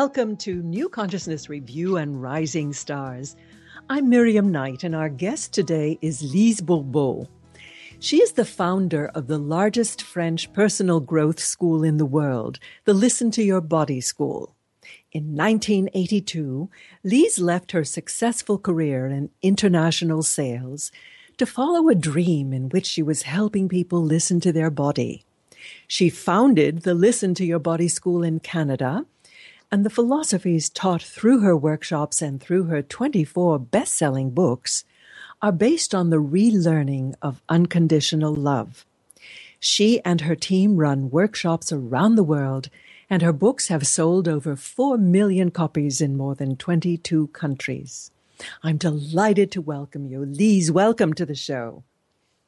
Welcome 0.00 0.36
to 0.36 0.62
New 0.62 0.88
Consciousness 0.88 1.48
Review 1.48 1.96
and 1.96 2.22
Rising 2.22 2.72
Stars. 2.72 3.34
I'm 3.90 4.08
Miriam 4.08 4.52
Knight, 4.52 4.84
and 4.84 4.94
our 4.94 5.08
guest 5.08 5.52
today 5.52 5.98
is 6.00 6.22
Lise 6.22 6.60
Bourbeau. 6.60 7.26
She 7.98 8.18
is 8.18 8.30
the 8.30 8.44
founder 8.44 9.06
of 9.06 9.26
the 9.26 9.38
largest 9.38 10.00
French 10.00 10.52
personal 10.52 11.00
growth 11.00 11.40
school 11.40 11.82
in 11.82 11.96
the 11.96 12.06
world, 12.06 12.60
the 12.84 12.94
Listen 12.94 13.32
to 13.32 13.42
Your 13.42 13.60
Body 13.60 14.00
School. 14.00 14.54
In 15.10 15.34
1982, 15.34 16.70
Lise 17.02 17.40
left 17.40 17.72
her 17.72 17.82
successful 17.82 18.56
career 18.56 19.08
in 19.08 19.30
international 19.42 20.22
sales 20.22 20.92
to 21.38 21.44
follow 21.44 21.88
a 21.88 21.96
dream 21.96 22.52
in 22.52 22.68
which 22.68 22.86
she 22.86 23.02
was 23.02 23.22
helping 23.22 23.68
people 23.68 24.00
listen 24.04 24.38
to 24.42 24.52
their 24.52 24.70
body. 24.70 25.24
She 25.88 26.08
founded 26.08 26.82
the 26.82 26.94
Listen 26.94 27.34
to 27.34 27.44
Your 27.44 27.58
Body 27.58 27.88
School 27.88 28.22
in 28.22 28.38
Canada, 28.38 29.04
and 29.70 29.84
the 29.84 29.90
philosophies 29.90 30.68
taught 30.70 31.02
through 31.02 31.40
her 31.40 31.56
workshops 31.56 32.22
and 32.22 32.40
through 32.40 32.64
her 32.64 32.82
24 32.82 33.58
best 33.58 33.94
selling 33.94 34.30
books 34.30 34.84
are 35.42 35.52
based 35.52 35.94
on 35.94 36.10
the 36.10 36.20
relearning 36.20 37.14
of 37.22 37.42
unconditional 37.48 38.34
love. 38.34 38.84
She 39.60 40.00
and 40.04 40.22
her 40.22 40.36
team 40.36 40.76
run 40.76 41.10
workshops 41.10 41.72
around 41.72 42.14
the 42.14 42.24
world, 42.24 42.70
and 43.10 43.22
her 43.22 43.32
books 43.32 43.68
have 43.68 43.86
sold 43.86 44.28
over 44.28 44.56
4 44.56 44.98
million 44.98 45.50
copies 45.50 46.00
in 46.00 46.16
more 46.16 46.34
than 46.34 46.56
22 46.56 47.28
countries. 47.28 48.10
I'm 48.62 48.76
delighted 48.76 49.50
to 49.52 49.60
welcome 49.60 50.06
you. 50.06 50.24
Lise, 50.24 50.70
welcome 50.70 51.12
to 51.14 51.26
the 51.26 51.34
show. 51.34 51.82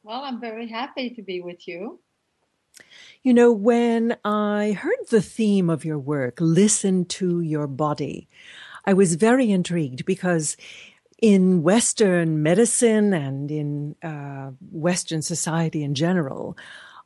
Well, 0.03 0.23
I'm 0.23 0.41
very 0.41 0.69
happy 0.69 1.11
to 1.11 1.23
be 1.23 1.41
with 1.41 1.67
you. 1.67 1.99
You 3.23 3.35
know, 3.35 3.53
when 3.53 4.17
I 4.25 4.73
heard 4.73 5.09
the 5.11 5.23
theme 5.23 5.69
of 5.69 5.85
your 5.85 5.99
work, 5.99 6.39
listen 6.41 7.05
to 7.07 7.41
your 7.41 7.67
body, 7.67 8.29
I 8.87 8.95
was 8.95 9.15
very 9.15 9.51
intrigued 9.51 10.05
because 10.05 10.57
in 11.21 11.63
Western 11.63 12.43
medicine 12.43 13.13
and 13.13 13.51
in 13.51 13.95
uh, 14.03 14.53
Western 14.73 15.23
society 15.23 15.83
in 15.83 15.95
general, 15.95 16.57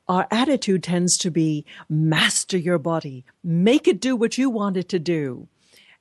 our 0.07 0.27
attitude 0.31 0.83
tends 0.83 1.17
to 1.19 1.31
be 1.31 1.65
master 1.89 2.59
your 2.59 2.79
body, 2.79 3.25
make 3.43 3.89
it 3.89 4.01
do 4.01 4.15
what 4.15 4.39
you 4.39 4.51
want 4.51 4.77
it 4.77 4.89
to 4.91 4.99
do. 4.99 5.49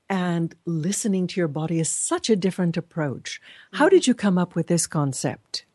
And 0.10 0.54
listening 0.66 1.28
to 1.28 1.40
your 1.40 1.48
body 1.48 1.80
is 1.80 1.90
such 1.90 2.30
a 2.30 2.36
different 2.36 2.78
approach. 2.78 3.42
How 3.72 3.90
did 3.90 4.06
you 4.06 4.14
come 4.14 4.38
up 4.38 4.54
with 4.54 4.68
this 4.68 4.86
concept? 4.86 5.66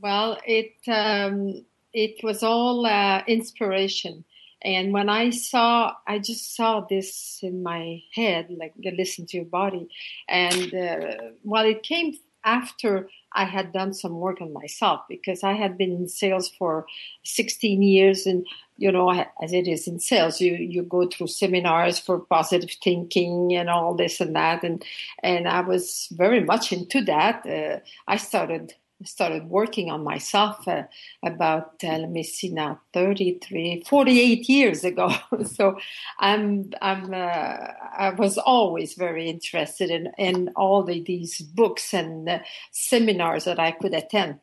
Well, 0.00 0.38
it 0.44 0.74
um, 0.88 1.64
it 1.92 2.22
was 2.22 2.42
all 2.42 2.86
uh, 2.86 3.22
inspiration. 3.26 4.24
And 4.64 4.92
when 4.92 5.08
I 5.08 5.30
saw, 5.30 5.94
I 6.06 6.18
just 6.18 6.54
saw 6.54 6.80
this 6.80 7.40
in 7.42 7.62
my 7.62 8.02
head, 8.14 8.46
like 8.50 8.74
listen 8.78 9.26
to 9.26 9.36
your 9.38 9.46
body. 9.46 9.88
And 10.28 10.72
uh, 10.72 11.14
well, 11.42 11.64
it 11.64 11.82
came 11.82 12.16
after 12.44 13.08
I 13.32 13.44
had 13.44 13.72
done 13.72 13.94
some 13.94 14.18
work 14.18 14.40
on 14.40 14.52
myself 14.52 15.00
because 15.08 15.42
I 15.42 15.52
had 15.52 15.78
been 15.78 15.92
in 15.92 16.08
sales 16.08 16.48
for 16.48 16.86
16 17.24 17.82
years. 17.82 18.26
And, 18.26 18.46
you 18.76 18.92
know, 18.92 19.10
as 19.42 19.52
it 19.52 19.68
is 19.68 19.86
in 19.86 20.00
sales, 20.00 20.40
you, 20.40 20.54
you 20.54 20.82
go 20.82 21.08
through 21.08 21.28
seminars 21.28 21.98
for 21.98 22.20
positive 22.20 22.70
thinking 22.82 23.54
and 23.54 23.70
all 23.70 23.94
this 23.94 24.20
and 24.20 24.34
that. 24.36 24.62
And, 24.64 24.84
and 25.22 25.48
I 25.48 25.60
was 25.60 26.08
very 26.12 26.42
much 26.44 26.72
into 26.72 27.02
that. 27.04 27.46
Uh, 27.46 27.80
I 28.06 28.16
started 28.16 28.74
started 29.04 29.48
working 29.48 29.90
on 29.90 30.04
myself 30.04 30.66
uh, 30.66 30.84
about 31.22 31.74
uh, 31.84 31.98
let 31.98 32.10
me 32.10 32.22
see 32.22 32.48
now 32.48 32.80
33 32.92 33.84
48 33.86 34.48
years 34.48 34.84
ago. 34.84 35.12
So 35.44 35.78
i'm 36.18 36.72
i'm 36.80 37.12
uh, 37.12 37.56
i 37.98 38.10
was 38.16 38.38
always 38.38 38.94
very 38.94 39.28
interested 39.28 39.90
in 39.90 40.12
in 40.18 40.50
all 40.56 40.82
the, 40.82 41.02
these 41.02 41.40
books 41.40 41.92
and 41.94 42.28
uh, 42.28 42.38
seminars 42.70 43.44
that 43.44 43.58
i 43.58 43.70
could 43.72 43.94
attend. 43.94 44.40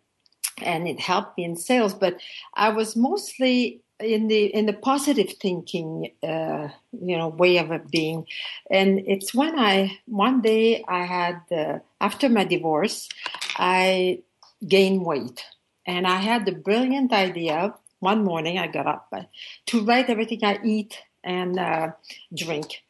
And 0.62 0.88
it 0.88 1.00
helped 1.00 1.38
me 1.38 1.46
in 1.46 1.56
sales 1.56 1.94
but 1.94 2.20
i 2.56 2.70
was 2.70 2.96
mostly 2.96 3.82
in 4.00 4.28
the 4.28 4.46
in 4.46 4.66
the 4.66 4.74
positive 4.74 5.34
thinking 5.42 6.12
uh, 6.24 6.70
you 6.92 7.18
know 7.18 7.28
way 7.30 7.58
of 7.58 7.70
being. 7.92 8.26
And 8.72 9.02
it's 9.08 9.34
when 9.34 9.58
i 9.60 9.98
one 10.06 10.42
day 10.42 10.84
i 10.88 11.04
had 11.06 11.42
uh, 11.52 11.80
after 12.00 12.30
my 12.30 12.44
divorce 12.44 13.10
i 13.58 14.20
gain 14.68 15.04
weight. 15.04 15.44
And 15.86 16.06
I 16.06 16.18
had 16.18 16.46
the 16.46 16.52
brilliant 16.52 17.12
idea 17.14 17.74
one 18.00 18.24
morning 18.24 18.58
I 18.58 18.68
got 18.68 18.88
up 18.88 19.08
uh, 19.12 19.24
to 19.68 19.84
write 19.84 20.10
everything 20.10 20.44
I 20.44 20.60
eat 20.64 20.98
and 21.24 21.60
uh, 21.60 21.92
drink. 22.34 22.84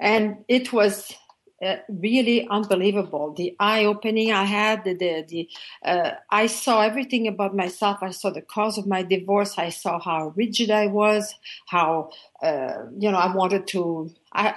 And 0.00 0.44
it 0.46 0.72
was 0.72 1.12
uh, 1.60 1.76
really 1.88 2.46
unbelievable. 2.48 3.34
The 3.34 3.56
eye 3.58 3.84
opening 3.84 4.30
I 4.30 4.44
had, 4.44 4.84
the, 4.84 4.94
the, 4.94 5.24
the 5.28 5.48
uh, 5.84 6.12
I 6.30 6.46
saw 6.46 6.82
everything 6.82 7.26
about 7.26 7.56
myself. 7.56 7.98
I 8.00 8.10
saw 8.10 8.30
the 8.30 8.42
cause 8.42 8.78
of 8.78 8.86
my 8.86 9.02
divorce. 9.02 9.58
I 9.58 9.70
saw 9.70 9.98
how 9.98 10.32
rigid 10.36 10.70
I 10.70 10.86
was, 10.86 11.34
how, 11.66 12.10
uh, 12.40 12.84
you 12.96 13.10
know, 13.10 13.18
I 13.18 13.34
wanted 13.34 13.66
to, 13.68 14.12
I, 14.32 14.48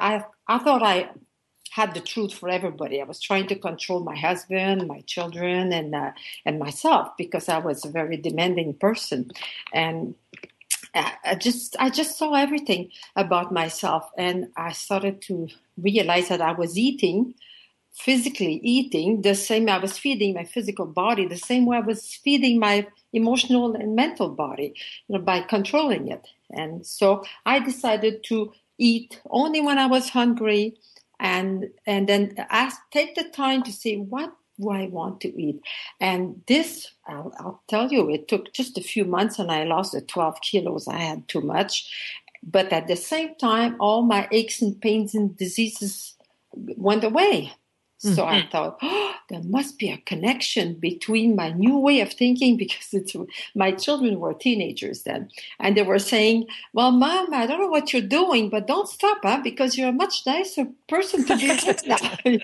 I, 0.47 0.55
I 0.55 0.57
thought 0.59 0.83
I 0.83 1.09
had 1.71 1.93
the 1.93 2.01
truth 2.01 2.33
for 2.33 2.49
everybody. 2.49 3.01
I 3.01 3.05
was 3.05 3.21
trying 3.21 3.47
to 3.47 3.55
control 3.55 4.01
my 4.01 4.15
husband, 4.15 4.87
my 4.87 5.01
children, 5.01 5.71
and 5.71 5.95
uh, 5.95 6.11
and 6.45 6.59
myself 6.59 7.09
because 7.17 7.47
I 7.49 7.59
was 7.59 7.85
a 7.85 7.89
very 7.89 8.17
demanding 8.17 8.73
person, 8.73 9.31
and 9.73 10.15
I 10.93 11.35
just 11.35 11.75
I 11.79 11.89
just 11.89 12.17
saw 12.17 12.33
everything 12.33 12.91
about 13.15 13.53
myself, 13.53 14.09
and 14.17 14.49
I 14.57 14.73
started 14.73 15.21
to 15.23 15.47
realize 15.77 16.27
that 16.27 16.41
I 16.41 16.51
was 16.51 16.77
eating 16.77 17.35
physically 17.93 18.61
eating 18.63 19.21
the 19.21 19.35
same 19.35 19.67
I 19.67 19.77
was 19.77 19.97
feeding 19.97 20.33
my 20.33 20.45
physical 20.45 20.85
body 20.85 21.27
the 21.27 21.37
same 21.37 21.65
way 21.65 21.75
I 21.75 21.81
was 21.81 22.15
feeding 22.23 22.57
my 22.57 22.87
emotional 23.11 23.75
and 23.75 23.97
mental 23.97 24.29
body 24.29 24.73
you 25.09 25.17
know, 25.17 25.21
by 25.21 25.41
controlling 25.41 26.07
it. 26.07 26.25
And 26.51 26.85
so 26.85 27.23
I 27.45 27.59
decided 27.59 28.23
to 28.25 28.53
eat 28.77 29.21
only 29.29 29.59
when 29.59 29.77
I 29.77 29.87
was 29.87 30.09
hungry 30.09 30.77
and 31.21 31.69
and 31.85 32.09
then 32.09 32.35
ask 32.49 32.81
take 32.91 33.15
the 33.15 33.23
time 33.23 33.63
to 33.63 33.71
see 33.71 33.97
what 33.97 34.33
do 34.59 34.69
I 34.69 34.87
want 34.87 35.21
to 35.21 35.41
eat? 35.41 35.61
And 35.99 36.41
this, 36.47 36.91
I'll, 37.07 37.33
I'll, 37.39 37.63
tell 37.67 37.91
you, 37.91 38.09
it 38.11 38.27
took 38.27 38.53
just 38.53 38.77
a 38.77 38.81
few 38.81 39.05
months 39.05 39.39
and 39.39 39.51
I 39.51 39.63
lost 39.63 39.93
the 39.93 40.01
12 40.01 40.39
kilos. 40.41 40.87
I 40.87 40.97
had 40.97 41.27
too 41.27 41.41
much. 41.41 41.89
But 42.43 42.71
at 42.71 42.87
the 42.87 42.95
same 42.95 43.35
time, 43.35 43.75
all 43.79 44.03
my 44.03 44.27
aches 44.31 44.61
and 44.61 44.79
pains 44.79 45.15
and 45.15 45.35
diseases 45.35 46.15
went 46.53 47.03
away. 47.03 47.53
Mm-hmm. 48.03 48.15
So 48.15 48.25
I 48.25 48.39
mm-hmm. 48.39 48.49
thought, 48.49 48.77
oh, 48.81 49.13
there 49.29 49.43
must 49.43 49.77
be 49.77 49.89
a 49.89 49.97
connection 49.97 50.73
between 50.73 51.35
my 51.35 51.51
new 51.51 51.77
way 51.77 52.01
of 52.01 52.11
thinking 52.11 52.57
because 52.63 52.93
it's, 52.93 53.15
my 53.55 53.71
children 53.71 54.19
were 54.19 54.33
teenagers 54.33 55.03
then. 55.03 55.29
And 55.59 55.77
they 55.77 55.83
were 55.83 55.99
saying, 55.99 56.47
well, 56.73 56.91
mom, 56.91 57.33
I 57.33 57.45
don't 57.45 57.59
know 57.59 57.67
what 57.67 57.93
you're 57.93 58.01
doing, 58.01 58.49
but 58.49 58.67
don't 58.67 58.87
stop, 58.87 59.19
huh? 59.23 59.41
Because 59.43 59.77
you're 59.77 59.89
a 59.89 59.93
much 59.93 60.25
nicer 60.25 60.67
person 60.87 61.25
to 61.25 61.37
be 61.37 61.47
with 61.67 61.85
now. 61.85 62.17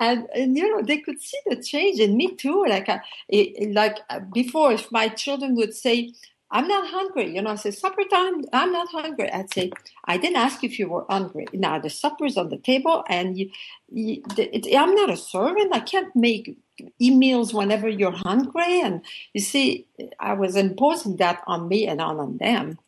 and, 0.00 0.26
and, 0.34 0.56
you 0.56 0.68
know, 0.68 0.82
they 0.82 0.98
could 0.98 1.20
see 1.20 1.38
the 1.46 1.56
change 1.56 2.00
in 2.00 2.16
me 2.16 2.34
too. 2.34 2.64
Like, 2.66 2.88
uh, 2.88 2.98
it, 3.28 3.72
like 3.72 3.98
uh, 4.08 4.20
before, 4.20 4.72
if 4.72 4.90
my 4.90 5.08
children 5.08 5.54
would 5.56 5.74
say, 5.74 6.14
I'm 6.52 6.68
not 6.68 6.86
hungry. 6.88 7.34
You 7.34 7.40
know, 7.42 7.50
I 7.50 7.54
say, 7.56 7.70
supper 7.70 8.04
time, 8.04 8.44
I'm 8.52 8.72
not 8.72 8.88
hungry. 8.92 9.32
I'd 9.32 9.52
say, 9.52 9.72
I 10.04 10.18
didn't 10.18 10.36
ask 10.36 10.62
if 10.62 10.78
you 10.78 10.88
were 10.88 11.06
hungry. 11.08 11.46
Now 11.54 11.78
the 11.78 11.88
supper's 11.88 12.36
on 12.36 12.50
the 12.50 12.58
table 12.58 13.04
and 13.08 13.38
you, 13.38 13.50
you 13.90 14.22
it, 14.36 14.66
I'm 14.76 14.94
not 14.94 15.10
a 15.10 15.16
servant. 15.16 15.74
I 15.74 15.80
can't 15.80 16.14
make 16.14 16.58
emails 17.00 17.54
whenever 17.54 17.88
you're 17.88 18.12
hungry. 18.12 18.82
And 18.82 19.02
you 19.32 19.40
see, 19.40 19.86
I 20.20 20.34
was 20.34 20.54
imposing 20.54 21.16
that 21.16 21.42
on 21.46 21.68
me 21.68 21.86
and 21.86 22.00
on 22.02 22.36
them. 22.36 22.78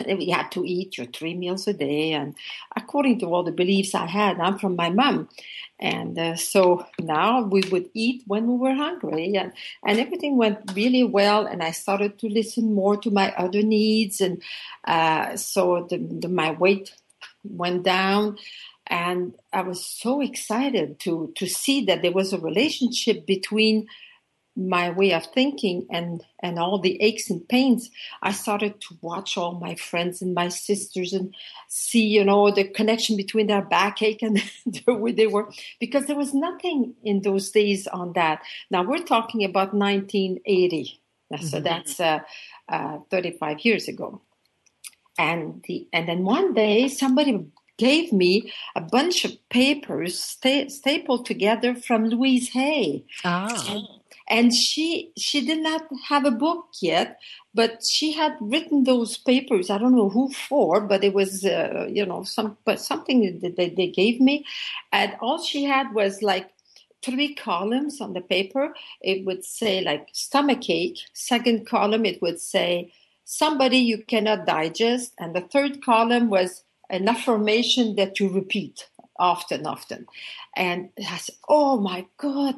We 0.06 0.30
had 0.30 0.50
to 0.52 0.64
eat 0.64 0.98
your 0.98 1.06
three 1.06 1.34
meals 1.34 1.66
a 1.66 1.72
day. 1.72 2.12
And 2.12 2.34
according 2.74 3.20
to 3.20 3.26
all 3.26 3.42
the 3.42 3.52
beliefs 3.52 3.94
I 3.94 4.06
had, 4.06 4.38
I'm 4.40 4.58
from 4.58 4.76
my 4.76 4.90
mom. 4.90 5.28
And 5.78 6.18
uh, 6.18 6.36
so 6.36 6.86
now 6.98 7.42
we 7.42 7.62
would 7.70 7.90
eat 7.92 8.22
when 8.26 8.46
we 8.46 8.56
were 8.56 8.74
hungry, 8.74 9.36
and, 9.36 9.52
and 9.86 10.00
everything 10.00 10.38
went 10.38 10.72
really 10.74 11.04
well. 11.04 11.46
And 11.46 11.62
I 11.62 11.72
started 11.72 12.18
to 12.20 12.28
listen 12.28 12.74
more 12.74 12.96
to 12.96 13.10
my 13.10 13.34
other 13.34 13.62
needs, 13.62 14.22
and 14.22 14.42
uh, 14.86 15.36
so 15.36 15.86
the, 15.90 15.98
the, 15.98 16.28
my 16.28 16.52
weight 16.52 16.94
went 17.44 17.82
down. 17.82 18.38
And 18.86 19.34
I 19.52 19.62
was 19.62 19.84
so 19.84 20.22
excited 20.22 20.98
to 21.00 21.32
to 21.36 21.46
see 21.46 21.84
that 21.86 22.00
there 22.00 22.12
was 22.12 22.32
a 22.32 22.38
relationship 22.38 23.26
between 23.26 23.88
my 24.56 24.90
way 24.90 25.12
of 25.12 25.26
thinking 25.26 25.86
and 25.90 26.24
and 26.40 26.58
all 26.58 26.78
the 26.78 27.00
aches 27.02 27.28
and 27.28 27.46
pains 27.48 27.90
i 28.22 28.32
started 28.32 28.80
to 28.80 28.96
watch 29.02 29.36
all 29.36 29.52
my 29.60 29.74
friends 29.74 30.22
and 30.22 30.34
my 30.34 30.48
sisters 30.48 31.12
and 31.12 31.34
see 31.68 32.06
you 32.06 32.24
know 32.24 32.50
the 32.50 32.64
connection 32.64 33.16
between 33.16 33.46
their 33.46 33.62
backache 33.62 34.22
and 34.22 34.42
the 34.66 34.94
way 34.94 35.12
they 35.12 35.26
were 35.26 35.50
because 35.78 36.06
there 36.06 36.16
was 36.16 36.32
nothing 36.32 36.94
in 37.04 37.20
those 37.22 37.50
days 37.50 37.86
on 37.88 38.12
that 38.14 38.40
now 38.70 38.82
we're 38.82 38.98
talking 38.98 39.44
about 39.44 39.74
1980 39.74 41.00
so 41.30 41.36
mm-hmm. 41.36 41.64
that's 41.64 42.00
uh, 42.00 42.20
uh, 42.68 42.98
35 43.10 43.60
years 43.60 43.88
ago 43.88 44.20
and 45.18 45.62
the 45.68 45.86
and 45.92 46.08
then 46.08 46.24
one 46.24 46.54
day 46.54 46.88
somebody 46.88 47.46
gave 47.78 48.12
me 48.12 48.52
a 48.74 48.80
bunch 48.80 49.24
of 49.24 49.48
papers 49.48 50.18
sta- 50.18 50.68
stapled 50.68 51.26
together 51.26 51.74
from 51.74 52.06
Louise 52.06 52.50
Hay. 52.50 53.04
Ah. 53.24 53.66
And, 53.68 53.86
and 54.28 54.52
she 54.52 55.12
she 55.16 55.44
did 55.44 55.60
not 55.60 55.82
have 56.08 56.24
a 56.24 56.30
book 56.30 56.66
yet, 56.80 57.18
but 57.54 57.84
she 57.84 58.12
had 58.12 58.36
written 58.40 58.84
those 58.84 59.16
papers. 59.16 59.70
I 59.70 59.78
don't 59.78 59.94
know 59.94 60.08
who 60.08 60.30
for, 60.32 60.80
but 60.80 61.04
it 61.04 61.14
was 61.14 61.44
uh, 61.44 61.86
you 61.88 62.04
know 62.04 62.24
some 62.24 62.56
but 62.64 62.80
something 62.80 63.38
that 63.40 63.56
they, 63.56 63.70
they 63.70 63.88
gave 63.88 64.20
me, 64.20 64.44
and 64.92 65.16
all 65.20 65.42
she 65.42 65.64
had 65.64 65.94
was 65.94 66.22
like 66.22 66.50
three 67.04 67.34
columns 67.34 68.00
on 68.00 68.14
the 68.14 68.20
paper. 68.20 68.74
It 69.00 69.24
would 69.24 69.44
say 69.44 69.80
like 69.80 70.08
stomach 70.12 70.68
ache. 70.68 70.98
Second 71.12 71.66
column 71.66 72.04
it 72.04 72.20
would 72.20 72.40
say 72.40 72.92
somebody 73.24 73.78
you 73.78 73.98
cannot 74.04 74.46
digest, 74.46 75.12
and 75.18 75.34
the 75.34 75.40
third 75.42 75.82
column 75.84 76.30
was 76.30 76.64
an 76.90 77.08
affirmation 77.08 77.96
that 77.96 78.18
you 78.20 78.28
repeat 78.28 78.88
often, 79.18 79.66
often. 79.66 80.06
And 80.56 80.90
I 80.98 81.16
said, 81.18 81.36
"Oh 81.48 81.78
my 81.78 82.06
God." 82.18 82.56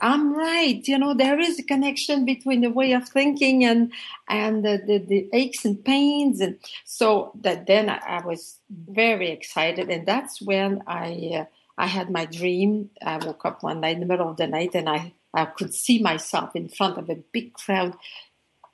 I'm 0.00 0.34
right. 0.34 0.86
You 0.86 0.98
know, 0.98 1.14
there 1.14 1.38
is 1.38 1.58
a 1.58 1.62
connection 1.62 2.24
between 2.24 2.60
the 2.60 2.70
way 2.70 2.92
of 2.92 3.08
thinking 3.08 3.64
and 3.64 3.92
and 4.28 4.64
the, 4.64 4.82
the, 4.86 4.98
the 4.98 5.28
aches 5.32 5.64
and 5.64 5.82
pains, 5.84 6.40
and 6.40 6.58
so 6.84 7.32
that 7.42 7.66
then 7.66 7.88
I, 7.90 8.24
was 8.24 8.58
very 8.70 9.30
excited, 9.30 9.90
and 9.90 10.06
that's 10.06 10.40
when 10.40 10.82
I 10.86 11.40
uh, 11.40 11.44
I 11.78 11.86
had 11.86 12.10
my 12.10 12.24
dream. 12.26 12.90
I 13.04 13.18
woke 13.18 13.44
up 13.44 13.62
one 13.62 13.80
night 13.80 13.94
in 13.94 14.00
the 14.00 14.06
middle 14.06 14.28
of 14.28 14.36
the 14.36 14.46
night, 14.46 14.74
and 14.74 14.88
I 14.88 15.12
I 15.34 15.46
could 15.46 15.74
see 15.74 15.98
myself 16.00 16.54
in 16.54 16.68
front 16.68 16.98
of 16.98 17.10
a 17.10 17.16
big 17.32 17.54
crowd, 17.54 17.94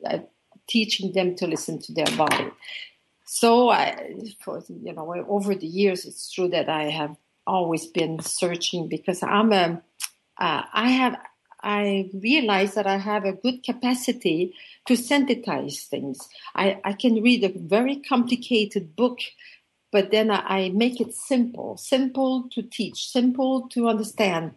uh, 0.04 0.18
teaching 0.66 1.12
them 1.12 1.34
to 1.36 1.46
listen 1.46 1.80
to 1.80 1.92
their 1.92 2.16
body. 2.16 2.50
So 3.24 3.68
I, 3.68 4.14
for 4.40 4.62
you 4.68 4.92
know, 4.92 5.12
over 5.28 5.54
the 5.54 5.66
years, 5.66 6.06
it's 6.06 6.32
true 6.32 6.48
that 6.48 6.68
I 6.68 6.84
have 6.84 7.16
always 7.46 7.86
been 7.86 8.20
searching 8.20 8.88
because 8.88 9.22
I'm 9.22 9.52
a 9.52 9.82
uh, 10.38 10.62
I 10.72 10.90
have 10.90 11.18
I 11.60 12.10
realize 12.14 12.74
that 12.74 12.86
I 12.86 12.98
have 12.98 13.24
a 13.24 13.32
good 13.32 13.64
capacity 13.64 14.54
to 14.86 14.96
synthesize 14.96 15.82
things. 15.90 16.28
I, 16.54 16.80
I 16.84 16.92
can 16.92 17.22
read 17.22 17.42
a 17.42 17.58
very 17.58 17.96
complicated 17.96 18.94
book, 18.94 19.18
but 19.90 20.10
then 20.10 20.30
I, 20.30 20.44
I 20.46 20.68
make 20.70 21.00
it 21.00 21.14
simple, 21.14 21.76
simple 21.76 22.48
to 22.50 22.62
teach, 22.62 23.08
simple 23.08 23.68
to 23.70 23.88
understand. 23.88 24.52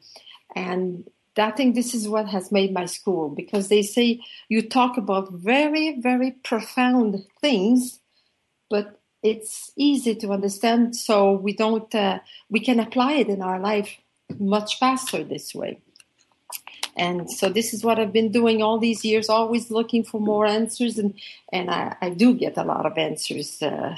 And 0.56 1.10
I 1.38 1.52
think 1.52 1.74
this 1.74 1.96
is 1.96 2.08
what 2.08 2.28
has 2.28 2.52
made 2.52 2.74
my 2.74 2.86
school 2.86 3.30
because 3.30 3.70
they 3.70 3.82
say 3.82 4.20
you 4.48 4.62
talk 4.62 4.98
about 4.98 5.32
very, 5.32 6.00
very 6.00 6.32
profound 6.44 7.26
things, 7.40 8.00
but 8.70 9.00
it's 9.24 9.72
easy 9.76 10.16
to 10.16 10.32
understand. 10.32 10.96
So 10.96 11.34
we 11.34 11.54
don't, 11.54 11.94
uh, 11.96 12.20
we 12.50 12.60
can 12.60 12.80
apply 12.80 13.14
it 13.14 13.28
in 13.28 13.42
our 13.42 13.60
life 13.60 13.98
much 14.40 14.80
faster 14.80 15.24
this 15.24 15.54
way. 15.54 15.80
And 16.98 17.32
so 17.32 17.50
this 17.50 17.74
is 17.74 17.84
what 17.84 18.00
I've 18.00 18.12
been 18.12 18.32
doing 18.32 18.62
all 18.62 18.78
these 18.78 19.06
years, 19.06 19.30
always 19.30 19.72
looking 19.72 20.04
for 20.04 20.20
more 20.20 20.46
answers, 20.46 20.98
and 20.98 21.14
and 21.52 21.70
I, 21.70 21.96
I 22.02 22.10
do 22.10 22.34
get 22.34 22.58
a 22.58 22.64
lot 22.64 22.86
of 22.86 22.98
answers 22.98 23.62
uh, 23.62 23.96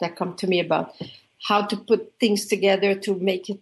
that 0.00 0.16
come 0.16 0.34
to 0.36 0.46
me 0.46 0.60
about 0.60 0.94
how 1.48 1.62
to 1.66 1.76
put 1.76 2.12
things 2.20 2.46
together 2.46 2.94
to 2.94 3.16
make 3.16 3.50
it 3.50 3.60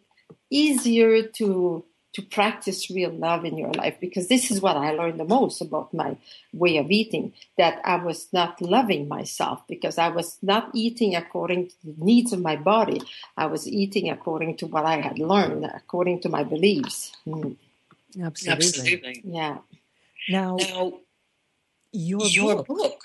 easier 0.51 1.23
to 1.23 1.85
to 2.13 2.23
practice 2.23 2.91
real 2.91 3.11
love 3.13 3.45
in 3.45 3.57
your 3.57 3.73
life 3.73 3.97
because 4.01 4.27
this 4.29 4.51
is 4.51 4.61
what 4.61 4.77
I 4.77 4.91
learned 4.93 5.21
the 5.21 5.25
most 5.25 5.61
about 5.61 5.95
my 5.95 6.17
way 6.53 6.77
of 6.79 6.91
eating 6.91 7.33
that 7.57 7.81
I 7.85 7.97
was 7.97 8.27
not 8.33 8.61
loving 8.61 9.07
myself 9.07 9.63
because 9.69 9.97
I 9.97 10.09
was 10.09 10.37
not 10.43 10.71
eating 10.75 11.15
according 11.15 11.69
to 11.69 11.75
the 11.85 11.95
needs 12.05 12.33
of 12.33 12.41
my 12.41 12.57
body. 12.57 13.01
I 13.37 13.47
was 13.47 13.69
eating 13.69 14.11
according 14.11 14.57
to 14.59 14.67
what 14.67 14.85
I 14.85 15.01
had 15.01 15.19
learned, 15.21 15.65
according 15.65 16.21
to 16.23 16.29
my 16.29 16.43
beliefs. 16.43 17.13
Mm. 17.27 17.57
Absolutely. 18.21 18.65
Absolutely. 18.65 19.23
Yeah. 19.25 19.59
Now, 20.29 20.57
Now, 20.59 20.93
your, 21.93 22.27
your 22.27 22.55
book, 22.57 22.67
book 22.67 23.01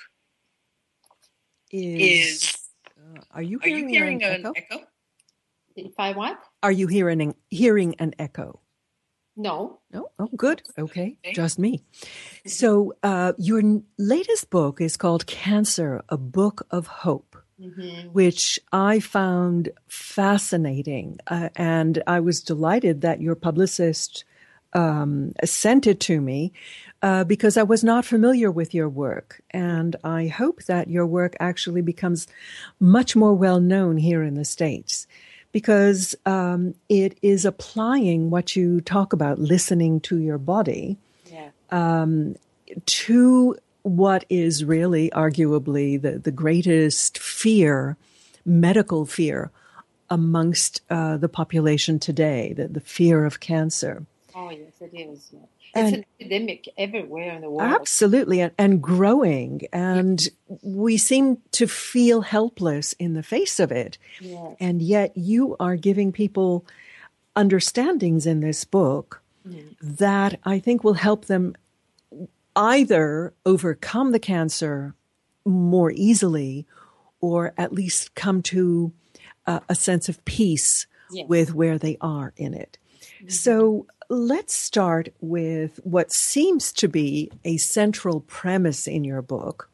is. 1.71 2.41
is. 2.43 2.57
uh, 2.97 3.21
are 3.31 3.41
you 3.43 3.59
Are 3.61 3.67
hearing, 3.67 3.89
you 3.89 3.95
hearing 3.95 4.23
an 4.23 4.31
an 4.45 4.53
echo? 4.55 4.75
echo? 4.75 4.85
If 5.75 5.91
I 5.99 6.13
what? 6.13 6.39
Are 6.63 6.71
you 6.71 6.87
hearing 6.87 7.35
hearing 7.49 7.95
an 7.99 8.15
echo? 8.17 8.61
No. 9.37 9.79
No. 9.91 10.09
Oh, 10.17 10.29
good. 10.35 10.63
Okay, 10.77 11.17
Okay. 11.23 11.33
just 11.33 11.59
me. 11.59 11.83
So, 12.45 12.93
uh, 13.03 13.33
your 13.37 13.59
n- 13.59 13.83
latest 13.97 14.49
book 14.49 14.79
is 14.81 14.95
called 14.97 15.25
"Cancer: 15.27 16.03
A 16.09 16.17
Book 16.17 16.65
of 16.71 16.87
Hope." 16.87 17.35
Mm-hmm. 17.57 18.09
which 18.11 18.59
I 18.73 18.99
found 18.99 19.69
fascinating. 19.87 21.19
Uh, 21.25 21.47
and 21.55 22.03
I 22.05 22.19
was 22.19 22.41
delighted 22.41 22.99
that 22.99 23.21
your 23.21 23.33
publicist 23.35 24.25
um, 24.73 25.31
sent 25.45 25.87
it 25.87 26.01
to 26.01 26.19
me 26.19 26.51
uh, 27.01 27.23
because 27.23 27.55
I 27.55 27.63
was 27.63 27.81
not 27.81 28.03
familiar 28.03 28.51
with 28.51 28.73
your 28.73 28.89
work. 28.89 29.41
And 29.51 29.95
I 30.03 30.27
hope 30.27 30.63
that 30.63 30.89
your 30.89 31.05
work 31.05 31.37
actually 31.39 31.81
becomes 31.81 32.27
much 32.81 33.15
more 33.15 33.33
well 33.33 33.61
known 33.61 33.95
here 33.95 34.21
in 34.21 34.33
the 34.35 34.43
States 34.43 35.07
because 35.55 36.13
um, 36.25 36.75
it 36.89 37.17
is 37.21 37.45
applying 37.45 38.29
what 38.29 38.57
you 38.57 38.81
talk 38.81 39.13
about, 39.13 39.39
listening 39.39 40.01
to 40.01 40.17
your 40.17 40.37
body, 40.37 40.97
Yeah. 41.31 42.05
to 42.85 43.55
what 43.83 44.25
is 44.29 44.65
really 44.65 45.09
arguably 45.11 46.01
the, 46.01 46.19
the 46.19 46.29
greatest 46.29 47.17
fear, 47.17 47.95
medical 48.45 49.05
fear, 49.05 49.49
amongst 50.09 50.81
uh, 50.89 51.15
the 51.15 51.29
population 51.29 51.99
today, 51.99 52.51
the, 52.51 52.67
the 52.67 52.81
fear 52.81 53.23
of 53.23 53.39
cancer. 53.39 54.05
Oh 54.37 54.49
yes, 54.49 54.73
it 54.81 54.91
is. 54.93 55.29
Yeah. 55.31 55.39
And- 55.75 55.87
it's 55.87 55.97
an 55.97 56.05
epidemic 56.19 56.69
everywhere 56.77 57.33
in 57.35 57.41
the 57.41 57.49
world. 57.49 57.71
Absolutely, 57.73 58.41
and, 58.41 58.51
and 58.57 58.81
growing. 58.81 59.61
And 59.71 60.21
we 60.61 60.97
seem 60.97 61.37
to 61.53 61.67
feel 61.67 62.21
helpless 62.21 62.93
in 62.93 63.13
the 63.13 63.23
face 63.23 63.59
of 63.59 63.71
it. 63.71 63.97
Yes. 64.19 64.55
And 64.59 64.81
yet, 64.81 65.15
you 65.17 65.55
are 65.59 65.75
giving 65.77 66.11
people 66.11 66.65
understandings 67.35 68.25
in 68.25 68.39
this 68.41 68.63
book 68.65 69.21
that 69.81 70.39
I 70.43 70.57
think 70.59 70.83
will 70.83 70.95
help 70.95 71.25
them 71.25 71.55
either 72.55 73.33
overcome 73.45 74.11
the 74.11 74.19
cancer 74.19 74.95
more 75.45 75.91
easily 75.91 76.65
or 77.21 77.53
at 77.57 77.71
least 77.73 78.15
come 78.15 78.41
to 78.41 78.91
uh, 79.45 79.59
a 79.69 79.75
sense 79.75 80.09
of 80.09 80.23
peace 80.25 80.87
Yes. 81.11 81.29
with 81.29 81.53
where 81.53 81.77
they 81.77 81.97
are 82.01 82.33
in 82.35 82.55
it. 82.55 82.79
So 83.27 83.85
let's 84.09 84.53
start 84.53 85.09
with 85.21 85.79
what 85.83 86.11
seems 86.11 86.71
to 86.73 86.87
be 86.87 87.31
a 87.43 87.57
central 87.57 88.21
premise 88.21 88.87
in 88.87 89.03
your 89.03 89.21
book, 89.21 89.69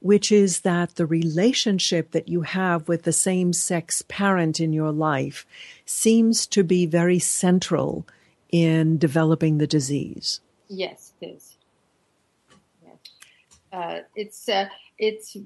which 0.00 0.30
is 0.30 0.60
that 0.60 0.96
the 0.96 1.06
relationship 1.06 2.12
that 2.12 2.28
you 2.28 2.42
have 2.42 2.88
with 2.88 3.02
the 3.02 3.12
same 3.12 3.52
sex 3.52 4.02
parent 4.02 4.60
in 4.60 4.72
your 4.72 4.92
life 4.92 5.46
seems 5.84 6.46
to 6.48 6.62
be 6.62 6.86
very 6.86 7.18
central 7.18 8.06
in 8.50 8.98
developing 8.98 9.58
the 9.58 9.66
disease. 9.66 10.40
Yes, 10.68 11.12
it 11.20 11.26
is. 11.26 11.56
Yes. 12.84 12.96
Uh, 13.72 14.00
it's 14.14 14.48
uh, 14.48 14.68
it's 14.98 15.36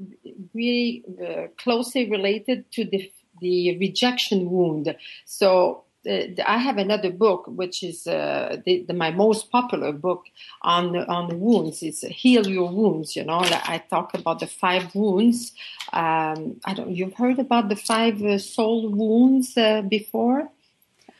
really 0.52 1.04
uh, 1.26 1.46
closely 1.56 2.10
related 2.10 2.70
to 2.72 2.84
the 2.84 3.10
the 3.40 3.78
rejection 3.78 4.50
wound. 4.50 4.94
So 5.24 5.84
I 6.08 6.58
have 6.58 6.78
another 6.78 7.10
book, 7.10 7.44
which 7.46 7.82
is 7.82 8.06
uh, 8.06 8.56
the, 8.64 8.84
the, 8.88 8.94
my 8.94 9.10
most 9.10 9.50
popular 9.50 9.92
book 9.92 10.24
on 10.62 10.96
on 10.96 11.40
wounds. 11.40 11.82
It's 11.82 12.00
heal 12.00 12.46
your 12.46 12.70
wounds. 12.70 13.14
You 13.16 13.24
know, 13.24 13.40
I 13.42 13.82
talk 13.90 14.14
about 14.14 14.40
the 14.40 14.46
five 14.46 14.94
wounds. 14.94 15.52
Um, 15.92 16.60
I 16.64 16.74
don't. 16.74 16.90
You've 16.90 17.14
heard 17.14 17.38
about 17.38 17.68
the 17.68 17.76
five 17.76 18.22
uh, 18.22 18.38
soul 18.38 18.88
wounds 18.88 19.56
uh, 19.56 19.82
before? 19.82 20.50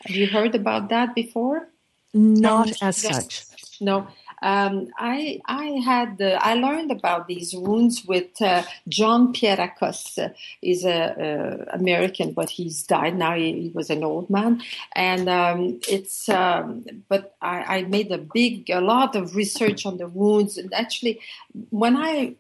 Have 0.07 0.16
you 0.16 0.26
heard 0.26 0.54
about 0.54 0.88
that 0.88 1.14
before? 1.14 1.68
Not 2.14 2.68
Um, 2.68 2.88
as 2.88 2.97
such. 2.97 3.45
No, 3.80 4.09
um, 4.42 4.88
I 4.99 5.40
I 5.47 5.80
had 5.85 6.21
I 6.21 6.54
learned 6.54 6.90
about 6.90 7.28
these 7.28 7.54
wounds 7.54 8.04
with 8.04 8.40
uh, 8.40 8.62
John 8.88 9.33
Pierrakos. 9.33 10.18
Uh, 10.18 10.28
he's 10.61 10.85
a 10.85 10.99
uh, 10.99 11.64
American, 11.73 12.33
but 12.33 12.50
he's 12.50 12.83
died 12.83 13.16
now. 13.16 13.35
He, 13.35 13.62
he 13.62 13.68
was 13.75 13.90
an 13.90 14.04
old 14.04 14.30
man, 14.30 14.62
and 14.95 15.28
um, 15.28 15.80
it's. 15.88 16.28
Um, 16.28 16.85
but 17.09 17.37
I, 17.40 17.78
I 17.78 17.83
made 17.83 18.12
a 18.12 18.18
big, 18.18 18.71
a 18.71 18.80
lot 18.80 19.16
of 19.16 19.35
research 19.35 19.87
on 19.87 19.99
the 19.99 20.09
wounds, 20.09 20.57
and 20.59 20.73
actually, 20.75 21.21
when 21.71 21.97
I 21.97 22.35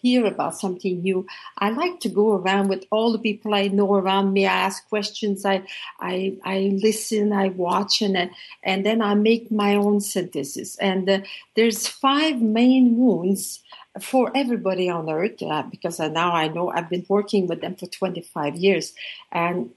hear 0.00 0.26
about 0.26 0.56
something 0.56 1.02
new, 1.02 1.26
I 1.58 1.70
like 1.70 2.00
to 2.00 2.08
go 2.08 2.32
around 2.32 2.68
with 2.68 2.84
all 2.90 3.12
the 3.12 3.18
people 3.18 3.54
I 3.54 3.68
know 3.68 3.94
around 3.94 4.32
me. 4.32 4.46
I 4.46 4.52
ask 4.52 4.88
questions. 4.88 5.44
I, 5.44 5.62
I, 6.00 6.36
I 6.44 6.78
listen. 6.82 7.32
I 7.32 7.48
watch, 7.48 8.02
and 8.02 8.30
and 8.62 8.86
then 8.86 9.02
I 9.02 9.14
make 9.14 9.50
my 9.50 9.74
own 9.74 10.00
synthesis. 10.00 10.76
And 10.78 11.08
uh, 11.08 11.20
there's 11.54 11.86
five 11.86 12.40
main 12.40 12.96
wounds 12.96 13.60
for 14.00 14.30
everybody 14.34 14.88
on 14.88 15.10
earth 15.10 15.42
uh, 15.42 15.62
because 15.70 15.98
now 15.98 16.32
I 16.32 16.48
know 16.48 16.70
I've 16.70 16.88
been 16.88 17.06
working 17.08 17.46
with 17.46 17.60
them 17.60 17.74
for 17.74 17.86
25 17.86 18.56
years, 18.56 18.94
and 19.32 19.70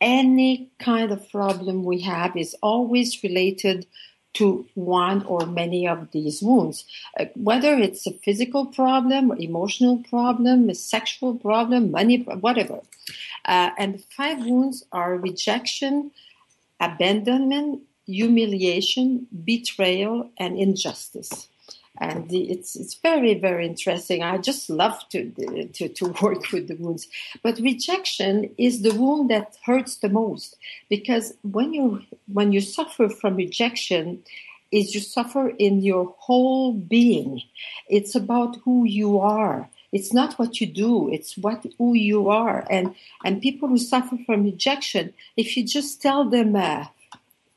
any 0.00 0.70
kind 0.78 1.10
of 1.10 1.28
problem 1.30 1.84
we 1.84 2.00
have 2.00 2.36
is 2.36 2.54
always 2.62 3.22
related 3.22 3.86
to 4.38 4.66
one 4.74 5.22
or 5.24 5.46
many 5.46 5.86
of 5.88 6.10
these 6.12 6.42
wounds, 6.42 6.84
uh, 7.18 7.26
whether 7.34 7.74
it's 7.74 8.06
a 8.06 8.12
physical 8.12 8.66
problem, 8.66 9.32
emotional 9.32 10.02
problem, 10.08 10.68
a 10.68 10.74
sexual 10.74 11.34
problem, 11.34 11.90
money, 11.90 12.18
whatever. 12.40 12.80
Uh, 13.44 13.70
and 13.78 13.94
the 13.94 14.04
five 14.16 14.38
wounds 14.44 14.84
are 14.92 15.16
rejection, 15.16 16.10
abandonment, 16.80 17.82
humiliation, 18.06 19.26
betrayal, 19.44 20.30
and 20.38 20.58
injustice 20.58 21.48
and 21.98 22.32
it's 22.32 22.76
it's 22.76 22.94
very 22.94 23.34
very 23.34 23.66
interesting. 23.66 24.22
I 24.22 24.38
just 24.38 24.68
love 24.70 25.08
to 25.10 25.30
to 25.74 25.88
to 25.88 26.06
work 26.22 26.52
with 26.52 26.68
the 26.68 26.76
wounds, 26.76 27.06
but 27.42 27.58
rejection 27.58 28.50
is 28.58 28.82
the 28.82 28.94
wound 28.94 29.30
that 29.30 29.56
hurts 29.64 29.96
the 29.96 30.08
most 30.08 30.56
because 30.88 31.34
when 31.42 31.72
you 31.72 32.02
when 32.32 32.52
you 32.52 32.60
suffer 32.60 33.08
from 33.08 33.36
rejection, 33.36 34.22
is 34.72 34.94
you 34.94 35.00
suffer 35.00 35.48
in 35.48 35.82
your 35.82 36.14
whole 36.18 36.72
being. 36.72 37.42
It's 37.88 38.14
about 38.14 38.56
who 38.64 38.84
you 38.84 39.20
are. 39.20 39.68
It's 39.92 40.12
not 40.12 40.38
what 40.38 40.60
you 40.60 40.66
do. 40.66 41.08
It's 41.12 41.36
what 41.38 41.64
who 41.78 41.94
you 41.94 42.28
are. 42.28 42.66
And 42.68 42.94
and 43.24 43.40
people 43.40 43.68
who 43.68 43.78
suffer 43.78 44.16
from 44.26 44.44
rejection, 44.44 45.14
if 45.36 45.56
you 45.56 45.64
just 45.64 46.02
tell 46.02 46.28
them, 46.28 46.56
uh, 46.56 46.86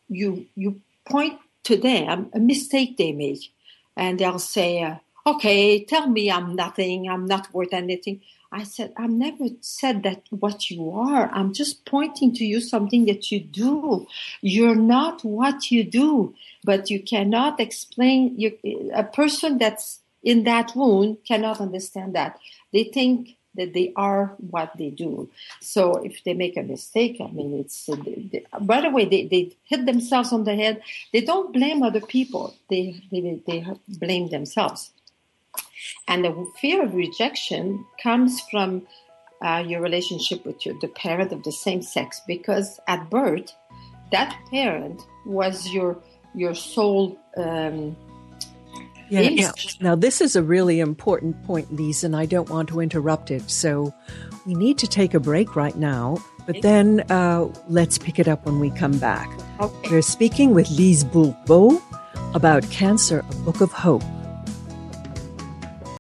you 0.08 0.46
you 0.55 0.79
point 1.05 1.39
to 1.63 1.75
them 1.75 2.29
a 2.34 2.39
mistake 2.39 2.98
they 2.98 3.12
make 3.12 3.51
and 4.00 4.18
they'll 4.18 4.39
say, 4.39 4.82
uh, 4.82 4.96
okay, 5.27 5.84
tell 5.84 6.08
me 6.08 6.32
I'm 6.32 6.56
nothing, 6.56 7.10
I'm 7.10 7.25
not 7.25 7.53
worth 7.53 7.74
anything. 7.74 8.22
I 8.51 8.63
said, 8.63 8.94
I've 8.98 9.12
never 9.12 9.46
said 9.60 10.01
that 10.03 10.24
what 10.32 10.72
you 10.72 10.89
are. 10.91 11.29
I'm 11.32 11.53
just 11.53 11.86
pointing 11.86 12.34
to 12.36 12.46
you 12.46 12.62
something 12.62 13.06
that 13.06 13.32
you 13.32 13.41
do. 13.41 14.08
You're 14.41 14.74
not 14.75 15.24
what 15.24 15.70
you 15.70 15.84
do, 15.84 16.34
but 16.63 16.89
you 16.89 17.03
cannot 17.03 17.60
explain. 17.60 18.39
You, 18.39 18.58
a 18.96 19.03
person 19.03 19.60
that's 19.60 20.00
in 20.24 20.46
that 20.46 20.75
wound 20.75 21.18
cannot 21.27 21.62
understand 21.62 22.15
that. 22.15 22.39
They 22.74 22.86
think 22.86 23.36
that 23.59 23.73
they 23.77 23.87
are 23.95 24.23
what 24.53 24.69
they 24.79 24.91
do. 25.05 25.29
So 25.73 25.81
if 26.09 26.15
they 26.23 26.35
make 26.43 26.55
a 26.57 26.63
mistake, 26.63 27.15
I 27.27 27.29
mean, 27.37 27.51
it's 27.61 27.79
uh, 27.89 27.95
they, 28.31 28.45
by 28.71 28.79
the 28.81 28.89
way, 28.95 29.05
they, 29.05 29.23
they 29.33 29.43
hit 29.71 29.85
themselves 29.85 30.33
on 30.33 30.43
the 30.45 30.55
head. 30.63 30.81
They 31.13 31.21
don't 31.21 31.53
blame 31.59 31.79
other 31.83 32.03
people. 32.15 32.45
They 32.69 32.85
they, 33.11 33.21
they 33.47 33.59
blame 33.87 34.29
themselves. 34.29 34.81
And 36.07 36.25
the 36.25 36.33
fear 36.61 36.83
of 36.83 36.93
rejection 36.93 37.85
comes 38.03 38.41
from 38.51 38.69
uh, 39.47 39.63
your 39.65 39.81
relationship 39.81 40.39
with 40.45 40.65
your, 40.65 40.75
the 40.81 40.91
parent 41.05 41.31
of 41.31 41.43
the 41.43 41.55
same 41.65 41.81
sex, 41.81 42.21
because 42.27 42.79
at 42.87 43.09
birth, 43.09 43.49
that 44.11 44.31
parent 44.51 44.99
was 45.25 45.55
your 45.75 45.91
your 46.35 46.55
soul 46.55 47.17
um, 47.37 47.95
yeah, 49.09 49.21
yeah. 49.21 49.51
Now, 49.81 49.95
this 49.95 50.21
is 50.21 50.35
a 50.35 50.43
really 50.43 50.79
important 50.79 51.41
point, 51.43 51.71
Lise, 51.73 52.03
and 52.03 52.15
I 52.15 52.25
don't 52.25 52.49
want 52.49 52.69
to 52.69 52.79
interrupt 52.79 53.31
it. 53.31 53.49
So 53.49 53.93
we 54.45 54.53
need 54.53 54.77
to 54.79 54.87
take 54.87 55.13
a 55.13 55.19
break 55.19 55.55
right 55.55 55.75
now, 55.75 56.17
but 56.45 56.61
then 56.61 57.01
uh, 57.09 57.47
let's 57.67 57.97
pick 57.97 58.19
it 58.19 58.27
up 58.27 58.45
when 58.45 58.59
we 58.59 58.69
come 58.71 58.97
back. 58.99 59.29
Okay. 59.59 59.91
We're 59.91 60.01
speaking 60.01 60.53
with 60.53 60.69
Lise 60.71 61.03
Bourbeau 61.03 61.81
about 62.33 62.69
Cancer, 62.69 63.23
a 63.29 63.35
Book 63.35 63.61
of 63.61 63.71
Hope. 63.71 64.03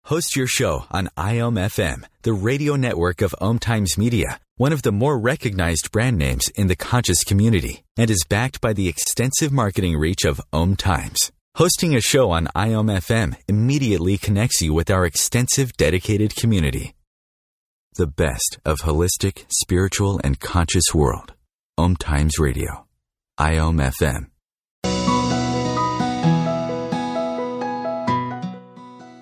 Host 0.05 0.35
your 0.35 0.47
show 0.47 0.85
on 0.89 1.09
IOM 1.17 1.53
FM, 1.53 2.03
the 2.23 2.33
radio 2.33 2.75
network 2.75 3.21
of 3.21 3.35
Om 3.39 3.59
Times 3.59 3.95
Media, 3.95 4.39
one 4.55 4.73
of 4.73 4.81
the 4.81 4.91
more 4.91 5.19
recognized 5.19 5.91
brand 5.91 6.17
names 6.17 6.49
in 6.55 6.65
the 6.65 6.75
conscious 6.75 7.23
community, 7.23 7.83
and 7.95 8.09
is 8.09 8.25
backed 8.27 8.59
by 8.59 8.73
the 8.73 8.87
extensive 8.87 9.51
marketing 9.51 9.95
reach 9.97 10.25
of 10.25 10.41
Om 10.51 10.75
Times. 10.75 11.31
Hosting 11.59 11.93
a 11.93 11.99
show 11.99 12.31
on 12.31 12.47
IOM 12.55 12.89
FM 12.89 13.35
immediately 13.49 14.17
connects 14.17 14.61
you 14.61 14.73
with 14.73 14.89
our 14.89 15.05
extensive 15.05 15.73
dedicated 15.75 16.33
community. 16.33 16.95
The 17.95 18.07
best 18.07 18.59
of 18.63 18.77
holistic, 18.77 19.43
spiritual, 19.49 20.21
and 20.23 20.39
conscious 20.39 20.95
world. 20.95 21.33
Om 21.77 21.97
Times 21.97 22.39
Radio. 22.39 22.87
IOM 23.37 23.91
FM. 23.99 24.27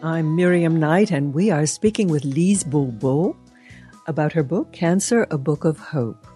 I'm 0.04 0.36
Miriam 0.36 0.80
Knight, 0.80 1.10
and 1.10 1.34
we 1.34 1.50
are 1.50 1.66
speaking 1.66 2.08
with 2.08 2.24
Lise 2.24 2.64
Bourbeau 2.64 3.36
about 4.06 4.32
her 4.34 4.44
book, 4.44 4.72
Cancer, 4.72 5.26
A 5.32 5.40
Book 5.40 5.66
of 5.66 5.80
Hope. 5.80 6.28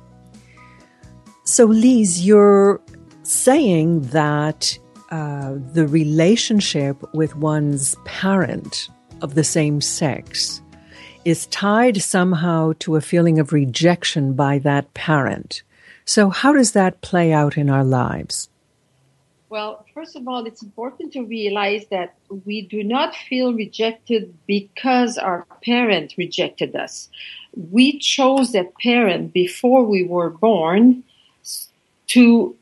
So, 1.46 1.66
Lise, 1.66 2.26
you're 2.26 2.82
saying 3.22 4.02
that 4.08 4.80
uh, 5.12 5.56
the 5.74 5.88
relationship 5.88 6.98
with 7.14 7.36
one's 7.36 7.96
parent 8.06 8.90
of 9.22 9.36
the 9.36 9.44
same 9.44 9.82
sex 9.82 10.62
is 11.26 11.46
tied 11.48 12.02
somehow 12.02 12.74
to 12.80 12.96
a 12.96 13.02
feeling 13.02 13.38
of 13.38 13.54
rejection 13.54 14.34
by 14.34 14.58
that 14.60 14.94
parent. 14.94 15.64
So, 16.06 16.30
how 16.30 16.54
does 16.54 16.72
that 16.72 17.02
play 17.02 17.32
out 17.32 17.58
in 17.58 17.70
our 17.70 17.84
lives? 17.84 18.50
Well, 19.50 19.86
first 19.94 20.16
of 20.16 20.28
all, 20.30 20.46
it's 20.46 20.64
important 20.64 21.12
to 21.14 21.24
realize 21.24 21.86
that 21.88 22.16
we 22.46 22.62
do 22.62 22.84
not 22.84 23.14
feel 23.14 23.54
rejected 23.54 24.34
because 24.48 25.18
our 25.18 25.46
parent 25.62 26.14
rejected 26.18 26.74
us. 26.74 27.10
We 27.70 28.00
chose 28.00 28.54
that 28.54 28.74
parent 28.82 29.34
before 29.34 29.84
we 29.84 30.06
were 30.06 30.30
born 30.30 31.04
to 32.08 32.56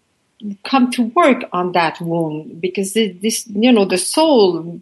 come 0.63 0.91
to 0.91 1.03
work 1.03 1.43
on 1.51 1.74
that 1.74 2.00
wound 2.00 2.62
because 2.62 2.93
this, 2.93 3.48
you 3.48 3.72
know, 3.72 3.86
the 3.86 3.98
soul 3.98 4.81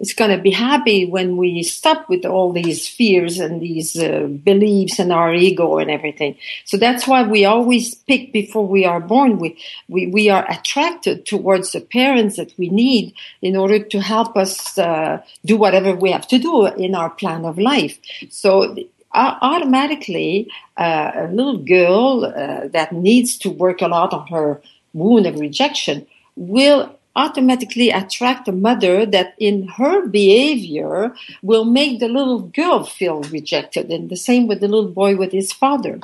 is 0.00 0.14
going 0.14 0.34
to 0.34 0.42
be 0.42 0.50
happy 0.50 1.04
when 1.04 1.36
we 1.36 1.62
stop 1.62 2.08
with 2.08 2.24
all 2.24 2.52
these 2.52 2.88
fears 2.88 3.38
and 3.38 3.60
these 3.60 3.98
uh, 3.98 4.26
beliefs 4.42 4.98
and 4.98 5.12
our 5.12 5.34
ego 5.34 5.78
and 5.78 5.90
everything. 5.90 6.36
So 6.64 6.78
that's 6.78 7.06
why 7.06 7.22
we 7.22 7.44
always 7.44 7.94
pick 7.94 8.32
before 8.32 8.66
we 8.66 8.86
are 8.86 9.00
born. 9.00 9.38
We, 9.38 9.58
we, 9.88 10.06
we 10.06 10.30
are 10.30 10.50
attracted 10.50 11.26
towards 11.26 11.72
the 11.72 11.82
parents 11.82 12.36
that 12.36 12.52
we 12.56 12.70
need 12.70 13.14
in 13.42 13.56
order 13.56 13.78
to 13.78 14.00
help 14.00 14.36
us 14.36 14.78
uh, 14.78 15.22
do 15.44 15.56
whatever 15.56 15.94
we 15.94 16.10
have 16.10 16.26
to 16.28 16.38
do 16.38 16.66
in 16.66 16.94
our 16.94 17.10
plan 17.10 17.44
of 17.44 17.58
life. 17.58 17.98
So 18.30 18.76
uh, 19.12 19.38
automatically, 19.42 20.50
a 20.76 21.28
little 21.30 21.58
girl 21.58 22.24
uh, 22.24 22.68
that 22.68 22.92
needs 22.92 23.36
to 23.38 23.50
work 23.50 23.82
a 23.82 23.88
lot 23.88 24.14
on 24.14 24.26
her 24.28 24.62
wound 24.92 25.26
of 25.26 25.38
rejection 25.38 26.06
will 26.36 26.96
automatically 27.16 27.90
attract 27.90 28.48
a 28.48 28.52
mother 28.52 29.04
that 29.04 29.34
in 29.38 29.66
her 29.66 30.06
behavior 30.06 31.14
will 31.42 31.64
make 31.64 31.98
the 31.98 32.08
little 32.08 32.40
girl 32.40 32.84
feel 32.84 33.22
rejected. 33.24 33.90
And 33.90 34.08
the 34.08 34.16
same 34.16 34.46
with 34.46 34.60
the 34.60 34.68
little 34.68 34.90
boy 34.90 35.16
with 35.16 35.32
his 35.32 35.52
father. 35.52 36.00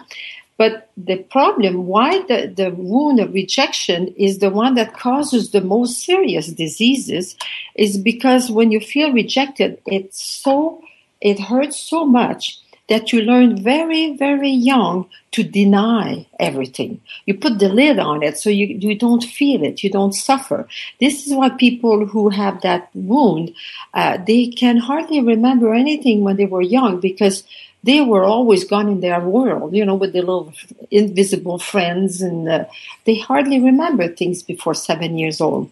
But 0.59 0.90
the 0.97 1.19
problem 1.19 1.87
why 1.87 2.23
the, 2.23 2.52
the 2.55 2.71
wound 2.71 3.21
of 3.21 3.35
rejection 3.35 4.14
is 4.16 4.38
the 4.38 4.50
one 4.50 4.75
that 4.75 4.95
causes 4.95 5.50
the 5.50 5.61
most 5.61 6.02
serious 6.05 6.49
diseases 6.49 7.37
is 7.75 7.99
because 7.99 8.50
when 8.50 8.71
you 8.71 8.81
feel 8.81 9.12
rejected 9.12 9.78
it's 9.87 10.23
so 10.23 10.83
it 11.21 11.38
hurts 11.38 11.78
so 11.78 12.07
much 12.07 12.59
that 12.88 13.12
you 13.12 13.23
learn 13.23 13.62
very, 13.62 14.16
very 14.16 14.50
young 14.50 15.07
to 15.33 15.43
deny 15.43 16.26
everything. 16.38 17.00
You 17.26 17.35
put 17.35 17.59
the 17.59 17.69
lid 17.69 17.99
on 17.99 18.23
it 18.23 18.38
so 18.38 18.49
you, 18.49 18.66
you 18.66 18.95
don't 18.95 19.25
feel 19.25 19.62
it, 19.64 19.83
you 19.83 19.90
don't 19.90 20.12
suffer. 20.12 20.69
This 21.00 21.26
is 21.26 21.35
why 21.35 21.50
people 21.50 22.07
who 22.07 22.28
have 22.31 22.62
that 22.62 22.90
wound, 22.95 23.55
uh, 23.95 24.19
they 24.26 24.47
can 24.47 24.76
hardly 24.76 25.21
remember 25.21 25.75
anything 25.75 26.23
when 26.23 26.37
they 26.37 26.47
were 26.47 26.62
young 26.62 27.00
because 27.00 27.45
they 27.83 28.00
were 28.00 28.25
always 28.25 28.64
gone 28.64 28.88
in 28.88 29.00
their 29.00 29.21
world, 29.21 29.75
you 29.75 29.85
know, 29.85 29.95
with 29.95 30.12
their 30.12 30.23
little 30.23 30.52
invisible 30.90 31.59
friends, 31.59 32.21
and 32.21 32.49
uh, 32.49 32.64
they 33.05 33.16
hardly 33.16 33.61
remember 33.61 34.09
things 34.09 34.43
before 34.43 34.75
seven 34.75 35.16
years 35.16 35.40
old. 35.40 35.71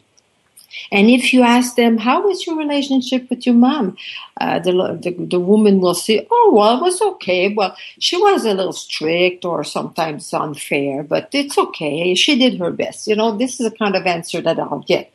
And 0.91 1.09
if 1.09 1.33
you 1.33 1.43
ask 1.43 1.77
them, 1.77 1.99
how 1.99 2.27
was 2.27 2.47
your 2.47 2.57
relationship 2.57 3.29
with 3.31 3.47
your 3.47 3.55
mom? 3.55 3.97
Uh, 4.41 4.59
the, 4.59 4.73
the, 5.01 5.27
the 5.27 5.41
woman 5.41 5.81
will 5.81 5.95
say, 5.95 6.27
oh, 6.31 6.53
well, 6.55 6.79
it 6.79 6.83
was 6.83 7.01
okay. 7.01 7.53
Well, 7.53 7.77
she 7.99 8.17
was 8.17 8.45
a 8.45 8.55
little 8.55 8.73
strict 8.73 9.45
or 9.45 9.65
sometimes 9.65 10.33
unfair, 10.33 11.03
but 11.03 11.29
it's 11.33 11.57
okay. 11.57 12.15
She 12.15 12.39
did 12.39 12.59
her 12.59 12.71
best. 12.71 13.07
You 13.07 13.17
know, 13.17 13.37
this 13.37 13.61
is 13.61 13.71
the 13.71 13.77
kind 13.77 13.97
of 13.97 14.07
answer 14.07 14.41
that 14.41 14.59
I'll 14.59 14.85
get. 14.87 15.13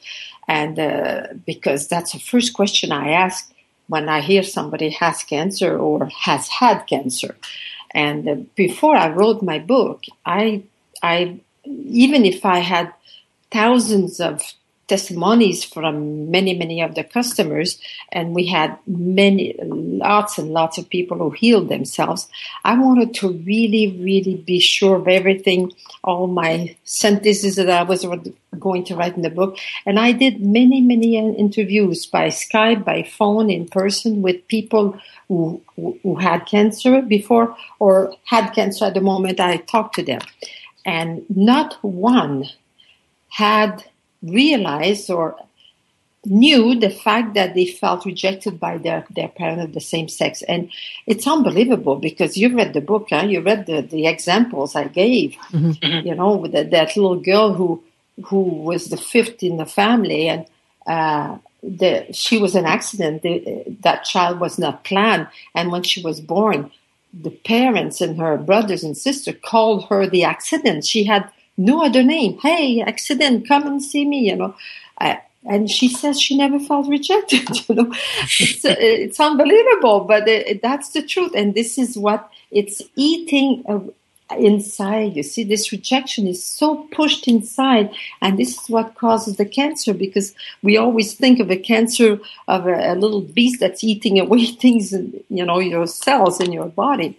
And 0.48 0.80
uh, 0.80 1.28
because 1.46 1.88
that's 1.88 2.14
the 2.14 2.20
first 2.20 2.54
question 2.54 2.92
I 2.92 3.12
ask 3.12 3.52
when 3.88 4.10
I 4.10 4.22
hear 4.22 4.44
somebody 4.44 4.90
has 4.92 5.24
cancer 5.24 5.78
or 5.78 6.08
has 6.08 6.48
had 6.48 6.84
cancer. 6.88 7.36
And 7.92 8.28
uh, 8.28 8.36
before 8.56 8.96
I 8.96 9.10
wrote 9.10 9.42
my 9.42 9.60
book, 9.60 10.04
I, 10.26 10.64
I, 11.04 11.40
even 11.66 12.26
if 12.26 12.46
I 12.46 12.60
had 12.60 12.94
thousands 13.52 14.20
of 14.20 14.42
testimonies 14.90 15.64
from 15.64 16.30
many, 16.32 16.54
many 16.58 16.82
of 16.82 16.96
the 16.96 17.04
customers, 17.04 17.80
and 18.12 18.34
we 18.34 18.48
had 18.48 18.78
many, 18.88 19.56
lots 19.62 20.38
and 20.38 20.50
lots 20.50 20.78
of 20.78 20.90
people 20.90 21.18
who 21.18 21.30
healed 21.30 21.70
themselves. 21.70 22.28
I 22.66 22.78
wanted 22.78 23.14
to 23.16 23.32
really, 23.32 23.96
really 24.02 24.36
be 24.36 24.60
sure 24.60 24.98
of 24.98 25.08
everything, 25.08 25.72
all 26.04 26.28
my 26.28 26.76
sentences 26.84 27.56
that 27.56 27.70
I 27.70 27.84
was 27.84 28.06
going 28.60 28.84
to 28.86 28.96
write 28.96 29.16
in 29.16 29.22
the 29.22 29.30
book. 29.30 29.58
And 29.86 30.00
I 30.00 30.12
did 30.12 30.42
many, 30.42 30.82
many 30.82 31.18
uh, 31.18 31.34
interviews 31.34 32.06
by 32.06 32.28
Skype, 32.28 32.84
by 32.84 33.04
phone, 33.04 33.50
in 33.50 33.68
person 33.68 34.22
with 34.22 34.48
people 34.48 35.00
who, 35.28 35.62
who 35.76 36.16
had 36.16 36.48
cancer 36.48 37.02
before 37.02 37.56
or 37.80 38.16
had 38.26 38.50
cancer 38.52 38.86
at 38.86 38.96
the 38.96 39.02
moment 39.02 39.40
I 39.40 39.58
talked 39.58 39.96
to 39.96 40.04
them. 40.04 40.22
And 40.86 41.26
not 41.30 41.78
one 41.84 42.50
had 43.30 43.86
realized 44.22 45.10
or 45.10 45.36
knew 46.26 46.78
the 46.78 46.90
fact 46.90 47.34
that 47.34 47.54
they 47.54 47.66
felt 47.66 48.06
rejected 48.06 48.60
by 48.60 48.78
their, 48.78 49.06
their 49.16 49.30
parent 49.30 49.62
of 49.62 49.74
the 49.74 49.80
same 49.80 50.10
sex. 50.10 50.42
And 50.42 50.70
it's 51.08 51.26
unbelievable 51.26 51.96
because 51.96 52.38
you 52.38 52.56
read 52.56 52.74
the 52.74 52.82
book, 52.82 53.08
huh? 53.10 53.26
you 53.26 53.42
read 53.42 53.66
the, 53.66 53.82
the 53.82 54.08
examples 54.08 54.76
I 54.76 54.86
gave, 54.86 55.36
mm-hmm. 55.52 56.08
you 56.08 56.16
know, 56.16 56.36
with 56.36 56.52
the, 56.52 56.66
that 56.66 56.96
little 56.98 57.20
girl 57.20 57.54
who, 57.54 57.82
who 58.26 58.42
was 58.42 58.90
the 58.90 58.98
fifth 58.98 59.44
in 59.44 59.58
the 59.58 59.66
family 59.66 60.28
and, 60.28 60.46
uh, 60.86 61.38
the, 61.62 62.08
she 62.14 62.38
was 62.38 62.56
an 62.56 62.66
accident. 62.66 63.22
The, 63.22 63.64
that 63.82 64.06
child 64.06 64.40
was 64.40 64.58
not 64.58 64.84
planned. 64.84 65.28
And 65.54 65.72
when 65.72 65.84
she 65.84 66.02
was 66.02 66.22
born, 66.22 66.72
the 67.14 67.32
parents 67.32 68.02
and 68.02 68.18
her 68.18 68.38
brothers 68.38 68.84
and 68.84 68.98
sister 68.98 69.34
called 69.34 69.86
her 69.90 70.08
the 70.08 70.24
accident. 70.24 70.86
She 70.86 71.04
had 71.04 71.30
no 71.60 71.84
other 71.84 72.04
name. 72.04 72.40
Hey, 72.40 72.82
accident, 72.82 73.48
come 73.48 73.68
and 73.68 73.84
see 73.84 74.06
me, 74.06 74.30
you 74.30 74.36
know. 74.36 74.56
And 75.46 75.70
she 75.70 75.88
says 75.88 76.20
she 76.20 76.36
never 76.38 76.60
felt 76.60 76.88
rejected. 76.88 77.48
You 77.70 77.76
know, 77.76 77.94
it's, 78.40 78.66
uh, 78.66 78.76
it's 78.78 79.20
unbelievable, 79.20 80.02
but 80.02 80.28
it, 80.28 80.62
that's 80.62 80.90
the 80.90 81.02
truth. 81.02 81.34
And 81.36 81.54
this 81.54 81.78
is 81.78 81.98
what 81.98 82.30
it's 82.52 82.82
eating 82.96 83.64
uh, 83.68 83.80
inside. 84.38 85.16
You 85.16 85.24
see, 85.24 85.44
this 85.44 85.72
rejection 85.72 86.28
is 86.28 86.44
so 86.44 86.88
pushed 86.92 87.28
inside, 87.28 87.92
and 88.22 88.38
this 88.38 88.62
is 88.62 88.70
what 88.70 88.96
causes 88.96 89.38
the 89.38 89.46
cancer. 89.46 89.94
Because 89.94 90.34
we 90.62 90.78
always 90.78 91.14
think 91.14 91.40
of 91.40 91.50
a 91.52 91.58
cancer 91.58 92.20
of 92.48 92.68
a, 92.68 92.94
a 92.94 92.96
little 92.96 93.22
beast 93.22 93.60
that's 93.60 93.84
eating 93.84 94.20
away 94.20 94.46
things, 94.64 94.94
in, 94.94 95.24
you 95.30 95.46
know, 95.46 95.60
your 95.60 95.88
cells 95.88 96.40
in 96.40 96.52
your 96.52 96.68
body 96.68 97.18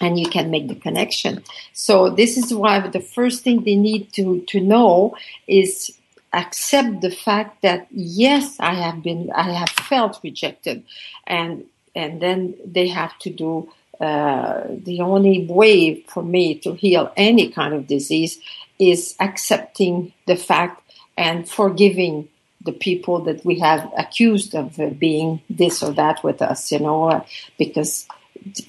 and 0.00 0.18
you 0.18 0.28
can 0.28 0.50
make 0.50 0.68
the 0.68 0.74
connection. 0.74 1.44
So 1.72 2.10
this 2.10 2.36
is 2.36 2.54
why 2.54 2.80
the 2.88 3.00
first 3.00 3.44
thing 3.44 3.64
they 3.64 3.76
need 3.76 4.12
to, 4.14 4.40
to 4.48 4.60
know 4.60 5.16
is 5.46 5.96
accept 6.32 7.00
the 7.00 7.10
fact 7.10 7.62
that 7.62 7.86
yes, 7.90 8.58
I 8.60 8.74
have 8.74 9.02
been, 9.02 9.30
I 9.34 9.52
have 9.52 9.70
felt 9.70 10.20
rejected 10.22 10.84
and, 11.26 11.64
and 11.94 12.20
then 12.20 12.54
they 12.64 12.88
have 12.88 13.18
to 13.20 13.30
do, 13.30 13.70
uh, 14.00 14.62
the 14.68 15.02
only 15.02 15.46
way 15.46 16.00
for 16.02 16.22
me 16.22 16.54
to 16.60 16.72
heal 16.72 17.12
any 17.16 17.50
kind 17.50 17.74
of 17.74 17.86
disease 17.86 18.38
is 18.78 19.14
accepting 19.20 20.12
the 20.26 20.36
fact 20.36 20.82
and 21.18 21.46
forgiving 21.46 22.28
the 22.62 22.72
people 22.72 23.20
that 23.20 23.44
we 23.44 23.58
have 23.58 23.90
accused 23.96 24.54
of 24.54 24.78
being 24.98 25.42
this 25.50 25.82
or 25.82 25.92
that 25.92 26.22
with 26.22 26.40
us, 26.42 26.72
you 26.72 26.78
know, 26.78 27.24
because 27.58 28.06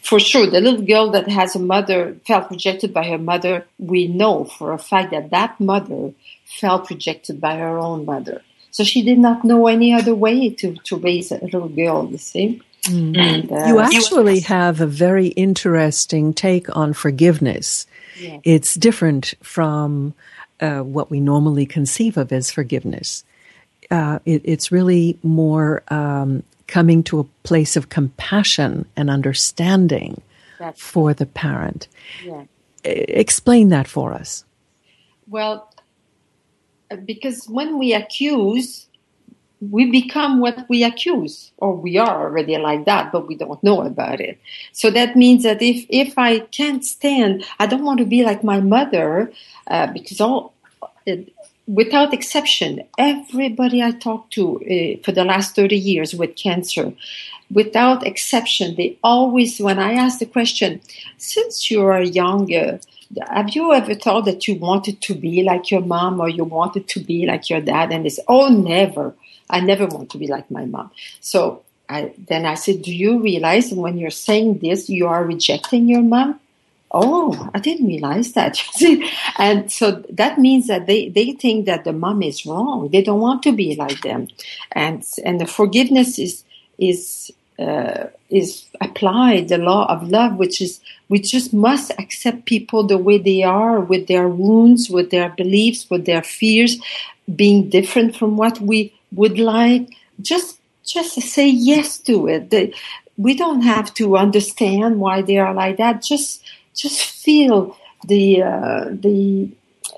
for 0.03 0.19
sure, 0.19 0.47
the 0.47 0.61
little 0.61 0.81
girl 0.81 1.11
that 1.11 1.27
has 1.27 1.55
a 1.55 1.59
mother 1.59 2.17
felt 2.25 2.49
rejected 2.51 2.93
by 2.93 3.07
her 3.07 3.17
mother, 3.17 3.65
we 3.79 4.07
know 4.07 4.45
for 4.45 4.73
a 4.73 4.77
fact 4.77 5.11
that 5.11 5.29
that 5.31 5.59
mother 5.59 6.13
felt 6.45 6.89
rejected 6.89 7.39
by 7.39 7.57
her 7.57 7.77
own 7.77 8.05
mother. 8.05 8.41
So 8.71 8.83
she 8.83 9.01
did 9.01 9.17
not 9.17 9.43
know 9.43 9.67
any 9.67 9.93
other 9.93 10.15
way 10.15 10.49
to, 10.49 10.75
to 10.75 10.95
raise 10.97 11.31
a 11.31 11.43
little 11.43 11.69
girl, 11.69 12.09
you 12.09 12.17
see. 12.17 12.61
Mm-hmm. 12.83 13.19
And, 13.19 13.51
uh, 13.51 13.65
you 13.67 13.79
actually 13.79 14.39
have 14.41 14.81
a 14.81 14.87
very 14.87 15.27
interesting 15.27 16.33
take 16.33 16.75
on 16.75 16.93
forgiveness. 16.93 17.85
It's 18.43 18.75
different 18.75 19.33
from 19.41 20.13
uh, 20.59 20.81
what 20.81 21.09
we 21.09 21.19
normally 21.19 21.65
conceive 21.65 22.17
of 22.17 22.31
as 22.31 22.51
forgiveness. 22.51 23.23
Uh, 23.89 24.19
it, 24.25 24.41
it's 24.45 24.71
really 24.71 25.17
more 25.23 25.83
um, 25.87 26.43
coming 26.71 27.03
to 27.03 27.19
a 27.19 27.23
place 27.43 27.75
of 27.75 27.89
compassion 27.89 28.85
and 28.95 29.09
understanding 29.09 30.21
That's 30.57 30.81
for 30.81 31.13
the 31.13 31.25
parent. 31.25 31.87
Yeah. 32.23 32.45
Explain 32.83 33.69
that 33.69 33.87
for 33.87 34.13
us. 34.13 34.45
Well, 35.27 35.69
because 37.05 37.45
when 37.47 37.77
we 37.77 37.93
accuse, 37.93 38.87
we 39.59 39.91
become 39.91 40.39
what 40.39 40.65
we 40.69 40.83
accuse, 40.83 41.51
or 41.57 41.75
we 41.75 41.97
are 41.97 42.23
already 42.23 42.57
like 42.57 42.85
that, 42.85 43.11
but 43.11 43.27
we 43.27 43.35
don't 43.35 43.61
know 43.61 43.81
about 43.81 44.19
it. 44.19 44.39
So 44.71 44.89
that 44.89 45.15
means 45.15 45.43
that 45.43 45.61
if 45.61 45.85
if 45.89 46.17
I 46.17 46.39
can't 46.39 46.83
stand, 46.83 47.45
I 47.59 47.67
don't 47.67 47.85
want 47.85 47.99
to 47.99 48.05
be 48.05 48.23
like 48.23 48.43
my 48.43 48.59
mother, 48.59 49.31
uh, 49.67 49.87
because 49.87 50.19
all 50.19 50.53
without 51.71 52.13
exception, 52.13 52.83
everybody 52.97 53.81
I 53.81 53.91
talked 53.91 54.33
to 54.33 54.57
uh, 54.57 55.01
for 55.03 55.13
the 55.13 55.23
last 55.23 55.55
30 55.55 55.77
years 55.77 56.13
with 56.13 56.35
cancer, 56.35 56.91
without 57.49 58.05
exception, 58.05 58.75
they 58.75 58.97
always, 59.03 59.59
when 59.59 59.79
I 59.79 59.93
ask 59.93 60.19
the 60.19 60.25
question, 60.25 60.81
since 61.17 61.71
you 61.71 61.81
are 61.85 62.01
younger, 62.01 62.79
have 63.29 63.55
you 63.55 63.73
ever 63.73 63.95
thought 63.95 64.25
that 64.25 64.47
you 64.47 64.55
wanted 64.55 65.01
to 65.01 65.15
be 65.15 65.43
like 65.43 65.71
your 65.71 65.81
mom 65.81 66.19
or 66.19 66.29
you 66.29 66.43
wanted 66.43 66.87
to 66.89 66.99
be 66.99 67.25
like 67.25 67.49
your 67.49 67.61
dad? 67.61 67.91
And 67.91 68.05
they 68.05 68.09
say, 68.09 68.23
oh, 68.27 68.49
never. 68.49 69.15
I 69.49 69.59
never 69.59 69.85
want 69.85 70.09
to 70.11 70.17
be 70.17 70.27
like 70.27 70.49
my 70.51 70.65
mom. 70.65 70.91
So 71.19 71.63
I, 71.89 72.13
then 72.17 72.45
I 72.45 72.55
said, 72.55 72.81
do 72.81 72.93
you 72.93 73.21
realize 73.21 73.71
when 73.71 73.97
you're 73.97 74.09
saying 74.09 74.59
this, 74.59 74.89
you 74.89 75.07
are 75.07 75.23
rejecting 75.23 75.87
your 75.87 76.01
mom? 76.01 76.39
Oh, 76.93 77.49
I 77.53 77.59
didn't 77.59 77.87
realize 77.87 78.33
that. 78.33 78.61
and 79.37 79.71
so 79.71 80.03
that 80.09 80.37
means 80.37 80.67
that 80.67 80.87
they, 80.87 81.07
they 81.07 81.31
think 81.31 81.65
that 81.65 81.85
the 81.85 81.93
mom 81.93 82.21
is 82.21 82.45
wrong. 82.45 82.89
They 82.89 83.01
don't 83.01 83.21
want 83.21 83.43
to 83.43 83.53
be 83.53 83.75
like 83.75 84.01
them. 84.01 84.27
And, 84.73 85.05
and 85.23 85.39
the 85.39 85.45
forgiveness 85.45 86.19
is, 86.19 86.43
is, 86.77 87.31
uh, 87.57 88.07
is 88.29 88.65
applied, 88.81 89.47
the 89.47 89.57
law 89.57 89.85
of 89.87 90.09
love, 90.09 90.35
which 90.35 90.61
is, 90.61 90.81
we 91.07 91.19
just 91.19 91.53
must 91.53 91.91
accept 91.97 92.45
people 92.45 92.83
the 92.83 92.97
way 92.97 93.17
they 93.17 93.43
are 93.43 93.79
with 93.79 94.07
their 94.07 94.27
wounds, 94.27 94.89
with 94.89 95.11
their 95.11 95.29
beliefs, 95.29 95.89
with 95.89 96.05
their 96.05 96.23
fears, 96.23 96.77
being 97.33 97.69
different 97.69 98.17
from 98.17 98.35
what 98.35 98.59
we 98.59 98.93
would 99.13 99.39
like. 99.39 99.87
Just, 100.21 100.59
just 100.83 101.21
say 101.21 101.47
yes 101.47 101.99
to 101.99 102.27
it. 102.27 102.73
we 103.17 103.33
don't 103.33 103.61
have 103.61 103.93
to 103.93 104.17
understand 104.17 104.99
why 104.99 105.21
they 105.21 105.37
are 105.37 105.53
like 105.53 105.77
that. 105.77 106.01
Just, 106.01 106.43
just 106.75 107.03
feel 107.03 107.77
the 108.07 108.41
uh, 108.41 108.85
the 108.89 109.49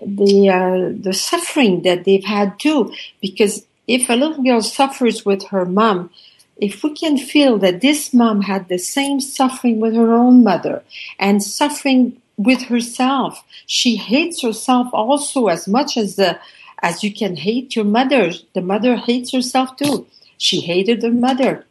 the 0.01 0.49
uh, 0.49 0.91
the 0.99 1.13
suffering 1.13 1.83
that 1.83 2.03
they've 2.05 2.23
had 2.23 2.59
too. 2.59 2.93
Because 3.21 3.65
if 3.87 4.09
a 4.09 4.13
little 4.13 4.43
girl 4.43 4.61
suffers 4.61 5.25
with 5.25 5.47
her 5.47 5.65
mom, 5.65 6.09
if 6.57 6.83
we 6.83 6.93
can 6.93 7.17
feel 7.17 7.57
that 7.59 7.81
this 7.81 8.13
mom 8.13 8.41
had 8.41 8.67
the 8.67 8.77
same 8.77 9.19
suffering 9.19 9.79
with 9.79 9.95
her 9.95 10.13
own 10.13 10.43
mother 10.43 10.83
and 11.19 11.43
suffering 11.43 12.21
with 12.37 12.63
herself, 12.63 13.43
she 13.67 13.95
hates 13.95 14.41
herself 14.41 14.87
also 14.93 15.47
as 15.47 15.67
much 15.67 15.97
as 15.97 16.15
the 16.15 16.39
as 16.81 17.03
you 17.03 17.13
can 17.13 17.37
hate 17.37 17.75
your 17.75 17.85
mother. 17.85 18.31
The 18.53 18.61
mother 18.61 18.97
hates 18.97 19.31
herself 19.31 19.77
too. 19.77 20.07
She 20.37 20.59
hated 20.59 21.01
her 21.03 21.11
mother, 21.11 21.65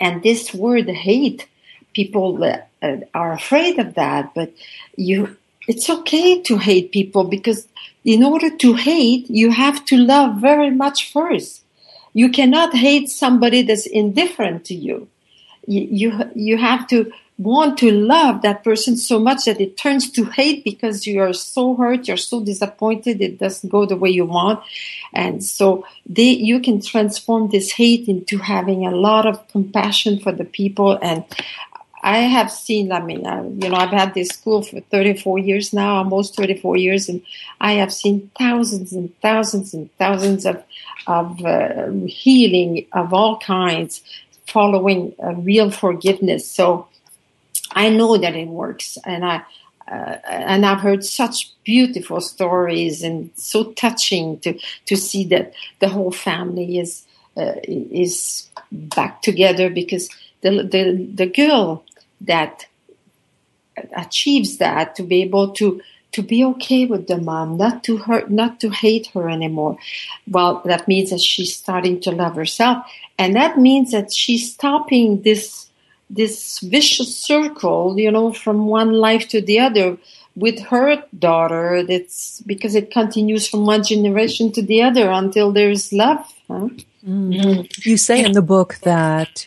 and 0.00 0.22
this 0.22 0.52
word 0.52 0.88
hate 0.88 1.46
people 1.94 2.42
uh, 2.44 2.96
are 3.14 3.32
afraid 3.32 3.78
of 3.78 3.94
that, 3.94 4.34
but 4.34 4.52
you, 4.96 5.36
it's 5.66 5.88
okay 5.88 6.42
to 6.42 6.58
hate 6.58 6.92
people 6.92 7.24
because 7.24 7.66
in 8.04 8.22
order 8.22 8.54
to 8.56 8.74
hate, 8.74 9.30
you 9.30 9.50
have 9.50 9.84
to 9.86 9.96
love 9.96 10.40
very 10.40 10.70
much 10.70 11.10
first. 11.12 11.62
You 12.12 12.28
cannot 12.30 12.74
hate 12.74 13.08
somebody 13.08 13.62
that's 13.62 13.86
indifferent 13.86 14.64
to 14.66 14.74
you. 14.74 15.08
You, 15.66 15.88
you, 15.90 16.30
you 16.34 16.58
have 16.58 16.86
to 16.88 17.10
want 17.38 17.78
to 17.78 17.90
love 17.90 18.42
that 18.42 18.62
person 18.62 18.96
so 18.96 19.18
much 19.18 19.46
that 19.46 19.60
it 19.60 19.76
turns 19.76 20.08
to 20.08 20.24
hate 20.24 20.62
because 20.62 21.06
you 21.06 21.20
are 21.20 21.32
so 21.32 21.74
hurt, 21.74 22.06
you're 22.06 22.16
so 22.16 22.44
disappointed, 22.44 23.20
it 23.20 23.38
doesn't 23.38 23.70
go 23.70 23.84
the 23.84 23.96
way 23.96 24.10
you 24.10 24.24
want. 24.24 24.62
And 25.12 25.42
so 25.42 25.84
they, 26.06 26.30
you 26.30 26.60
can 26.60 26.80
transform 26.80 27.48
this 27.50 27.72
hate 27.72 28.06
into 28.06 28.38
having 28.38 28.86
a 28.86 28.94
lot 28.94 29.26
of 29.26 29.48
compassion 29.48 30.20
for 30.20 30.30
the 30.30 30.44
people. 30.44 30.96
And 31.02 31.24
I 32.04 32.18
have 32.18 32.52
seen, 32.52 32.92
I 32.92 33.00
mean, 33.00 33.26
uh, 33.26 33.42
you 33.42 33.70
know, 33.70 33.76
I've 33.76 33.88
had 33.88 34.12
this 34.12 34.28
school 34.28 34.60
for 34.60 34.78
34 34.80 35.38
years 35.38 35.72
now, 35.72 35.96
almost 35.96 36.36
34 36.36 36.76
years, 36.76 37.08
and 37.08 37.22
I 37.62 37.72
have 37.72 37.94
seen 37.94 38.30
thousands 38.38 38.92
and 38.92 39.18
thousands 39.22 39.72
and 39.72 39.88
thousands 39.96 40.44
of, 40.44 40.62
of 41.06 41.42
uh, 41.42 41.90
healing 42.06 42.86
of 42.92 43.14
all 43.14 43.38
kinds 43.38 44.02
following 44.46 45.14
a 45.18 45.34
real 45.34 45.70
forgiveness. 45.70 46.46
So 46.46 46.88
I 47.72 47.88
know 47.88 48.18
that 48.18 48.36
it 48.36 48.48
works, 48.48 48.98
and 49.06 49.24
I 49.24 49.42
uh, 49.90 50.16
and 50.28 50.64
I've 50.64 50.80
heard 50.80 51.04
such 51.04 51.52
beautiful 51.64 52.20
stories 52.20 53.02
and 53.02 53.30
so 53.34 53.72
touching 53.72 54.38
to 54.40 54.58
to 54.86 54.96
see 54.96 55.24
that 55.26 55.52
the 55.80 55.88
whole 55.88 56.10
family 56.10 56.78
is 56.78 57.04
uh, 57.36 57.56
is 57.66 58.48
back 58.72 59.22
together 59.22 59.68
because 59.68 60.08
the 60.42 60.62
the 60.62 61.06
the 61.14 61.26
girl 61.26 61.84
that 62.20 62.66
achieves 63.96 64.58
that 64.58 64.94
to 64.96 65.02
be 65.02 65.22
able 65.22 65.52
to 65.52 65.80
to 66.12 66.22
be 66.22 66.44
okay 66.44 66.86
with 66.86 67.08
the 67.08 67.18
mom, 67.18 67.56
not 67.56 67.82
to 67.82 67.96
hurt, 67.96 68.30
not 68.30 68.60
to 68.60 68.70
hate 68.70 69.08
her 69.08 69.28
anymore. 69.28 69.76
Well, 70.28 70.62
that 70.64 70.86
means 70.86 71.10
that 71.10 71.20
she's 71.20 71.56
starting 71.56 72.00
to 72.02 72.12
love 72.12 72.36
herself, 72.36 72.86
and 73.18 73.34
that 73.34 73.58
means 73.58 73.90
that 73.90 74.12
she's 74.12 74.52
stopping 74.52 75.22
this 75.22 75.68
this 76.08 76.60
vicious 76.60 77.18
circle, 77.18 77.98
you 77.98 78.10
know, 78.10 78.32
from 78.32 78.66
one 78.66 78.92
life 78.92 79.28
to 79.28 79.40
the 79.40 79.58
other 79.58 79.96
with 80.36 80.60
her 80.60 81.02
daughter. 81.18 81.82
That's 81.82 82.40
because 82.42 82.74
it 82.74 82.90
continues 82.90 83.48
from 83.48 83.66
one 83.66 83.82
generation 83.82 84.52
to 84.52 84.62
the 84.62 84.82
other 84.82 85.10
until 85.10 85.52
there's 85.52 85.92
love. 85.92 86.24
Huh? 86.46 86.68
Mm-hmm. 87.06 87.62
You 87.82 87.96
say 87.96 88.24
in 88.24 88.32
the 88.32 88.42
book 88.42 88.76
that 88.82 89.46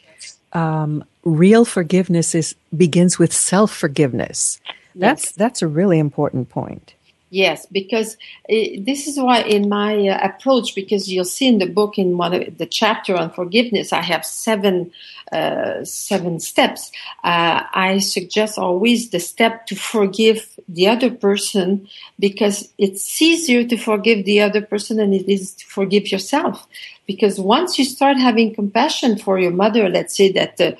um, 0.54 1.04
real 1.28 1.66
forgiveness 1.66 2.34
is 2.34 2.56
begins 2.76 3.20
with 3.20 3.34
self 3.34 3.72
forgiveness. 3.72 4.60
That's 4.96 5.26
yes. 5.26 5.32
that's 5.34 5.62
a 5.62 5.68
really 5.68 6.00
important 6.00 6.50
point. 6.50 6.94
Yes, 7.30 7.66
because 7.66 8.16
it, 8.48 8.86
this 8.86 9.06
is 9.06 9.20
why 9.20 9.42
in 9.42 9.68
my 9.68 10.08
uh, 10.08 10.26
approach, 10.26 10.74
because 10.74 11.10
you'll 11.12 11.26
see 11.26 11.48
in 11.48 11.58
the 11.58 11.66
book 11.66 11.98
in 11.98 12.18
one 12.18 12.34
of 12.34 12.58
the 12.58 12.66
chapter 12.66 13.18
on 13.18 13.32
forgiveness, 13.32 13.92
I 13.92 14.02
have 14.02 14.26
seven 14.26 14.92
uh, 15.34 15.84
seven 15.84 16.40
steps. 16.40 16.90
Uh, 17.26 17.64
I 17.74 18.00
suggest 18.00 18.58
always 18.58 19.10
the 19.10 19.20
step 19.20 19.66
to 19.68 19.76
forgive 19.76 20.58
the 20.70 20.88
other 20.88 21.12
person 21.12 21.90
because 22.18 22.70
it's 22.78 23.22
easier 23.22 23.66
to 23.66 23.76
forgive 23.76 24.24
the 24.24 24.40
other 24.40 24.62
person 24.62 24.96
than 24.96 25.14
it 25.14 25.28
is 25.28 25.54
to 25.56 25.66
forgive 25.66 26.10
yourself. 26.14 26.66
Because 27.06 27.42
once 27.42 27.78
you 27.78 27.84
start 27.84 28.18
having 28.18 28.56
compassion 28.56 29.18
for 29.18 29.38
your 29.38 29.52
mother, 29.52 29.90
let's 29.90 30.16
say 30.16 30.32
that 30.32 30.62
uh, 30.62 30.72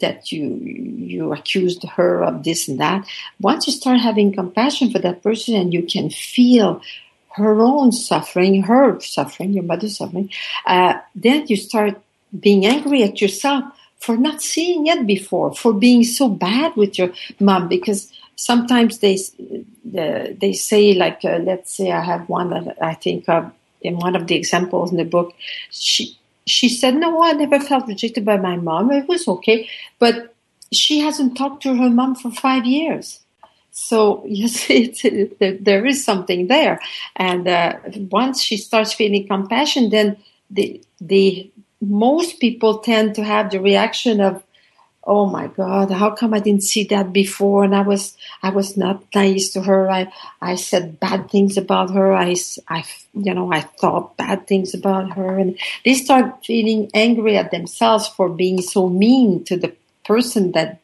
that 0.00 0.32
you 0.32 0.44
you 0.54 1.32
accused 1.32 1.84
her 1.84 2.22
of 2.22 2.44
this 2.44 2.68
and 2.68 2.80
that. 2.80 3.06
Once 3.40 3.66
you 3.66 3.72
start 3.72 4.00
having 4.00 4.32
compassion 4.32 4.90
for 4.90 4.98
that 4.98 5.22
person 5.22 5.54
and 5.54 5.72
you 5.72 5.82
can 5.82 6.10
feel 6.10 6.82
her 7.38 7.60
own 7.60 7.92
suffering 7.92 8.62
her 8.62 9.00
suffering 9.00 9.52
your 9.52 9.62
mother's 9.62 9.96
suffering 9.96 10.28
uh, 10.66 10.94
then 11.14 11.46
you 11.46 11.56
start 11.56 12.00
being 12.38 12.66
angry 12.66 13.02
at 13.02 13.20
yourself 13.20 13.64
for 14.00 14.16
not 14.16 14.42
seeing 14.42 14.86
it 14.86 15.06
before 15.06 15.54
for 15.54 15.72
being 15.72 16.04
so 16.04 16.28
bad 16.28 16.74
with 16.76 16.98
your 16.98 17.10
mom 17.40 17.68
because 17.68 18.12
sometimes 18.36 18.98
they 18.98 19.16
they 19.84 20.52
say 20.52 20.94
like 20.94 21.24
uh, 21.24 21.38
let's 21.38 21.74
say 21.76 21.90
i 21.92 22.02
have 22.02 22.28
one 22.28 22.50
that 22.50 22.76
i 22.82 22.94
think 22.94 23.28
of 23.28 23.50
in 23.80 23.96
one 23.96 24.16
of 24.16 24.26
the 24.26 24.34
examples 24.34 24.90
in 24.90 24.96
the 24.96 25.04
book 25.04 25.32
she 25.70 26.18
she 26.50 26.68
said, 26.68 26.96
No, 26.96 27.22
I 27.22 27.32
never 27.32 27.60
felt 27.60 27.86
rejected 27.86 28.24
by 28.24 28.36
my 28.36 28.56
mom. 28.56 28.90
It 28.90 29.08
was 29.08 29.28
okay. 29.28 29.68
But 29.98 30.34
she 30.72 31.00
hasn't 31.00 31.36
talked 31.36 31.62
to 31.62 31.74
her 31.76 31.90
mom 31.90 32.14
for 32.14 32.30
five 32.30 32.66
years. 32.66 33.20
So 33.70 34.24
you 34.26 34.48
see, 34.48 34.92
it, 35.02 35.64
there 35.64 35.86
is 35.86 36.04
something 36.04 36.48
there. 36.48 36.80
And 37.16 37.48
uh, 37.48 37.76
once 38.10 38.42
she 38.42 38.56
starts 38.56 38.92
feeling 38.92 39.26
compassion, 39.26 39.90
then 39.90 40.16
the, 40.50 40.82
the 41.00 41.50
most 41.80 42.40
people 42.40 42.78
tend 42.78 43.14
to 43.14 43.24
have 43.24 43.50
the 43.50 43.60
reaction 43.60 44.20
of, 44.20 44.42
oh 45.08 45.26
my 45.26 45.46
god 45.46 45.90
how 45.90 46.10
come 46.10 46.34
i 46.34 46.38
didn't 46.38 46.62
see 46.62 46.84
that 46.84 47.12
before? 47.12 47.64
And 47.64 47.74
i 47.74 47.80
was 47.80 48.16
i 48.42 48.50
was 48.50 48.76
not 48.76 49.02
nice 49.14 49.48
to 49.54 49.62
her. 49.62 49.90
I 49.90 50.12
i 50.40 50.54
said 50.54 51.00
bad 51.00 51.30
things 51.30 51.56
about 51.56 51.90
her. 51.90 52.12
I 52.12 52.36
i 52.68 52.84
you 53.14 53.34
know 53.34 53.50
i 53.52 53.60
thought 53.60 54.16
bad 54.16 54.46
things 54.46 54.74
about 54.74 55.12
her. 55.16 55.38
And 55.38 55.58
they 55.84 55.94
start 55.94 56.44
feeling 56.44 56.90
angry 56.94 57.36
at 57.36 57.50
themselves 57.50 58.06
for 58.06 58.28
being 58.28 58.60
so 58.60 58.88
mean 58.88 59.44
to 59.44 59.56
the 59.56 59.74
person 60.04 60.52
that 60.52 60.80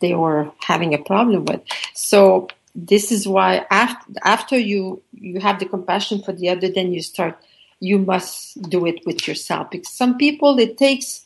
they 0.00 0.14
were 0.14 0.50
having 0.60 0.92
a 0.92 0.98
problem 0.98 1.46
with. 1.46 1.62
So 1.94 2.48
this 2.74 3.10
is 3.10 3.26
why 3.26 3.64
after 3.70 4.12
after 4.22 4.58
you 4.58 5.02
you 5.14 5.40
have 5.40 5.58
the 5.58 5.66
compassion 5.66 6.22
for 6.22 6.32
the 6.32 6.50
other 6.50 6.68
then 6.68 6.92
you 6.92 7.00
start 7.02 7.38
you 7.80 7.98
must 7.98 8.60
do 8.68 8.86
it 8.86 9.00
with 9.06 9.26
yourself. 9.26 9.70
Because 9.70 9.92
some 9.92 10.16
people 10.18 10.58
it 10.58 10.76
takes 10.78 11.24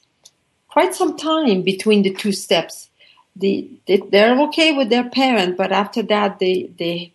quite 0.68 0.94
some 0.94 1.16
time 1.16 1.62
between 1.62 2.02
the 2.02 2.14
two 2.14 2.33
steps. 2.33 2.88
The, 3.37 3.70
they, 3.87 3.98
they're 3.98 4.40
okay 4.48 4.76
with 4.76 4.90
their 4.90 5.09
parent, 5.09 5.57
but 5.57 5.72
after 5.72 6.02
that, 6.02 6.38
they, 6.38 6.70
they, 6.78 7.12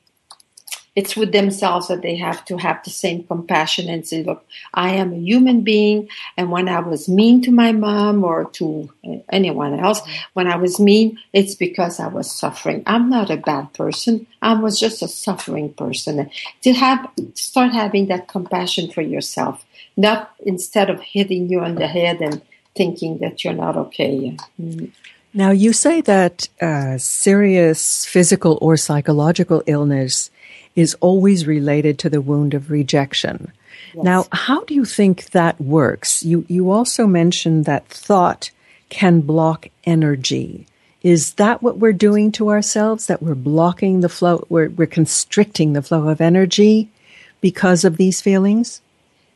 it's 0.95 1.15
with 1.15 1.31
themselves 1.31 1.87
that 1.87 2.03
they 2.03 2.15
have 2.17 2.45
to 2.45 2.57
have 2.57 2.83
the 2.83 2.91
same 2.91 3.23
compassion 3.23 3.89
and 3.89 4.07
say, 4.07 4.23
look, 4.23 4.45
I 4.73 4.91
am 4.91 5.11
a 5.11 5.17
human 5.17 5.61
being. 5.61 6.07
And 6.37 6.51
when 6.51 6.69
I 6.69 6.79
was 6.79 7.09
mean 7.09 7.41
to 7.43 7.51
my 7.51 7.71
mom 7.71 8.23
or 8.23 8.45
to 8.51 8.89
uh, 9.07 9.15
anyone 9.29 9.79
else, 9.79 10.01
when 10.33 10.47
I 10.47 10.55
was 10.55 10.79
mean, 10.79 11.17
it's 11.33 11.55
because 11.55 11.99
I 11.99 12.07
was 12.07 12.31
suffering. 12.31 12.83
I'm 12.85 13.09
not 13.09 13.31
a 13.31 13.37
bad 13.37 13.73
person. 13.73 14.27
I 14.41 14.53
was 14.53 14.79
just 14.79 15.01
a 15.01 15.07
suffering 15.07 15.73
person. 15.73 16.29
To 16.61 16.73
have, 16.73 17.09
start 17.33 17.71
having 17.71 18.07
that 18.07 18.27
compassion 18.27 18.91
for 18.91 19.01
yourself, 19.01 19.65
not 19.97 20.31
instead 20.45 20.91
of 20.91 21.01
hitting 21.01 21.49
you 21.49 21.59
on 21.61 21.75
the 21.75 21.87
head 21.87 22.21
and 22.21 22.41
thinking 22.75 23.19
that 23.19 23.43
you're 23.43 23.53
not 23.53 23.77
okay. 23.77 24.37
Mm. 24.61 24.91
Now, 25.33 25.49
you 25.49 25.73
say 25.73 26.01
that 26.01 26.47
uh, 26.61 26.97
serious 26.99 28.05
physical 28.05 28.59
or 28.61 28.77
psychological 28.77 29.63
illness 29.65 30.29
is 30.75 30.95
always 31.01 31.47
related 31.47 31.97
to 31.99 32.09
the 32.09 32.21
wound 32.21 32.53
of 32.53 32.69
rejection. 32.69 33.51
Yes. 33.95 34.03
Now, 34.03 34.25
how 34.31 34.63
do 34.63 34.73
you 34.73 34.85
think 34.85 35.31
that 35.31 35.59
works? 35.59 36.23
You, 36.23 36.45
you 36.47 36.71
also 36.71 37.07
mentioned 37.07 37.65
that 37.65 37.87
thought 37.87 38.51
can 38.89 39.21
block 39.21 39.67
energy. 39.85 40.67
Is 41.01 41.33
that 41.33 41.61
what 41.61 41.77
we're 41.77 41.93
doing 41.93 42.31
to 42.33 42.49
ourselves? 42.49 43.07
That 43.07 43.21
we're 43.21 43.35
blocking 43.35 44.01
the 44.01 44.09
flow, 44.09 44.45
we're, 44.49 44.69
we're 44.69 44.87
constricting 44.87 45.73
the 45.73 45.81
flow 45.81 46.09
of 46.09 46.21
energy 46.21 46.89
because 47.41 47.83
of 47.83 47.97
these 47.97 48.21
feelings? 48.21 48.81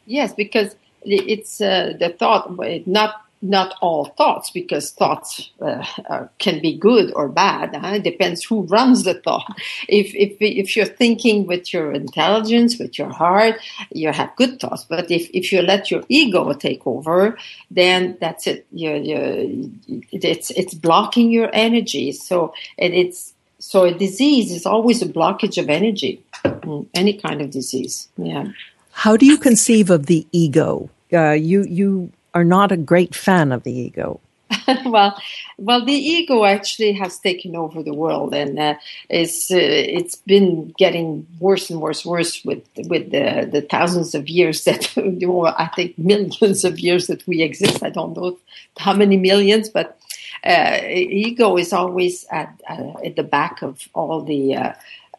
Yes, 0.05 0.33
because 0.33 0.75
it's 1.03 1.59
uh, 1.59 1.93
the 1.99 2.09
thought, 2.09 2.57
not 2.87 3.26
not 3.41 3.75
all 3.81 4.05
thoughts 4.05 4.49
because 4.49 4.91
thoughts 4.91 5.51
uh, 5.61 6.27
can 6.39 6.59
be 6.59 6.75
good 6.75 7.13
or 7.15 7.29
bad 7.29 7.75
huh? 7.75 7.95
it 7.95 8.03
depends 8.03 8.43
who 8.43 8.63
runs 8.63 9.03
the 9.03 9.13
thought. 9.13 9.45
If, 9.87 10.13
if 10.15 10.37
if 10.39 10.75
you're 10.75 10.85
thinking 10.85 11.45
with 11.45 11.71
your 11.73 11.91
intelligence 11.91 12.79
with 12.79 12.97
your 12.97 13.09
heart 13.09 13.59
you 13.91 14.11
have 14.11 14.35
good 14.35 14.59
thoughts. 14.59 14.85
But 14.85 15.11
if, 15.11 15.29
if 15.33 15.51
you 15.51 15.61
let 15.61 15.91
your 15.91 16.03
ego 16.09 16.51
take 16.53 16.85
over 16.85 17.37
then 17.69 18.17
that's 18.19 18.47
it. 18.47 18.65
You 18.71 18.95
you 18.95 19.73
it's 20.11 20.49
it's 20.51 20.73
blocking 20.73 21.31
your 21.31 21.49
energy. 21.53 22.11
So 22.11 22.53
and 22.77 22.93
it's 22.93 23.33
so 23.59 23.85
a 23.85 23.93
disease 23.93 24.51
is 24.51 24.65
always 24.65 25.01
a 25.01 25.07
blockage 25.07 25.61
of 25.61 25.69
energy. 25.69 26.23
Mm, 26.45 26.87
any 26.93 27.13
kind 27.13 27.41
of 27.41 27.51
disease. 27.51 28.09
Yeah. 28.17 28.47
How 28.91 29.17
do 29.17 29.25
you 29.25 29.37
conceive 29.37 29.89
of 29.89 30.07
the 30.07 30.25
ego? 30.31 30.89
Uh, 31.13 31.31
you 31.31 31.63
you 31.63 32.11
are 32.37 32.43
not 32.43 32.71
a 32.71 32.77
great 32.77 33.15
fan 33.15 33.51
of 33.51 33.63
the 33.63 33.73
ego. 33.73 34.19
well, 34.85 35.19
well, 35.57 35.83
the 35.83 35.99
ego 36.17 36.45
actually 36.45 36.93
has 36.93 37.17
taken 37.17 37.55
over 37.55 37.81
the 37.81 37.95
world, 37.95 38.31
and 38.33 38.59
uh, 38.59 38.75
it's 39.09 39.49
uh, 39.49 39.57
it's 39.57 40.17
been 40.17 40.71
getting 40.77 41.25
worse 41.39 41.71
and 41.71 41.81
worse, 41.81 42.05
worse 42.05 42.45
with 42.45 42.63
with 42.91 43.09
the, 43.09 43.49
the 43.51 43.61
thousands 43.61 44.13
of 44.13 44.29
years 44.29 44.63
that 44.65 44.93
I 44.97 45.67
think 45.75 45.97
millions 45.97 46.63
of 46.63 46.79
years 46.79 47.07
that 47.07 47.25
we 47.25 47.41
exist. 47.41 47.83
I 47.83 47.89
don't 47.89 48.15
know 48.15 48.37
how 48.77 48.93
many 48.93 49.17
millions, 49.17 49.67
but 49.67 49.99
uh, 50.45 50.79
ego 50.85 51.57
is 51.57 51.73
always 51.73 52.25
at, 52.29 52.53
uh, 52.69 52.93
at 53.03 53.15
the 53.15 53.23
back 53.23 53.63
of 53.63 53.89
all 53.95 54.21
the 54.21 54.55
uh, 54.55 54.73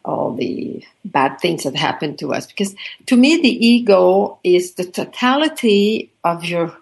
all 0.05 0.33
the 0.33 0.83
bad 1.03 1.37
things 1.41 1.63
that 1.63 1.75
happen 1.75 2.15
to 2.17 2.33
us. 2.33 2.47
Because 2.47 2.73
to 3.07 3.17
me, 3.17 3.41
the 3.41 3.67
ego 3.67 4.39
is 4.43 4.73
the 4.73 4.85
totality 4.85 6.09
of 6.23 6.45
your 6.45 6.73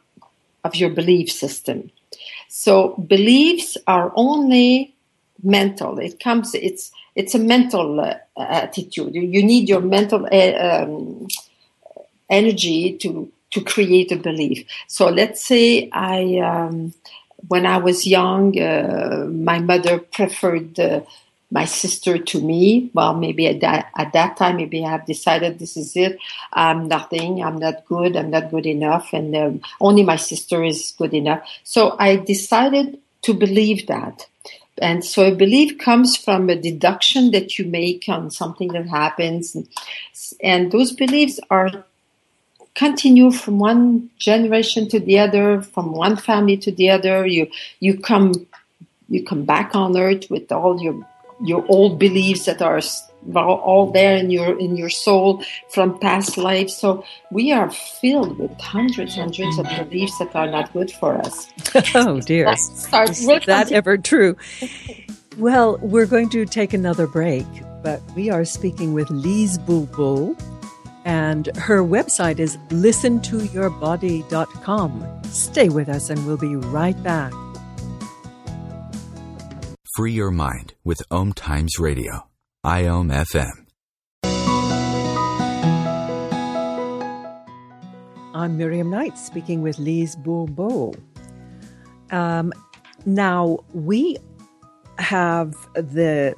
of 0.68 0.76
your 0.76 0.92
belief 1.00 1.32
system. 1.32 1.90
So 2.50 2.96
beliefs 3.16 3.78
are 3.88 4.12
only 4.16 4.96
mental. 5.44 6.00
It 6.00 6.20
comes. 6.20 6.54
It's 6.54 6.92
it's 7.16 7.34
a 7.36 7.40
mental 7.40 8.00
uh, 8.00 8.16
attitude. 8.38 9.16
You, 9.16 9.44
need 9.44 9.68
your 9.70 9.82
mental 9.82 10.28
uh, 10.32 10.58
um, 10.70 11.28
energy 12.30 12.98
to 13.02 13.10
to 13.54 13.60
create 13.74 14.12
a 14.12 14.18
belief. 14.30 14.58
So 14.88 15.04
let's 15.10 15.44
say 15.46 15.90
I. 15.92 16.20
Um, 16.52 16.94
when 17.50 17.68
I 17.68 17.78
was 17.78 18.08
young, 18.08 18.60
uh, 18.60 19.28
my 19.30 19.60
mother 19.60 20.00
preferred 20.00 20.80
my 21.50 21.66
sister 21.66 22.18
to 22.18 22.42
me. 22.42 22.92
Well, 22.94 23.14
maybe 23.14 23.48
at 23.48 23.62
that, 23.62 23.90
at 23.98 24.14
that 24.14 24.38
time, 24.38 24.58
maybe 24.58 24.84
I 24.84 24.92
have 24.92 25.06
decided 25.06 25.60
this 25.60 25.78
is 25.78 25.96
it. 25.96 26.20
I'm 26.52 26.88
nothing. 26.88 27.44
I'm 27.44 27.58
not 27.58 27.86
good. 27.86 28.18
I'm 28.18 28.30
not 28.30 28.52
good 28.52 28.66
enough. 28.66 29.14
And 29.14 29.36
um, 29.36 29.62
only 29.80 30.04
my 30.04 30.18
sister 30.18 30.64
is 30.64 30.94
good 30.98 31.14
enough. 31.14 31.48
So 31.64 31.96
I 32.00 32.18
decided 32.18 33.00
to 33.24 33.34
believe 33.34 33.88
that. 33.88 34.28
And 34.80 35.04
so 35.04 35.26
a 35.26 35.36
belief 35.36 35.80
comes 35.80 36.16
from 36.16 36.50
a 36.50 36.56
deduction 36.56 37.32
that 37.32 37.58
you 37.58 37.66
make 37.66 38.06
on 38.08 38.30
something 38.30 38.70
that 38.74 38.88
happens. 38.88 39.58
And, 40.42 40.72
those 40.72 40.92
beliefs 40.92 41.40
are 41.50 41.86
continue 42.76 43.32
from 43.32 43.58
one 43.58 44.12
generation 44.20 44.88
to 44.90 45.00
the 45.00 45.18
other, 45.18 45.62
from 45.64 45.94
one 45.94 46.16
family 46.16 46.58
to 46.58 46.72
the 46.72 46.92
other. 46.92 47.26
You, 47.26 47.48
you 47.80 48.00
come, 48.00 48.48
you 49.10 49.26
come 49.26 49.46
back 49.46 49.76
on 49.76 49.98
earth 49.98 50.30
with 50.30 50.52
all 50.52 50.80
your 50.80 51.04
your 51.42 51.66
old 51.70 52.00
beliefs 52.00 52.46
that 52.46 52.62
are 52.62 52.82
all 53.36 53.92
there 53.92 54.16
in 54.16 54.30
your 54.30 54.58
in 54.60 54.78
your 54.78 54.90
soul 54.90 55.44
from 55.70 56.00
past 56.00 56.38
lives. 56.38 56.74
So 56.76 57.04
we 57.32 57.52
are 57.52 57.70
filled 57.70 58.40
with 58.40 58.58
hundreds 58.60 59.18
and 59.18 59.36
hundreds 59.36 59.60
of 59.60 59.68
beliefs 59.90 60.18
that 60.20 60.34
are 60.36 60.50
not 60.50 60.72
good 60.74 60.92
for 60.92 61.18
us. 61.18 61.50
oh 61.96 62.22
dear, 62.22 62.50
is 62.50 62.88
that 62.88 63.70
ever 63.72 63.98
true? 63.98 64.36
Well, 65.38 65.78
we're 65.82 66.08
going 66.08 66.30
to 66.30 66.46
take 66.46 66.74
another 66.74 67.06
break, 67.06 67.46
but 67.84 68.02
we 68.16 68.32
are 68.32 68.44
speaking 68.44 68.94
with 68.94 69.08
Lise 69.12 69.60
Bourbeau, 69.60 70.36
and 71.06 71.46
her 71.58 71.84
website 71.84 72.40
is 72.40 72.58
listentoyourbody.com. 72.70 75.22
Stay 75.26 75.70
with 75.70 75.90
us, 75.90 76.10
and 76.10 76.26
we'll 76.26 76.38
be 76.38 76.56
right 76.56 77.04
back. 77.04 77.32
Free 79.98 80.12
your 80.12 80.30
mind 80.30 80.76
with 80.84 81.02
Om 81.10 81.34
Times 81.34 81.80
Radio, 81.80 82.30
IOM 82.64 83.10
FM. 83.12 83.66
I'm 88.36 88.58
Miriam 88.58 88.92
Knight 88.92 89.18
speaking 89.18 89.64
with 89.64 89.80
Lise 89.80 90.16
Bourbeau. 90.16 90.96
Um, 92.12 92.54
now, 93.08 93.58
we 93.74 94.18
have 95.00 95.56
the 95.74 96.36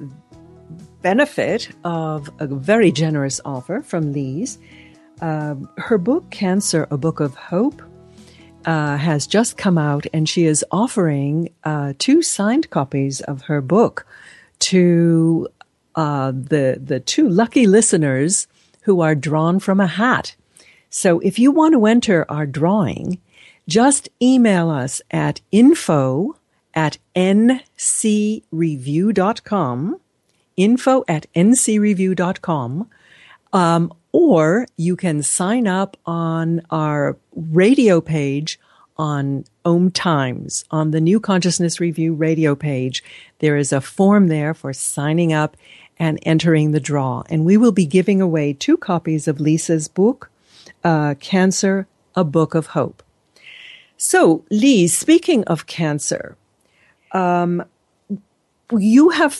benefit 1.02 1.68
of 1.84 2.30
a 2.38 2.46
very 2.46 2.90
generous 2.90 3.42
offer 3.44 3.82
from 3.82 4.14
Lise. 4.14 4.58
Uh, 5.20 5.56
her 5.76 5.98
book, 5.98 6.30
Cancer, 6.30 6.88
A 6.90 6.96
Book 6.96 7.20
of 7.20 7.34
Hope, 7.34 7.82
uh, 8.64 8.96
has 8.96 9.26
just 9.26 9.56
come 9.56 9.78
out, 9.78 10.06
and 10.12 10.28
she 10.28 10.44
is 10.44 10.64
offering 10.70 11.50
uh, 11.64 11.94
two 11.98 12.22
signed 12.22 12.70
copies 12.70 13.20
of 13.20 13.42
her 13.42 13.60
book 13.60 14.06
to 14.60 15.48
uh, 15.94 16.32
the 16.32 16.80
the 16.82 17.00
two 17.00 17.28
lucky 17.28 17.66
listeners 17.66 18.46
who 18.82 19.00
are 19.00 19.14
drawn 19.14 19.60
from 19.60 19.80
a 19.80 19.86
hat. 19.86 20.34
So, 20.88 21.20
if 21.20 21.38
you 21.38 21.50
want 21.50 21.74
to 21.74 21.86
enter 21.86 22.24
our 22.28 22.46
drawing, 22.46 23.20
just 23.68 24.08
email 24.20 24.70
us 24.70 25.00
at 25.10 25.40
info 25.52 26.36
at 26.74 26.98
ncreview.com, 27.14 30.00
info 30.56 31.04
at 31.08 31.26
ncreview.com, 31.34 32.90
um, 33.52 33.92
or 34.12 34.66
you 34.76 34.96
can 34.96 35.22
sign 35.22 35.66
up 35.66 35.96
on 36.06 36.62
our 36.70 37.16
radio 37.34 38.00
page 38.00 38.58
on 38.96 39.44
Om 39.64 39.90
Times, 39.90 40.64
on 40.70 40.90
the 40.90 41.00
New 41.00 41.20
Consciousness 41.20 41.80
Review 41.80 42.12
radio 42.12 42.54
page. 42.54 43.02
There 43.38 43.56
is 43.56 43.72
a 43.72 43.80
form 43.80 44.28
there 44.28 44.52
for 44.52 44.72
signing 44.72 45.32
up 45.32 45.56
and 45.98 46.18
entering 46.22 46.72
the 46.72 46.80
draw. 46.80 47.22
And 47.30 47.44
we 47.44 47.56
will 47.56 47.72
be 47.72 47.86
giving 47.86 48.20
away 48.20 48.52
two 48.52 48.76
copies 48.76 49.28
of 49.28 49.40
Lise's 49.40 49.88
book, 49.88 50.30
uh, 50.82 51.14
Cancer, 51.20 51.86
A 52.14 52.24
Book 52.24 52.54
of 52.54 52.68
Hope. 52.68 53.02
So, 53.96 54.44
Lee, 54.50 54.86
speaking 54.86 55.44
of 55.44 55.66
cancer, 55.66 56.36
um, 57.12 57.64
you 58.72 59.10
have 59.10 59.38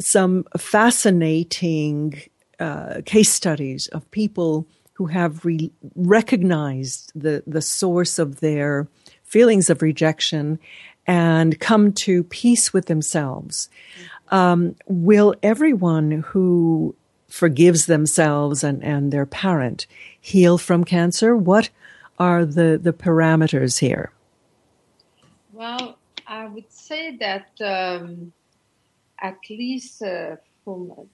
some 0.00 0.44
fascinating 0.56 2.20
uh, 2.60 3.00
case 3.04 3.32
studies 3.32 3.88
of 3.88 4.10
people 4.10 4.66
who 4.94 5.06
have 5.06 5.44
re- 5.44 5.72
recognized 5.96 7.10
the, 7.14 7.42
the 7.46 7.62
source 7.62 8.18
of 8.18 8.40
their 8.40 8.86
feelings 9.24 9.70
of 9.70 9.80
rejection 9.80 10.58
and 11.06 11.58
come 11.58 11.92
to 11.92 12.22
peace 12.24 12.72
with 12.72 12.86
themselves. 12.86 13.70
Um, 14.28 14.76
will 14.86 15.34
everyone 15.42 16.10
who 16.26 16.94
forgives 17.28 17.86
themselves 17.86 18.62
and, 18.62 18.84
and 18.84 19.10
their 19.10 19.26
parent 19.26 19.86
heal 20.20 20.58
from 20.58 20.84
cancer? 20.84 21.36
What 21.36 21.70
are 22.18 22.44
the, 22.44 22.78
the 22.80 22.92
parameters 22.92 23.78
here? 23.78 24.12
Well, 25.52 25.96
I 26.26 26.46
would 26.46 26.70
say 26.70 27.16
that 27.16 27.48
um, 27.60 28.32
at 29.20 29.38
least 29.48 30.02
uh, 30.02 30.36
from 30.64 31.08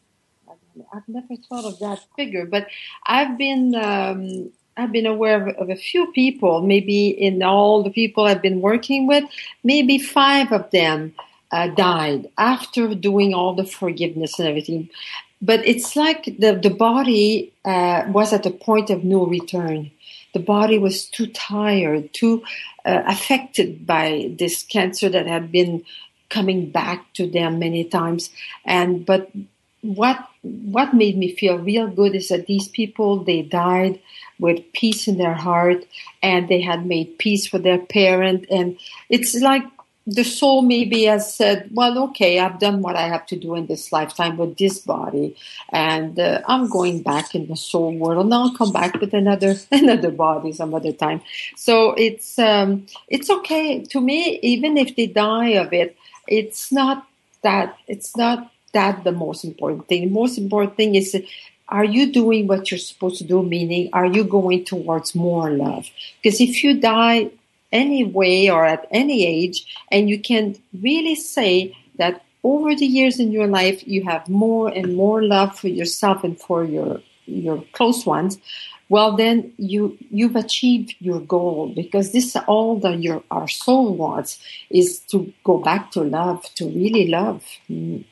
I've 0.93 1.09
never 1.09 1.37
thought 1.49 1.65
of 1.65 1.79
that 1.81 2.01
figure, 2.17 2.47
but 2.47 2.67
I've 3.07 3.39
been 3.39 3.75
um, 3.75 4.51
I've 4.77 4.93
been 4.93 5.07
aware 5.07 5.49
of, 5.49 5.57
of, 5.57 5.71
a 5.71 5.77
few 5.77 6.13
people. 6.13 6.63
Maybe 6.63 7.09
in 7.09 7.43
all 7.43 7.83
the 7.83 7.91
people 7.91 8.25
I've 8.25 8.43
been 8.43 8.61
working 8.61 9.07
with, 9.07 9.25
maybe 9.65 9.99
five 9.99 10.53
of 10.53 10.71
them 10.71 11.15
uh, 11.51 11.69
died 11.69 12.29
after 12.37 12.95
doing 12.95 13.33
all 13.33 13.55
the 13.55 13.65
forgiveness 13.65 14.39
and 14.39 14.49
everything. 14.49 14.91
But 15.41 15.67
it's 15.67 15.97
like 15.97 16.25
the 16.25 16.59
the 16.63 16.71
body 16.71 17.53
uh, 17.65 18.05
was 18.09 18.33
at 18.33 18.47
a 18.47 18.51
point 18.51 18.91
of 18.91 19.05
no 19.05 19.27
return. 19.27 19.91
The 20.35 20.41
body 20.41 20.79
was 20.79 21.07
too 21.07 21.27
tired, 21.29 22.13
too 22.13 22.43
uh, 22.85 23.03
affected 23.07 23.87
by 23.87 24.35
this 24.39 24.63
cancer 24.63 25.09
that 25.09 25.27
had 25.27 25.51
been 25.51 25.85
coming 26.29 26.71
back 26.71 27.13
to 27.15 27.27
them 27.27 27.59
many 27.59 27.85
times. 27.85 28.31
And 28.65 29.07
but 29.07 29.31
what 29.83 30.19
what 30.43 30.95
made 30.95 31.17
me 31.17 31.35
feel 31.35 31.59
real 31.59 31.89
good 31.89 32.15
is 32.15 32.29
that 32.29 32.47
these 32.47 32.69
people 32.69 33.25
they 33.25 33.43
died 33.43 34.01
with 34.39 34.73
peace 34.73 35.09
in 35.09 35.19
their 35.19 35.35
heart 35.35 35.85
and 36.23 36.49
they 36.49 36.61
had 36.61 36.87
made 36.87 37.19
peace 37.19 37.53
with 37.53 37.63
their 37.63 37.79
parent. 37.79 38.47
And 38.51 38.79
it's 39.09 39.35
like 39.35 39.65
the 40.07 40.25
soul 40.25 40.63
maybe 40.63 41.05
has 41.05 41.35
said 41.35 41.69
well 41.73 41.99
okay 41.99 42.39
i've 42.39 42.61
done 42.61 42.81
what 42.81 42.95
i 42.95 43.09
have 43.09 43.27
to 43.27 43.35
do 43.35 43.57
in 43.57 43.67
this 43.67 43.91
lifetime 43.91 44.37
with 44.37 44.57
this 44.57 44.79
body 44.79 45.37
and 45.71 46.21
uh, 46.21 46.41
i'm 46.47 46.69
going 46.69 47.03
back 47.03 47.35
in 47.35 47.49
the 47.49 47.57
soul 47.57 47.93
world 47.93 48.25
and 48.25 48.33
i'll 48.33 48.55
come 48.55 48.73
back 48.73 48.95
with 49.01 49.13
another 49.13 49.57
another 49.73 50.13
body 50.13 50.53
some 50.53 50.73
other 50.75 50.93
time. 50.93 51.21
So 51.57 51.93
it's 51.95 52.39
um, 52.39 52.87
it's 53.09 53.29
okay. 53.29 53.83
To 53.83 54.01
me 54.01 54.39
even 54.43 54.77
if 54.77 54.95
they 54.95 55.07
die 55.07 55.51
of 55.51 55.73
it 55.73 55.97
it's 56.29 56.71
not 56.71 57.07
that 57.43 57.77
it's 57.89 58.17
not 58.17 58.51
that 58.79 59.05
the 59.05 59.13
most 59.13 59.45
important 59.45 59.89
thing. 59.89 60.03
The 60.09 60.19
most 60.23 60.39
important 60.39 60.77
thing 60.77 60.95
is 60.95 61.17
are 61.69 61.85
you 61.85 62.13
doing 62.13 62.47
what 62.47 62.71
you're 62.71 62.79
supposed 62.79 63.19
to 63.19 63.25
do? 63.25 63.43
Meaning, 63.43 63.91
are 63.93 64.07
you 64.07 64.23
going 64.25 64.65
towards 64.65 65.15
more 65.15 65.51
love? 65.51 65.91
Because 66.23 66.41
if 66.41 66.63
you 66.63 66.81
die 66.81 67.31
anyway 67.73 68.49
or 68.49 68.65
at 68.65 68.87
any 68.93 69.27
age, 69.27 69.67
and 69.91 70.09
you 70.09 70.21
can 70.21 70.55
really 70.83 71.17
say 71.17 71.77
that 71.99 72.23
over 72.45 72.77
the 72.77 72.87
years 72.87 73.19
in 73.19 73.33
your 73.33 73.49
life, 73.49 73.87
you 73.87 74.05
have 74.05 74.29
more 74.29 74.69
and 74.69 74.95
more 74.95 75.23
love 75.25 75.59
for 75.59 75.69
yourself 75.69 76.23
and 76.23 76.39
for 76.39 76.65
your 76.65 77.01
your 77.27 77.65
close 77.73 78.07
ones, 78.07 78.39
well 78.89 79.17
then 79.17 79.53
you 79.57 79.99
you've 80.11 80.37
achieved 80.37 80.95
your 81.01 81.21
goal 81.21 81.73
because 81.75 82.13
this 82.13 82.37
all 82.47 82.79
that 82.79 83.03
your 83.03 83.21
our 83.33 83.49
soul 83.49 83.97
wants 83.97 84.39
is 84.71 85.01
to 85.11 85.33
go 85.43 85.59
back 85.59 85.91
to 85.91 86.03
love, 86.03 86.45
to 86.55 86.67
really 86.67 87.09
love. 87.09 87.43
Mm. 87.69 88.05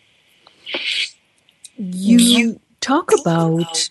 You 1.77 2.61
talk 2.81 3.11
about 3.21 3.91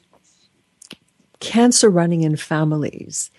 cancer 1.39 1.89
running 1.89 2.23
in 2.23 2.37
families, 2.37 3.29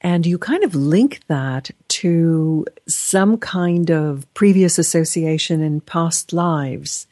and 0.00 0.26
you 0.26 0.38
kind 0.38 0.64
of 0.64 0.74
link 0.74 1.20
that 1.28 1.70
to 1.88 2.66
some 2.86 3.38
kind 3.38 3.90
of 3.90 4.26
previous 4.34 4.78
association 4.78 5.62
in 5.62 5.80
past 5.80 6.32
lives. 6.32 7.06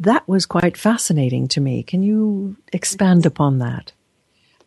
That 0.00 0.26
was 0.26 0.46
quite 0.46 0.76
fascinating 0.76 1.46
to 1.48 1.60
me. 1.60 1.82
Can 1.82 2.02
you 2.02 2.56
expand 2.72 3.26
upon 3.26 3.58
that? 3.58 3.92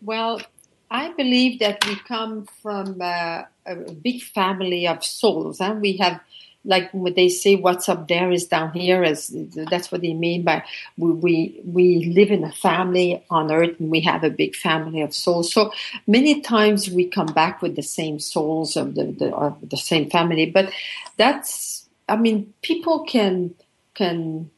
Well, 0.01 0.41
I 0.89 1.11
believe 1.13 1.59
that 1.59 1.85
we 1.85 1.95
come 1.95 2.47
from 2.61 3.01
uh, 3.01 3.43
a 3.65 3.75
big 4.01 4.21
family 4.21 4.87
of 4.87 5.03
souls, 5.03 5.59
and 5.59 5.81
we 5.81 5.97
have 5.97 6.21
like 6.67 6.91
what 6.91 7.15
they 7.15 7.29
say 7.29 7.55
what's 7.55 7.89
up 7.89 8.07
there 8.07 8.31
is 8.31 8.45
down 8.45 8.71
here 8.73 9.03
as 9.03 9.33
that's 9.71 9.91
what 9.91 10.01
they 10.01 10.13
mean 10.13 10.43
by 10.43 10.63
we, 10.97 11.11
we 11.11 11.61
we 11.63 12.05
live 12.13 12.29
in 12.29 12.43
a 12.43 12.51
family 12.51 13.23
on 13.29 13.51
earth 13.51 13.79
and 13.79 13.89
we 13.89 14.01
have 14.01 14.23
a 14.23 14.29
big 14.29 14.55
family 14.55 15.01
of 15.01 15.13
souls. 15.13 15.51
So 15.51 15.71
many 16.05 16.41
times 16.41 16.89
we 16.89 17.07
come 17.07 17.27
back 17.27 17.61
with 17.61 17.75
the 17.75 17.81
same 17.81 18.19
souls 18.19 18.75
of 18.75 18.95
the, 18.95 19.05
the 19.05 19.33
of 19.33 19.57
the 19.67 19.77
same 19.77 20.09
family 20.09 20.45
but 20.51 20.71
that's 21.15 21.87
i 22.09 22.15
mean 22.15 22.53
people 22.61 23.05
can 23.05 23.55
can 23.95 24.49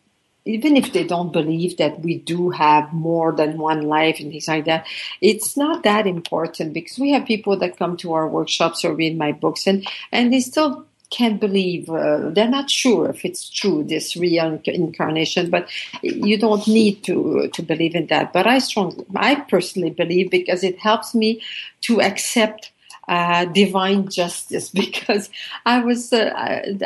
even 0.45 0.75
if 0.75 0.93
they 0.93 1.03
don't 1.03 1.31
believe 1.31 1.77
that 1.77 1.99
we 2.01 2.17
do 2.17 2.49
have 2.49 2.91
more 2.91 3.31
than 3.31 3.57
one 3.57 3.83
life 3.83 4.19
and 4.19 4.31
things 4.31 4.47
like 4.47 4.65
that, 4.65 4.87
it's 5.21 5.55
not 5.55 5.83
that 5.83 6.07
important 6.07 6.73
because 6.73 6.97
we 6.97 7.11
have 7.11 7.25
people 7.25 7.57
that 7.57 7.77
come 7.77 7.95
to 7.97 8.13
our 8.13 8.27
workshops 8.27 8.83
or 8.83 8.95
read 8.95 9.17
my 9.17 9.31
books 9.31 9.67
and, 9.67 9.87
and 10.11 10.33
they 10.33 10.39
still 10.39 10.87
can't 11.09 11.39
believe 11.39 11.89
uh, 11.89 12.29
they're 12.29 12.47
not 12.49 12.69
sure 12.69 13.09
if 13.09 13.25
it's 13.25 13.49
true 13.49 13.83
this 13.83 14.15
reincarnation 14.15 15.49
but 15.49 15.69
you 16.01 16.37
don't 16.37 16.67
need 16.67 17.03
to 17.03 17.47
to 17.53 17.61
believe 17.61 17.95
in 17.95 18.07
that. 18.07 18.33
But 18.33 18.47
i 18.47 18.59
strongly 18.59 19.05
i 19.15 19.35
personally 19.35 19.89
believe 19.89 20.29
because 20.29 20.63
it 20.63 20.79
helps 20.79 21.15
me 21.15 21.41
to 21.81 22.01
accept 22.01 22.71
uh, 23.07 23.45
divine 23.45 24.09
justice 24.09 24.69
because 24.83 25.29
i 25.65 25.79
was 25.79 26.13
uh, 26.13 26.31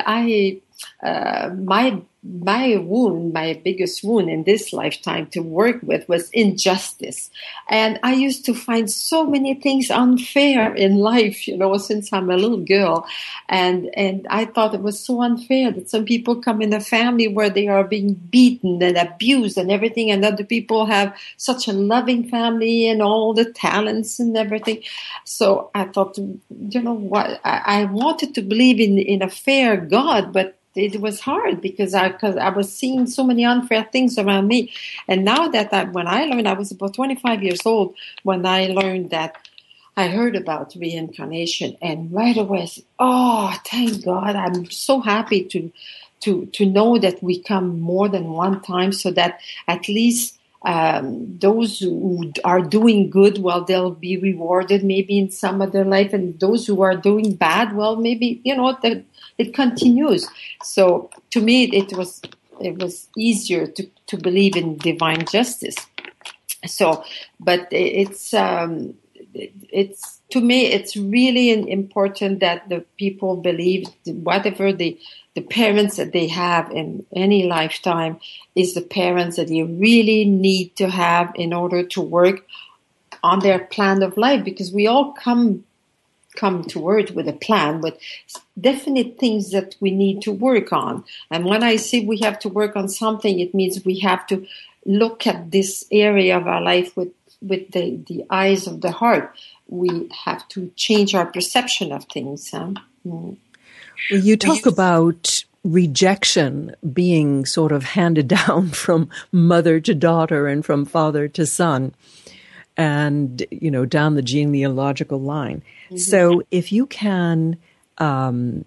i 0.06 0.60
uh, 1.04 1.50
my 1.50 2.02
my 2.24 2.78
wound, 2.78 3.34
my 3.34 3.60
biggest 3.66 4.02
wound 4.02 4.30
in 4.30 4.44
this 4.44 4.72
lifetime 4.72 5.28
to 5.28 5.42
work 5.42 5.80
with 5.84 6.08
was 6.08 6.30
injustice. 6.30 7.30
And 7.70 8.00
I 8.02 8.14
used 8.14 8.46
to 8.46 8.54
find 8.54 8.90
so 8.90 9.26
many 9.26 9.56
things 9.56 9.92
unfair 9.92 10.74
in 10.74 10.96
life, 10.96 11.48
you 11.48 11.58
know, 11.58 11.78
since 11.78 12.14
I'm 12.14 12.30
a 12.30 12.38
little 12.38 12.64
girl. 12.64 13.06
And, 13.50 13.90
and 13.98 14.26
I 14.30 14.46
thought 14.46 14.74
it 14.74 14.82
was 14.82 15.06
so 15.06 15.22
unfair 15.22 15.72
that 15.72 15.90
some 15.90 16.06
people 16.06 16.42
come 16.42 16.62
in 16.62 16.72
a 16.72 16.80
family 16.80 17.28
where 17.28 17.50
they 17.50 17.68
are 17.68 17.84
being 17.84 18.14
beaten 18.14 18.82
and 18.82 18.98
abused 18.98 19.58
and 19.58 19.70
everything. 19.70 20.10
And 20.10 20.24
other 20.24 20.46
people 20.46 20.86
have 20.86 21.14
such 21.36 21.68
a 21.68 21.74
loving 21.74 22.30
family 22.30 22.88
and 22.88 23.02
all 23.02 23.34
the 23.34 23.52
talents 23.52 24.20
and 24.20 24.38
everything. 24.38 24.82
So 25.26 25.72
I 25.76 25.86
thought, 25.86 26.18
you 26.18 26.82
know 26.82 26.94
what? 26.94 27.42
I, 27.44 27.82
I 27.82 27.86
wanted 27.86 28.34
to 28.36 28.42
believe 28.42 28.80
in, 28.80 28.98
in 28.98 29.22
a 29.22 29.30
fair 29.30 29.76
God, 29.76 30.32
but 30.32 30.58
it 30.76 31.00
was 31.00 31.20
hard 31.20 31.62
because 31.62 31.94
I 31.94 32.10
because 32.10 32.36
I 32.38 32.50
was 32.50 32.74
seeing 32.74 33.06
so 33.08 33.24
many 33.24 33.46
unfair 33.46 33.88
things 33.92 34.18
around 34.18 34.48
me, 34.48 34.74
and 35.08 35.24
now 35.24 35.48
that 35.50 35.72
I, 35.74 35.84
when 35.86 36.08
I 36.08 36.26
learned, 36.26 36.48
I 36.48 36.54
was 36.54 36.72
about 36.72 36.96
25 36.96 37.44
years 37.44 37.60
old 37.66 37.96
when 38.24 38.46
I 38.46 38.68
learned 38.68 39.12
that 39.12 39.38
I 39.96 40.08
heard 40.08 40.36
about 40.36 40.76
reincarnation, 40.76 41.78
and 41.82 42.12
right 42.12 42.38
away, 42.38 42.64
I 42.64 42.66
said, 42.66 42.86
"Oh, 42.98 43.56
thank 43.66 44.04
God! 44.04 44.36
I'm 44.36 44.70
so 44.72 45.00
happy 45.00 45.44
to 45.46 45.72
to 46.22 46.48
to 46.48 46.66
know 46.66 46.98
that 46.98 47.22
we 47.22 47.40
come 47.40 47.80
more 47.80 48.10
than 48.10 48.32
one 48.32 48.62
time, 48.62 48.92
so 48.92 49.12
that 49.12 49.40
at 49.68 49.88
least." 49.88 50.40
Um, 50.66 51.40
those 51.40 51.80
who 51.80 52.32
are 52.46 52.62
doing 52.62 53.10
good, 53.10 53.38
well, 53.38 53.66
they'll 53.66 53.92
be 53.92 54.16
rewarded 54.16 54.82
maybe 54.82 55.20
in 55.20 55.30
some 55.30 55.62
other 55.62 55.84
life, 55.84 56.14
and 56.14 56.40
those 56.40 56.66
who 56.66 56.82
are 56.82 56.96
doing 56.96 57.36
bad, 57.36 57.76
well, 57.76 57.98
maybe 57.98 58.40
you 58.46 58.56
know 58.56 58.78
it 59.38 59.54
continues. 59.54 60.28
So 60.64 61.10
to 61.32 61.42
me, 61.42 61.66
it 61.66 61.94
was 61.98 62.22
it 62.62 62.82
was 62.82 63.10
easier 63.18 63.68
to, 63.68 63.90
to 64.08 64.18
believe 64.18 64.56
in 64.56 64.78
divine 64.78 65.26
justice. 65.26 65.76
So, 66.66 67.04
but 67.40 67.68
it's 67.72 68.34
um, 68.34 68.96
it's 69.34 70.22
to 70.30 70.40
me 70.40 70.68
it's 70.68 70.96
really 70.96 71.50
important 71.72 72.40
that 72.40 72.70
the 72.70 72.86
people 72.98 73.38
believe 73.38 73.88
whatever 74.06 74.72
the 74.72 74.98
the 75.36 75.42
parents 75.42 75.98
that 75.98 76.14
they 76.14 76.28
have 76.28 76.70
in 76.72 77.06
any 77.16 77.48
lifetime 77.48 78.20
is 78.56 78.76
the 78.76 78.82
parents 78.82 79.38
that 79.38 79.50
you 79.50 79.66
really 79.66 80.26
need 80.26 80.76
to 80.76 80.90
have 80.90 81.32
in 81.36 81.54
order 81.54 81.84
to 81.84 82.02
work 82.02 82.46
on 83.24 83.40
their 83.40 83.60
plan 83.60 84.04
of 84.04 84.16
life 84.16 84.44
because 84.44 84.72
we 84.72 84.86
all 84.86 85.14
come 85.14 85.64
come 86.36 86.64
to 86.66 86.90
earth 86.90 87.12
with 87.12 87.28
a 87.28 87.34
plan, 87.34 87.82
but 87.82 88.00
definite 88.60 89.20
things 89.20 89.52
that 89.52 89.76
we 89.80 89.92
need 89.92 90.22
to 90.24 90.32
work 90.32 90.74
on. 90.74 91.04
And 91.30 91.46
when 91.46 91.64
I 91.64 91.78
say 91.78 92.06
we 92.06 92.20
have 92.20 92.40
to 92.40 92.50
work 92.50 92.76
on 92.76 92.90
something, 92.90 93.40
it 93.40 93.54
means 93.54 93.86
we 93.86 94.00
have 94.00 94.26
to 94.28 94.46
look 94.86 95.26
at 95.28 95.52
this 95.52 95.86
area 95.92 96.38
of 96.38 96.48
our 96.48 96.62
life 96.62 96.96
with, 96.98 97.12
with 97.42 97.72
the, 97.72 98.00
the 98.08 98.26
eyes 98.30 98.68
of 98.68 98.82
the 98.82 98.92
heart. 98.92 99.34
We 99.68 100.10
have 100.26 100.48
to 100.50 100.72
change 100.76 101.16
our 101.16 101.26
perception 101.26 101.92
of 101.92 102.06
things. 102.06 102.52
Huh? 102.52 102.74
Mm. 103.08 103.38
Well, 104.12 104.20
you 104.20 104.38
talk 104.38 104.66
about 104.66 105.46
rejection 105.64 106.76
being 106.92 107.46
sort 107.46 107.72
of 107.72 107.84
handed 107.84 108.28
down 108.48 108.70
from 108.70 109.10
mother 109.32 109.80
to 109.80 109.96
daughter 109.96 110.48
and 110.48 110.66
from 110.66 110.86
father 110.86 111.28
to 111.30 111.46
son 111.46 111.94
and 112.78 113.46
you 113.52 113.70
know 113.70 113.86
down 113.86 114.16
the 114.16 114.22
genealogical 114.22 115.22
line. 115.22 115.64
Mm-hmm. 115.86 115.98
So 115.98 116.44
if 116.52 116.72
you 116.72 116.86
can 116.88 117.58
um, 117.98 118.66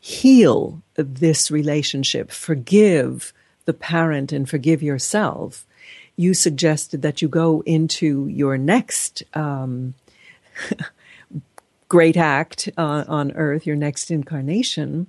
heal 0.00 0.82
this 0.94 1.50
relationship, 1.50 2.30
forgive 2.30 3.32
the 3.64 3.72
parent, 3.74 4.32
and 4.32 4.48
forgive 4.48 4.82
yourself, 4.82 5.64
you 6.16 6.34
suggested 6.34 7.02
that 7.02 7.22
you 7.22 7.28
go 7.28 7.62
into 7.64 8.26
your 8.28 8.58
next. 8.58 9.22
Um, 9.34 9.94
great 11.92 12.16
act 12.16 12.70
uh, 12.78 13.04
on 13.06 13.30
earth, 13.32 13.66
your 13.66 13.76
next 13.76 14.10
incarnation, 14.10 15.06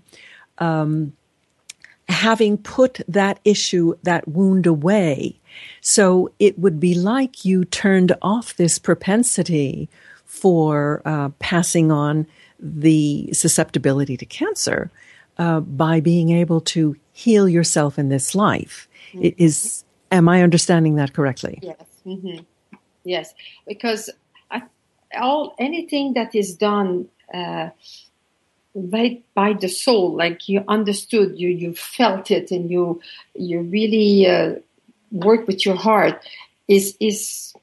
um, 0.57 1.13
having 2.09 2.57
put 2.57 2.99
that 3.07 3.39
issue, 3.45 3.95
that 4.03 4.27
wound 4.27 4.67
away, 4.67 5.39
so 5.81 6.31
it 6.39 6.57
would 6.59 6.79
be 6.79 6.95
like 6.95 7.45
you 7.45 7.65
turned 7.65 8.15
off 8.21 8.55
this 8.55 8.79
propensity 8.79 9.89
for 10.25 11.01
uh, 11.05 11.29
passing 11.39 11.91
on 11.91 12.25
the 12.59 13.29
susceptibility 13.33 14.17
to 14.17 14.25
cancer 14.25 14.89
uh, 15.37 15.59
by 15.59 15.99
being 15.99 16.31
able 16.31 16.61
to 16.61 16.95
heal 17.11 17.47
yourself 17.47 17.99
in 17.99 18.09
this 18.09 18.33
life. 18.33 18.87
Mm-hmm. 19.13 19.29
Is 19.37 19.83
am 20.11 20.27
I 20.29 20.41
understanding 20.41 20.95
that 20.95 21.13
correctly? 21.13 21.59
Yes. 21.61 21.85
Mm-hmm. 22.05 22.43
Yes, 23.03 23.33
because 23.67 24.09
I, 24.49 24.63
all 25.19 25.55
anything 25.59 26.13
that 26.13 26.35
is 26.35 26.55
done. 26.55 27.09
Uh, 27.33 27.69
by 28.75 29.21
by 29.35 29.53
the 29.53 29.67
soul 29.67 30.15
like 30.15 30.49
you 30.49 30.63
understood 30.67 31.37
you 31.37 31.47
you 31.47 31.75
felt 31.75 32.31
it 32.31 32.49
and 32.49 32.71
you 32.71 32.99
you 33.35 33.61
really 33.61 34.25
uh, 34.27 34.55
work 35.13 35.47
with 35.47 35.65
your 35.65 35.75
heart 35.75 36.21
is, 36.67 36.97
is 36.99 37.53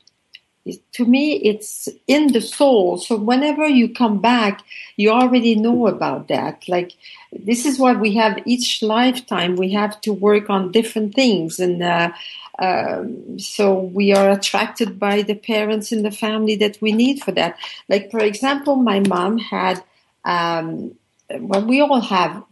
to 0.93 1.05
me 1.05 1.37
it's 1.37 1.89
in 2.07 2.33
the 2.33 2.41
soul. 2.41 2.99
So 2.99 3.17
whenever 3.17 3.67
you 3.67 3.93
come 3.93 4.21
back 4.21 4.63
you 4.97 5.11
already 5.11 5.55
know 5.55 5.87
about 5.87 6.29
that. 6.29 6.69
Like 6.69 6.93
this 7.33 7.65
is 7.65 7.79
what 7.79 8.01
we 8.01 8.15
have 8.17 8.39
each 8.45 8.83
lifetime 8.83 9.57
we 9.57 9.73
have 9.73 10.01
to 10.03 10.13
work 10.13 10.51
on 10.51 10.73
different 10.73 11.15
things. 11.15 11.59
And 11.59 11.83
uh, 11.83 12.13
um, 12.59 13.39
so 13.39 13.81
we 13.81 14.13
are 14.13 14.31
attracted 14.31 14.99
by 14.99 15.23
the 15.23 15.35
parents 15.35 15.91
in 15.93 16.03
the 16.03 16.11
family 16.11 16.57
that 16.57 16.77
we 16.83 16.93
need 16.93 17.23
for 17.23 17.33
that. 17.33 17.57
Like 17.89 18.11
for 18.11 18.21
example 18.21 18.77
my 18.77 19.01
mom 19.01 19.39
had 19.39 19.83
um, 20.25 20.95
well, 21.39 21.65
we 21.65 21.81
all 21.81 22.01
have. 22.01 22.45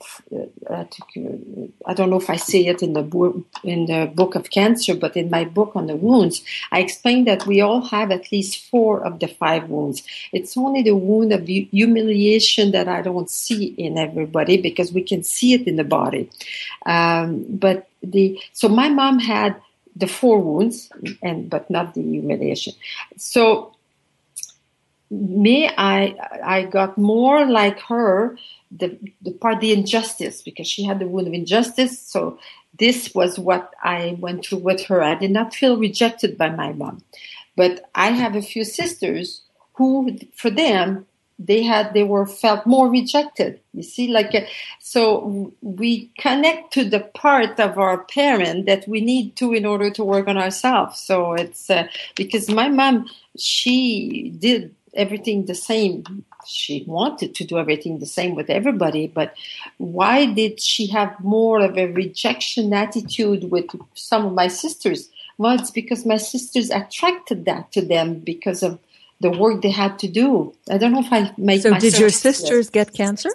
Uh, 0.70 0.84
I 1.86 1.94
don't 1.94 2.10
know 2.10 2.20
if 2.20 2.30
I 2.30 2.36
say 2.36 2.66
it 2.66 2.82
in 2.82 2.92
the 2.92 3.02
book 3.02 3.36
in 3.64 3.86
the 3.86 4.10
book 4.14 4.34
of 4.34 4.50
cancer, 4.50 4.94
but 4.94 5.16
in 5.16 5.30
my 5.30 5.44
book 5.44 5.72
on 5.74 5.86
the 5.86 5.96
wounds, 5.96 6.42
I 6.70 6.80
explain 6.80 7.24
that 7.24 7.46
we 7.46 7.60
all 7.60 7.82
have 7.82 8.10
at 8.10 8.30
least 8.30 8.68
four 8.70 9.04
of 9.04 9.18
the 9.20 9.28
five 9.28 9.68
wounds. 9.68 10.02
It's 10.32 10.56
only 10.56 10.82
the 10.82 10.96
wound 10.96 11.32
of 11.32 11.46
humiliation 11.46 12.70
that 12.72 12.88
I 12.88 13.02
don't 13.02 13.30
see 13.30 13.66
in 13.78 13.98
everybody 13.98 14.60
because 14.60 14.92
we 14.92 15.02
can 15.02 15.22
see 15.22 15.54
it 15.54 15.66
in 15.66 15.76
the 15.76 15.84
body. 15.84 16.30
Um, 16.86 17.44
but 17.48 17.88
the 18.02 18.40
so 18.52 18.68
my 18.68 18.88
mom 18.88 19.18
had 19.18 19.56
the 19.96 20.06
four 20.06 20.38
wounds, 20.38 20.90
and 21.22 21.50
but 21.50 21.68
not 21.68 21.94
the 21.94 22.02
humiliation. 22.02 22.74
So 23.16 23.74
me, 25.10 25.68
I 25.76 26.14
I 26.44 26.62
got 26.62 26.98
more 26.98 27.46
like 27.46 27.80
her 27.80 28.36
the, 28.70 28.98
the 29.22 29.32
part, 29.32 29.60
the 29.60 29.72
injustice, 29.72 30.42
because 30.42 30.66
she 30.66 30.84
had 30.84 30.98
the 30.98 31.06
wound 31.06 31.26
of 31.26 31.32
injustice. 31.32 32.00
So 32.00 32.38
this 32.78 33.14
was 33.14 33.38
what 33.38 33.72
I 33.82 34.16
went 34.20 34.44
through 34.44 34.58
with 34.58 34.84
her. 34.86 35.02
I 35.02 35.14
did 35.14 35.30
not 35.30 35.54
feel 35.54 35.78
rejected 35.78 36.36
by 36.36 36.50
my 36.50 36.72
mom, 36.72 37.02
but 37.56 37.88
I 37.94 38.10
have 38.10 38.36
a 38.36 38.42
few 38.42 38.64
sisters 38.64 39.42
who, 39.74 40.18
for 40.34 40.50
them, 40.50 41.06
they 41.38 41.62
had 41.62 41.94
they 41.94 42.02
were 42.02 42.26
felt 42.26 42.66
more 42.66 42.90
rejected 42.90 43.60
you 43.72 43.82
see 43.82 44.08
like 44.08 44.34
uh, 44.34 44.40
so 44.80 45.52
we 45.62 46.10
connect 46.18 46.72
to 46.72 46.84
the 46.84 46.98
part 46.98 47.60
of 47.60 47.78
our 47.78 47.98
parent 48.04 48.66
that 48.66 48.86
we 48.88 49.00
need 49.00 49.36
to 49.36 49.52
in 49.52 49.64
order 49.64 49.88
to 49.88 50.04
work 50.04 50.26
on 50.26 50.36
ourselves 50.36 50.98
so 50.98 51.34
it's 51.34 51.70
uh, 51.70 51.86
because 52.16 52.50
my 52.50 52.68
mom 52.68 53.06
she 53.38 54.34
did 54.40 54.74
everything 54.98 55.46
the 55.46 55.54
same. 55.54 56.24
She 56.46 56.84
wanted 56.86 57.34
to 57.36 57.44
do 57.44 57.58
everything 57.58 57.98
the 57.98 58.06
same 58.06 58.34
with 58.34 58.50
everybody, 58.50 59.06
but 59.06 59.34
why 59.78 60.26
did 60.26 60.60
she 60.60 60.86
have 60.88 61.18
more 61.20 61.60
of 61.60 61.78
a 61.78 61.86
rejection 61.86 62.72
attitude 62.72 63.50
with 63.50 63.66
some 63.94 64.26
of 64.26 64.32
my 64.32 64.48
sisters? 64.48 65.08
Well, 65.38 65.58
it's 65.58 65.70
because 65.70 66.04
my 66.04 66.16
sisters 66.16 66.70
attracted 66.70 67.44
that 67.44 67.70
to 67.72 67.80
them 67.80 68.18
because 68.18 68.62
of 68.62 68.78
the 69.20 69.30
work 69.30 69.62
they 69.62 69.70
had 69.70 69.98
to 70.00 70.08
do. 70.08 70.54
I 70.70 70.78
don't 70.78 70.92
know 70.92 71.00
if 71.00 71.12
I 71.12 71.32
make. 71.36 71.62
So, 71.62 71.78
did 71.78 71.98
your 71.98 72.10
sisters 72.10 72.70
get 72.70 72.92
cancer? 72.92 73.30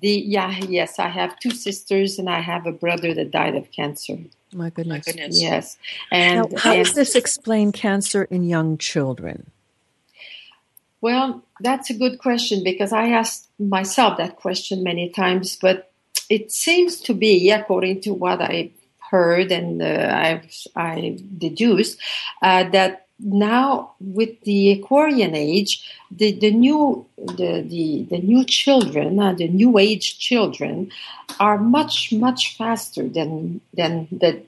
The 0.00 0.10
yeah, 0.10 0.50
yes, 0.68 0.98
I 0.98 1.08
have 1.08 1.38
two 1.38 1.52
sisters 1.52 2.18
and 2.18 2.28
I 2.28 2.40
have 2.40 2.66
a 2.66 2.72
brother 2.72 3.14
that 3.14 3.30
died 3.30 3.54
of 3.54 3.70
cancer. 3.70 4.18
My 4.52 4.70
goodness. 4.70 5.06
My 5.06 5.12
goodness. 5.12 5.40
Yes. 5.40 5.78
And 6.10 6.50
now, 6.50 6.58
how 6.58 6.72
and, 6.72 6.84
does 6.84 6.94
this 6.94 7.14
explain 7.14 7.72
cancer 7.72 8.24
in 8.24 8.44
young 8.44 8.78
children? 8.78 9.50
Well, 11.02 11.42
that's 11.60 11.90
a 11.90 11.94
good 11.94 12.20
question 12.20 12.62
because 12.62 12.92
I 12.92 13.08
asked 13.08 13.48
myself 13.58 14.18
that 14.18 14.36
question 14.36 14.84
many 14.84 15.10
times, 15.10 15.58
but 15.60 15.90
it 16.30 16.52
seems 16.52 17.00
to 17.02 17.12
be, 17.12 17.50
according 17.50 18.02
to 18.02 18.14
what 18.14 18.40
I 18.40 18.70
heard 19.10 19.50
and 19.50 19.82
uh, 19.82 20.40
I, 20.76 21.18
deduced, 21.36 21.98
uh, 22.40 22.70
that 22.70 23.06
now 23.18 23.94
with 24.00 24.40
the 24.42 24.70
Aquarian 24.72 25.34
age, 25.34 25.84
the, 26.10 26.32
the 26.38 26.52
new 26.52 27.04
the, 27.18 27.64
the, 27.66 28.06
the 28.08 28.18
new 28.18 28.44
children, 28.44 29.18
uh, 29.18 29.32
the 29.32 29.48
new 29.48 29.78
age 29.78 30.18
children, 30.20 30.90
are 31.40 31.58
much 31.58 32.12
much 32.12 32.56
faster 32.56 33.08
than 33.08 33.60
than 33.74 34.08
the 34.10 34.42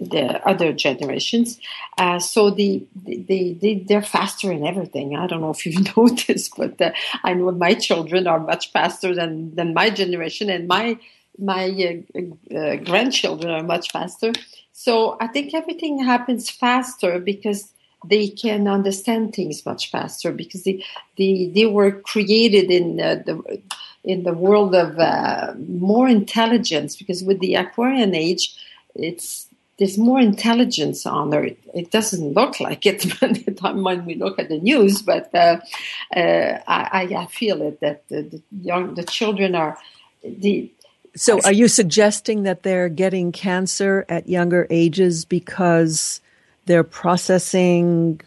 the 0.00 0.40
other 0.46 0.72
generations. 0.72 1.58
Uh, 1.98 2.18
so 2.18 2.50
the, 2.50 2.84
the, 3.04 3.56
they, 3.60 3.74
they're 3.86 4.02
faster 4.02 4.52
in 4.52 4.66
everything. 4.66 5.16
I 5.16 5.26
don't 5.26 5.40
know 5.40 5.50
if 5.50 5.64
you've 5.66 5.96
noticed, 5.96 6.56
but 6.56 6.80
uh, 6.80 6.92
I 7.22 7.34
know 7.34 7.50
my 7.52 7.74
children 7.74 8.26
are 8.26 8.40
much 8.40 8.72
faster 8.72 9.14
than, 9.14 9.54
than 9.54 9.74
my 9.74 9.90
generation 9.90 10.50
and 10.50 10.68
my, 10.68 10.98
my 11.38 11.68
uh, 12.14 12.56
uh 12.56 12.76
grandchildren 12.76 13.52
are 13.52 13.62
much 13.62 13.90
faster. 13.92 14.32
So 14.72 15.16
I 15.20 15.26
think 15.26 15.54
everything 15.54 16.02
happens 16.02 16.48
faster 16.50 17.18
because 17.18 17.72
they 18.04 18.28
can 18.28 18.68
understand 18.68 19.34
things 19.34 19.64
much 19.66 19.90
faster 19.90 20.32
because 20.32 20.64
they 20.64 20.84
they, 21.16 21.50
they 21.54 21.66
were 21.66 21.92
created 21.92 22.70
in 22.70 23.00
uh, 23.00 23.22
the 23.26 23.60
in 24.04 24.22
the 24.22 24.32
world 24.32 24.74
of 24.74 24.98
uh, 24.98 25.54
more 25.68 26.08
intelligence 26.08 26.96
because 26.96 27.24
with 27.24 27.40
the 27.40 27.54
Aquarian 27.54 28.14
age 28.14 28.54
it's 28.94 29.45
there's 29.78 29.98
more 29.98 30.20
intelligence 30.20 31.04
on 31.04 31.30
there. 31.30 31.50
It 31.74 31.90
doesn't 31.90 32.32
look 32.32 32.60
like 32.60 32.86
it 32.86 33.04
when 33.60 34.04
we 34.04 34.14
look 34.14 34.38
at 34.38 34.48
the 34.48 34.58
news, 34.58 35.02
but 35.02 35.34
uh, 35.34 35.60
uh, 36.14 36.58
I, 36.66 37.08
I, 37.14 37.26
feel 37.26 37.60
it 37.62 37.80
that 37.80 38.08
the, 38.08 38.22
the, 38.22 38.42
young 38.62 38.94
the 38.94 39.04
children 39.04 39.54
are 39.54 39.78
the. 40.24 40.70
So, 41.14 41.40
are 41.42 41.52
you 41.52 41.68
suggesting 41.68 42.42
that 42.42 42.62
they're 42.62 42.88
getting 42.88 43.32
cancer 43.32 44.04
at 44.08 44.28
younger 44.28 44.66
ages 44.70 45.24
because 45.24 46.20
they're 46.66 46.84
processing 46.84 48.20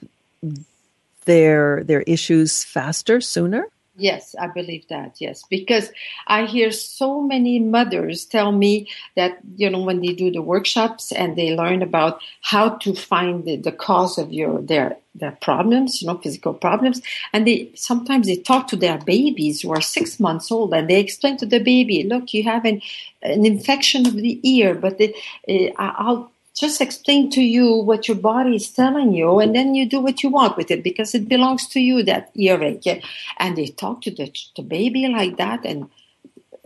their 1.25 1.83
their 1.83 2.01
issues 2.01 2.63
faster, 2.63 3.21
sooner? 3.21 3.67
Yes, 3.99 4.33
I 4.39 4.47
believe 4.47 4.87
that. 4.87 5.15
Yes, 5.19 5.43
because 5.49 5.91
I 6.27 6.45
hear 6.45 6.71
so 6.71 7.21
many 7.21 7.59
mothers 7.59 8.23
tell 8.25 8.53
me 8.53 8.87
that 9.17 9.39
you 9.57 9.69
know 9.69 9.81
when 9.81 9.99
they 9.99 10.13
do 10.13 10.31
the 10.31 10.41
workshops 10.41 11.11
and 11.11 11.35
they 11.35 11.53
learn 11.53 11.81
about 11.81 12.21
how 12.41 12.69
to 12.77 12.93
find 12.95 13.43
the, 13.43 13.57
the 13.57 13.73
cause 13.73 14.17
of 14.17 14.31
your 14.31 14.61
their 14.61 14.95
their 15.15 15.33
problems, 15.41 16.01
you 16.01 16.07
know, 16.07 16.17
physical 16.17 16.53
problems, 16.53 17.01
and 17.33 17.45
they 17.45 17.69
sometimes 17.75 18.27
they 18.27 18.37
talk 18.37 18.67
to 18.69 18.77
their 18.77 18.99
babies 18.99 19.61
who 19.61 19.71
are 19.71 19.81
six 19.81 20.17
months 20.19 20.49
old 20.49 20.73
and 20.73 20.89
they 20.89 20.99
explain 20.99 21.35
to 21.37 21.45
the 21.45 21.59
baby, 21.59 22.03
look, 22.03 22.33
you 22.33 22.43
have 22.43 22.63
an 22.65 22.81
an 23.21 23.45
infection 23.45 24.07
of 24.07 24.15
the 24.15 24.39
ear, 24.49 24.75
but 24.75 25.01
uh, 25.01 25.57
I'll 25.77 26.31
just 26.59 26.81
explain 26.81 27.29
to 27.31 27.41
you 27.41 27.73
what 27.75 28.07
your 28.07 28.17
body 28.17 28.55
is 28.55 28.69
telling 28.69 29.13
you 29.13 29.39
and 29.39 29.55
then 29.55 29.73
you 29.75 29.87
do 29.87 30.01
what 30.01 30.21
you 30.21 30.29
want 30.29 30.57
with 30.57 30.69
it 30.69 30.83
because 30.83 31.15
it 31.15 31.29
belongs 31.29 31.67
to 31.67 31.79
you 31.79 32.03
that 32.03 32.29
earache 32.35 33.01
and 33.37 33.57
they 33.57 33.67
talk 33.67 34.01
to 34.01 34.11
the, 34.11 34.31
the 34.57 34.61
baby 34.61 35.07
like 35.07 35.37
that 35.37 35.65
and 35.65 35.89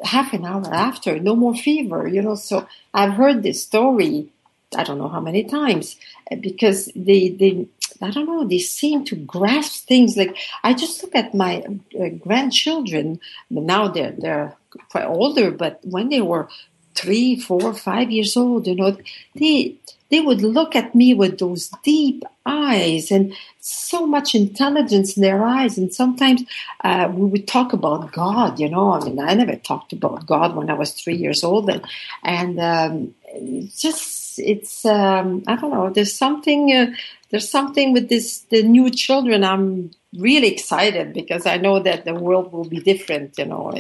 half 0.04 0.34
an 0.34 0.46
hour 0.46 0.66
after 0.74 1.20
no 1.20 1.36
more 1.36 1.56
fever 1.56 2.08
you 2.08 2.22
know 2.22 2.36
so 2.36 2.68
i've 2.94 3.14
heard 3.14 3.44
this 3.44 3.62
story 3.62 4.28
i 4.76 4.84
don't 4.84 4.98
know 4.98 5.08
how 5.08 5.22
many 5.22 5.44
times 5.44 5.96
because 6.42 6.92
they 6.96 7.30
they 7.30 7.68
I 8.02 8.10
don't 8.10 8.26
know, 8.26 8.46
they 8.46 8.60
seem 8.60 9.06
to 9.06 9.16
grasp 9.16 9.88
things. 9.88 10.18
Like 10.18 10.36
I 10.62 10.74
just 10.74 11.02
look 11.02 11.16
at 11.16 11.34
my 11.34 11.64
uh, 11.98 12.10
grandchildren. 12.20 13.22
Now 13.50 13.88
they're 13.88 14.12
they're 14.18 14.56
quite 14.90 15.06
older, 15.06 15.52
but 15.52 15.80
when 15.84 16.10
they 16.10 16.22
were 16.22 16.50
three, 16.96 17.40
four, 17.40 17.74
five 17.74 18.12
years 18.12 18.36
old, 18.38 18.68
you 18.68 18.76
know, 18.76 18.98
they 19.36 19.76
they 20.14 20.22
would 20.22 20.44
look 20.44 20.76
at 20.76 20.94
me 20.94 21.16
with 21.16 21.40
those 21.40 21.70
deep 21.84 22.24
eyes 22.46 23.10
and 23.10 23.34
so 23.60 24.06
much 24.06 24.36
intelligence 24.36 25.18
in 25.18 25.24
their 25.24 25.44
eyes. 25.44 25.76
And 25.76 25.92
sometimes 25.92 26.44
uh, 26.84 27.10
we 27.12 27.26
would 27.26 27.48
talk 27.48 27.74
about 27.74 28.12
God, 28.12 28.60
you 28.60 28.70
know. 28.70 28.94
I 28.94 29.04
mean, 29.06 29.20
I 29.20 29.34
never 29.34 29.56
talked 29.56 29.92
about 29.92 30.28
God 30.28 30.56
when 30.56 30.70
I 30.70 30.74
was 30.74 30.92
three 30.92 31.16
years 31.16 31.44
old, 31.44 31.68
and 31.68 31.84
and 32.24 32.60
um, 32.60 33.16
it's 33.26 33.82
just 33.82 34.38
it's 34.38 34.86
um, 34.86 35.44
I 35.48 35.56
don't 35.56 35.72
know. 35.72 35.90
There's 35.90 36.16
something 36.16 36.72
uh, 36.72 36.92
there's 37.32 37.50
something 37.50 37.94
with 37.94 38.10
this 38.10 38.42
the 38.52 38.62
new 38.62 38.92
children. 38.92 39.44
I'm 39.44 39.90
really 40.16 40.50
excited 40.50 41.14
because 41.14 41.48
I 41.48 41.58
know 41.58 41.80
that 41.80 42.06
the 42.06 42.14
world 42.14 42.52
will 42.54 42.70
be 42.70 42.80
different, 42.80 43.40
you 43.40 43.46
know, 43.46 43.74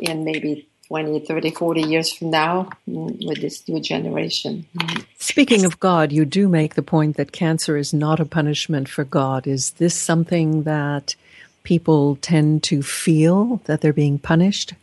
in 0.00 0.24
maybe 0.24 0.68
20, 0.88 1.20
30, 1.20 1.50
40 1.50 1.82
years 1.82 2.12
from 2.12 2.30
now 2.30 2.68
mm, 2.88 3.26
with 3.26 3.40
this 3.40 3.66
new 3.68 3.80
generation. 3.80 4.66
Speaking 5.18 5.64
of 5.64 5.80
God, 5.80 6.12
you 6.12 6.24
do 6.24 6.48
make 6.48 6.74
the 6.74 6.82
point 6.82 7.16
that 7.16 7.32
cancer 7.32 7.76
is 7.76 7.92
not 7.92 8.20
a 8.20 8.24
punishment 8.24 8.88
for 8.88 9.04
God. 9.04 9.46
Is 9.46 9.72
this 9.72 9.94
something 9.94 10.62
that 10.62 11.16
people 11.64 12.16
tend 12.22 12.62
to 12.64 12.82
feel 12.82 13.60
that 13.64 13.80
they're 13.80 13.92
being 13.92 14.18
punished? 14.18 14.74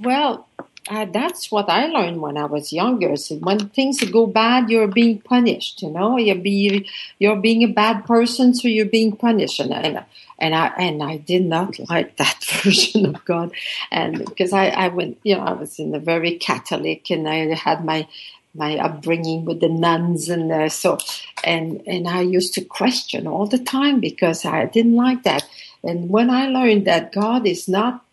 Well, 0.00 0.46
uh, 0.90 1.06
that's 1.06 1.50
what 1.50 1.68
I 1.68 1.86
learned 1.86 2.20
when 2.20 2.36
I 2.36 2.44
was 2.44 2.72
younger. 2.72 3.16
So 3.16 3.36
when 3.36 3.68
things 3.70 4.00
go 4.10 4.26
bad, 4.26 4.70
you're 4.70 4.86
being 4.86 5.20
punished. 5.20 5.82
You 5.82 5.90
know, 5.90 6.16
you're 6.16 6.36
be 6.36 6.88
you're 7.18 7.36
being 7.36 7.62
a 7.62 7.68
bad 7.72 8.06
person, 8.06 8.54
so 8.54 8.68
you're 8.68 8.86
being 8.86 9.16
punished. 9.16 9.60
And, 9.60 9.72
and 9.72 10.04
and 10.38 10.54
I 10.54 10.68
and 10.78 11.02
I 11.02 11.16
did 11.18 11.44
not 11.44 11.78
like 11.90 12.16
that 12.16 12.44
version 12.62 13.06
of 13.06 13.24
God, 13.24 13.52
and 13.90 14.18
because 14.24 14.52
I 14.52 14.68
I 14.68 14.88
went, 14.88 15.18
you 15.22 15.36
know, 15.36 15.42
I 15.42 15.52
was 15.52 15.78
in 15.78 15.94
a 15.94 15.98
very 15.98 16.36
Catholic, 16.38 17.10
and 17.10 17.28
I 17.28 17.54
had 17.54 17.84
my 17.84 18.06
my 18.54 18.76
upbringing 18.78 19.44
with 19.44 19.60
the 19.60 19.68
nuns 19.68 20.28
and 20.28 20.50
uh, 20.50 20.68
so 20.68 20.98
and 21.44 21.82
and 21.86 22.08
I 22.08 22.22
used 22.22 22.54
to 22.54 22.64
question 22.64 23.26
all 23.26 23.46
the 23.46 23.58
time 23.58 24.00
because 24.00 24.44
I 24.44 24.66
didn't 24.66 24.96
like 24.96 25.22
that. 25.24 25.48
And 25.84 26.10
when 26.10 26.28
I 26.28 26.48
learned 26.48 26.86
that 26.86 27.12
God 27.12 27.46
is 27.46 27.68
not 27.68 28.04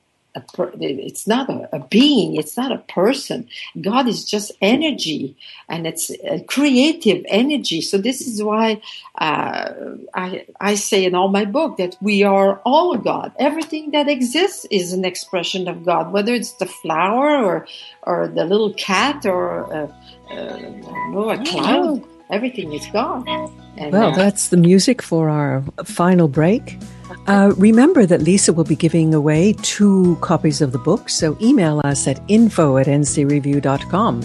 per, 0.42 0.72
it's 0.80 1.28
not 1.28 1.50
a, 1.50 1.70
a, 1.76 1.80
being 1.80 2.36
it's 2.36 2.58
not 2.58 2.72
a 2.72 2.80
person. 2.94 3.48
God 3.82 4.08
is 4.08 4.26
just 4.26 4.52
energy 4.62 5.36
and 5.70 5.88
it's 5.88 6.10
a 6.10 6.44
creative 6.44 7.26
energy. 7.28 7.82
So 7.82 7.98
this 7.98 8.22
is 8.22 8.44
why 8.44 8.82
uh, 9.18 9.72
I, 10.14 10.46
I 10.60 10.76
say 10.76 11.06
in 11.06 11.16
all 11.16 11.30
my 11.30 11.46
book 11.46 11.78
that 11.78 11.96
we 12.02 12.24
are 12.24 12.60
all 12.66 12.98
god. 12.98 13.32
Everything 13.40 13.92
that 13.92 14.08
exists 14.08 14.66
is 14.72 14.94
an 14.94 15.06
expression 15.06 15.68
of 15.68 15.86
god 15.86 16.12
whether 16.12 16.34
it's 16.34 16.54
the 16.54 16.66
flower 16.66 17.44
or 17.44 17.68
or 18.04 18.28
the 18.28 18.46
little 18.46 18.74
cat 18.74 19.26
or 19.26 19.74
uh, 19.74 19.88
uh, 20.32 20.58
know, 21.12 21.30
a 21.30 21.44
cloud 21.46 22.04
everything 22.30 22.74
is 22.74 22.86
gone. 22.88 23.28
and, 23.78 23.92
well 23.92 24.12
uh, 24.12 24.16
that's 24.16 24.50
the 24.50 24.58
music 24.58 25.02
for 25.02 25.30
our 25.30 25.64
final 25.84 26.28
break 26.28 26.78
uh, 27.28 27.54
remember 27.58 28.06
that 28.06 28.22
Lise 28.22 28.52
will 28.52 28.64
be 28.64 28.76
giving 28.76 29.14
away 29.14 29.54
two 29.62 30.16
copies 30.22 30.62
of 30.62 30.72
the 30.72 30.78
book, 30.78 31.10
so 31.10 31.38
email 31.42 31.82
us 31.84 32.08
at 32.08 32.22
info 32.28 32.78
at 32.78 32.88
ncreview.com 32.88 34.22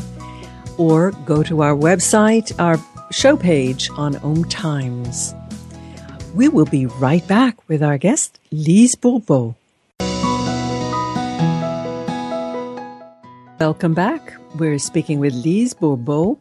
or 0.79 1.11
go 1.25 1.43
to 1.43 1.63
our 1.63 1.75
website, 1.75 2.53
our 2.59 2.79
show 3.11 3.37
page 3.37 3.91
on 3.97 4.17
Om 4.17 4.45
Times. 4.45 5.35
We 6.35 6.49
will 6.49 6.67
be 6.67 6.87
right 6.87 7.27
back 7.27 7.57
with 7.69 7.83
our 7.83 7.99
guest, 7.99 8.39
Lise 8.53 8.95
Bourbeau. 8.97 9.55
Welcome 13.59 13.95
back. 13.95 14.35
We're 14.57 14.79
speaking 14.79 15.21
with 15.21 15.35
Lise 15.35 15.75
Bourbeau. 15.75 16.39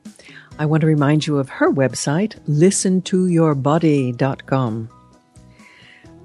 I 0.60 0.66
want 0.66 0.82
to 0.82 0.88
remind 0.88 1.26
you 1.26 1.38
of 1.38 1.48
her 1.48 1.72
website, 1.72 2.38
listentoyourbody.com. 2.50 4.90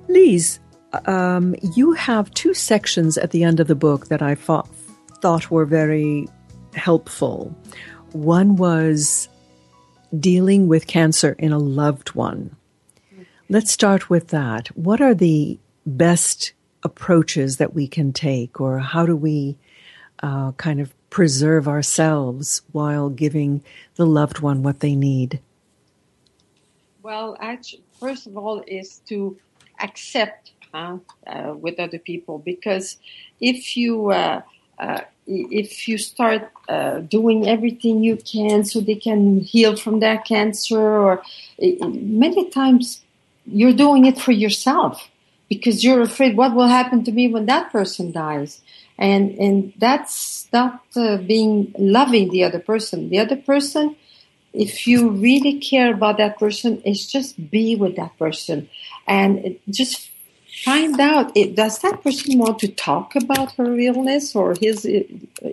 Lise, 0.08 0.58
um, 1.06 1.54
you 1.74 1.92
have 1.92 2.32
two 2.32 2.52
sections 2.52 3.16
at 3.16 3.30
the 3.30 3.44
end 3.44 3.60
of 3.60 3.68
the 3.68 3.76
book 3.76 4.08
that 4.08 4.22
I 4.22 4.34
thought, 4.34 4.68
thought 5.20 5.52
were 5.52 5.64
very 5.64 6.26
helpful. 6.74 7.56
One 8.10 8.56
was 8.56 9.28
dealing 10.18 10.66
with 10.66 10.88
cancer 10.88 11.36
in 11.38 11.52
a 11.52 11.58
loved 11.58 12.16
one. 12.16 12.56
Let's 13.48 13.70
start 13.70 14.10
with 14.10 14.28
that. 14.28 14.76
What 14.76 15.00
are 15.00 15.14
the 15.14 15.60
best 15.86 16.54
approaches 16.82 17.58
that 17.58 17.72
we 17.72 17.86
can 17.86 18.12
take, 18.12 18.60
or 18.60 18.80
how 18.80 19.06
do 19.06 19.14
we 19.14 19.56
uh, 20.24 20.52
kind 20.52 20.80
of 20.80 20.94
preserve 21.14 21.68
ourselves 21.68 22.62
while 22.72 23.08
giving 23.08 23.62
the 23.94 24.04
loved 24.04 24.40
one 24.40 24.64
what 24.64 24.80
they 24.80 24.96
need? 24.96 25.38
Well, 27.04 27.36
actually, 27.40 27.84
first 28.00 28.26
of 28.26 28.36
all, 28.36 28.64
is 28.66 29.00
to 29.10 29.38
accept 29.78 30.50
uh, 30.74 30.98
uh, 31.28 31.54
with 31.54 31.78
other 31.78 32.00
people 32.00 32.38
because 32.38 32.96
if 33.40 33.76
you 33.76 34.10
uh, 34.10 34.42
uh, 34.80 35.02
if 35.28 35.86
you 35.86 35.98
start 35.98 36.50
uh, 36.68 36.98
doing 36.98 37.46
everything 37.46 38.02
you 38.02 38.16
can 38.16 38.64
so 38.64 38.80
they 38.80 38.96
can 38.96 39.38
heal 39.38 39.76
from 39.76 40.00
their 40.00 40.18
cancer, 40.18 40.84
or 41.06 41.22
many 41.60 42.50
times 42.50 43.02
you're 43.46 43.78
doing 43.86 44.04
it 44.04 44.18
for 44.18 44.32
yourself 44.32 45.08
because 45.48 45.84
you're 45.84 46.02
afraid 46.02 46.36
what 46.36 46.56
will 46.56 46.66
happen 46.80 47.04
to 47.04 47.12
me 47.12 47.28
when 47.28 47.46
that 47.46 47.70
person 47.70 48.10
dies 48.10 48.60
and 48.98 49.30
and 49.38 49.72
that's 49.78 50.48
not 50.52 50.82
uh, 50.96 51.16
being 51.18 51.74
loving 51.78 52.30
the 52.30 52.44
other 52.44 52.60
person. 52.60 53.08
The 53.10 53.18
other 53.18 53.36
person 53.36 53.96
if 54.54 54.86
you 54.86 55.10
really 55.10 55.58
care 55.58 55.92
about 55.92 56.16
that 56.18 56.38
person 56.38 56.80
is 56.82 57.10
just 57.10 57.50
be 57.50 57.74
with 57.74 57.96
that 57.96 58.16
person. 58.18 58.70
And 59.06 59.58
just 59.68 60.10
find 60.64 60.98
out 61.00 61.36
it, 61.36 61.56
does 61.56 61.80
that 61.80 62.02
person 62.02 62.38
want 62.38 62.60
to 62.60 62.68
talk 62.68 63.16
about 63.16 63.52
her 63.56 63.78
illness 63.78 64.34
or 64.34 64.54
his 64.54 64.88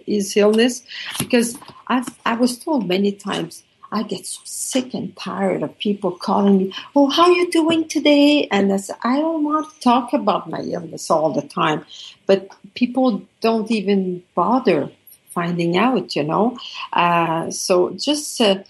his 0.05 0.37
illness? 0.37 0.83
Because 1.17 1.57
I've, 1.87 2.07
i 2.25 2.35
was 2.35 2.57
told 2.57 2.87
many 2.87 3.11
times 3.11 3.63
I 3.91 4.03
get 4.03 4.25
so 4.25 4.39
sick 4.45 4.93
and 4.93 5.15
tired 5.17 5.63
of 5.63 5.77
people 5.77 6.11
calling 6.11 6.57
me, 6.57 6.73
"Oh, 6.95 7.09
how 7.09 7.23
are 7.23 7.31
you 7.31 7.51
doing 7.51 7.87
today?" 7.87 8.47
And 8.49 8.71
I 8.71 8.77
said, 8.77 8.95
I 9.03 9.17
don't 9.17 9.43
want 9.43 9.69
to 9.69 9.79
talk 9.81 10.13
about 10.13 10.49
my 10.49 10.61
illness 10.61 11.11
all 11.11 11.31
the 11.33 11.41
time, 11.41 11.85
but 12.25 12.49
people 12.73 13.21
don't 13.41 13.69
even 13.69 14.23
bother 14.33 14.89
finding 15.31 15.77
out, 15.77 16.15
you 16.15 16.23
know. 16.23 16.57
Uh, 16.93 17.51
so 17.51 17.91
just 17.91 18.39
uh, 18.39 18.63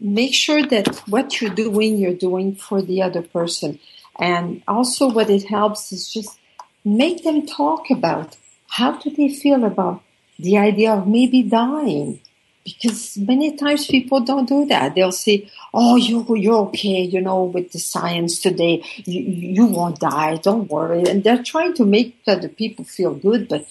make 0.00 0.34
sure 0.34 0.64
that 0.74 0.96
what 1.08 1.40
you're 1.40 1.58
doing, 1.66 1.98
you're 1.98 2.14
doing 2.28 2.54
for 2.54 2.82
the 2.82 3.02
other 3.02 3.22
person, 3.22 3.80
and 4.18 4.62
also 4.68 5.08
what 5.10 5.28
it 5.30 5.44
helps 5.44 5.92
is 5.92 6.12
just 6.12 6.38
make 6.84 7.24
them 7.24 7.46
talk 7.46 7.90
about 7.90 8.36
how 8.68 8.92
do 8.92 9.10
they 9.10 9.28
feel 9.28 9.64
about 9.64 10.02
the 10.38 10.56
idea 10.56 10.92
of 10.92 11.06
maybe 11.06 11.42
dying 11.42 12.20
because 12.64 13.16
many 13.18 13.56
times 13.56 13.86
people 13.86 14.20
don't 14.20 14.48
do 14.48 14.64
that. 14.66 14.94
They'll 14.94 15.12
say, 15.12 15.48
"Oh, 15.74 15.96
you 15.96 16.24
you're 16.36 16.66
okay, 16.68 17.02
you 17.02 17.20
know, 17.20 17.44
with 17.44 17.72
the 17.72 17.78
science 17.78 18.40
today, 18.40 18.82
you 19.04 19.20
you 19.20 19.66
won't 19.66 19.98
die, 19.98 20.36
don't 20.36 20.70
worry." 20.70 21.04
And 21.08 21.24
they're 21.24 21.42
trying 21.42 21.74
to 21.74 21.84
make 21.84 22.16
other 22.26 22.48
people 22.48 22.84
feel 22.84 23.14
good, 23.14 23.48
but 23.48 23.66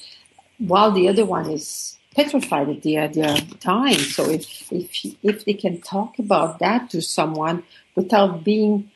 while 0.57 0.91
the 0.91 1.07
other 1.07 1.25
one 1.25 1.49
is 1.49 1.97
petrified 2.15 2.69
at 2.69 2.81
the 2.81 2.97
idea 2.97 3.33
of 3.33 3.59
dying. 3.59 3.97
So 3.97 4.29
if 4.29 4.71
if 4.71 5.05
if 5.23 5.45
they 5.45 5.53
can 5.53 5.81
talk 5.81 6.19
about 6.19 6.59
that 6.59 6.89
to 6.91 7.01
someone 7.01 7.63
without 7.95 8.43
being 8.43 8.89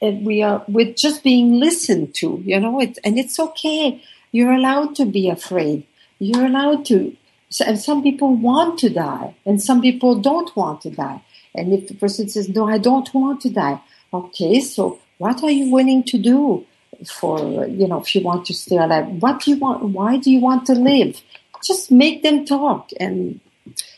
we 0.00 0.42
are 0.42 0.64
with 0.68 0.96
just 0.96 1.22
being 1.22 1.58
listened 1.58 2.14
to, 2.16 2.42
you 2.44 2.60
know, 2.60 2.80
it, 2.80 2.98
and 3.04 3.18
it's 3.18 3.40
okay. 3.40 4.02
You're 4.32 4.52
allowed 4.52 4.94
to 4.96 5.06
be 5.06 5.30
afraid. 5.30 5.86
You're 6.18 6.46
allowed 6.46 6.84
to 6.86 7.16
and 7.60 7.78
some 7.78 8.02
people 8.02 8.34
want 8.34 8.78
to 8.80 8.90
die, 8.90 9.34
and 9.46 9.62
some 9.62 9.80
people 9.80 10.16
don't 10.20 10.54
want 10.56 10.80
to 10.82 10.90
die. 10.90 11.22
And 11.54 11.72
if 11.72 11.88
the 11.88 11.94
person 11.94 12.28
says, 12.28 12.48
"No, 12.48 12.68
I 12.68 12.78
don't 12.78 13.12
want 13.14 13.40
to 13.42 13.50
die," 13.50 13.80
okay, 14.12 14.60
so 14.60 14.98
what 15.18 15.42
are 15.42 15.50
you 15.50 15.70
willing 15.70 16.02
to 16.04 16.18
do 16.18 16.64
for 17.06 17.66
you 17.66 17.86
know 17.86 18.00
if 18.00 18.14
you 18.14 18.22
want 18.22 18.46
to 18.46 18.54
stay 18.54 18.76
alive? 18.76 19.06
What 19.22 19.40
do 19.40 19.50
you 19.52 19.58
want? 19.58 19.84
Why 19.84 20.16
do 20.16 20.30
you 20.30 20.40
want 20.40 20.66
to 20.66 20.74
live? 20.74 21.20
Just 21.64 21.90
make 21.90 22.22
them 22.22 22.44
talk, 22.44 22.90
and 23.00 23.40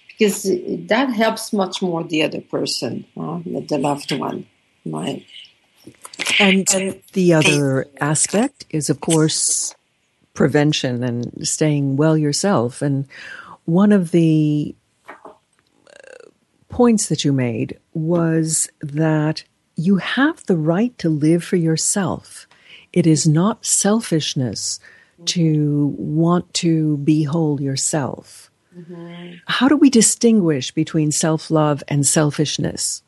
because 0.09 0.45
that 0.45 1.11
helps 1.11 1.53
much 1.53 1.83
more 1.83 2.03
the 2.05 2.23
other 2.23 2.41
person, 2.41 3.05
uh, 3.17 3.41
the 3.45 3.79
loved 3.79 4.13
one, 4.13 4.47
right? 4.85 5.25
And 6.39 6.67
the 7.13 7.35
other 7.35 7.87
aspect 8.01 8.67
is, 8.71 8.89
of 8.89 9.01
course, 9.01 9.75
prevention 10.35 11.03
and 11.03 11.47
staying 11.47 11.97
well 11.97 12.17
yourself. 12.17 12.83
And 12.83 13.07
one 13.67 13.93
of 13.93 14.11
the 14.11 14.75
uh, 15.09 15.31
points 16.69 17.09
that 17.09 17.25
you 17.25 17.33
made 17.33 17.79
was 17.93 18.69
that 18.81 19.45
you 19.77 19.97
have 19.97 20.45
the 20.47 20.57
right 20.57 20.97
to 20.99 21.09
live 21.09 21.45
for 21.45 21.57
yourself. 21.57 22.49
It 22.93 23.07
is 23.07 23.27
not 23.27 23.67
selfishness 23.67 24.81
to 25.27 25.95
want 25.99 26.53
to 26.55 26.99
be 26.99 27.25
whole 27.25 27.61
yourself. 27.61 28.51
Mm-hmm. 28.77 29.35
How 29.47 29.69
do 29.69 29.77
we 29.77 29.91
distinguish 29.91 30.71
between 30.71 31.11
self 31.11 31.51
love 31.51 31.83
and 31.89 32.07
selfishness? 32.07 33.03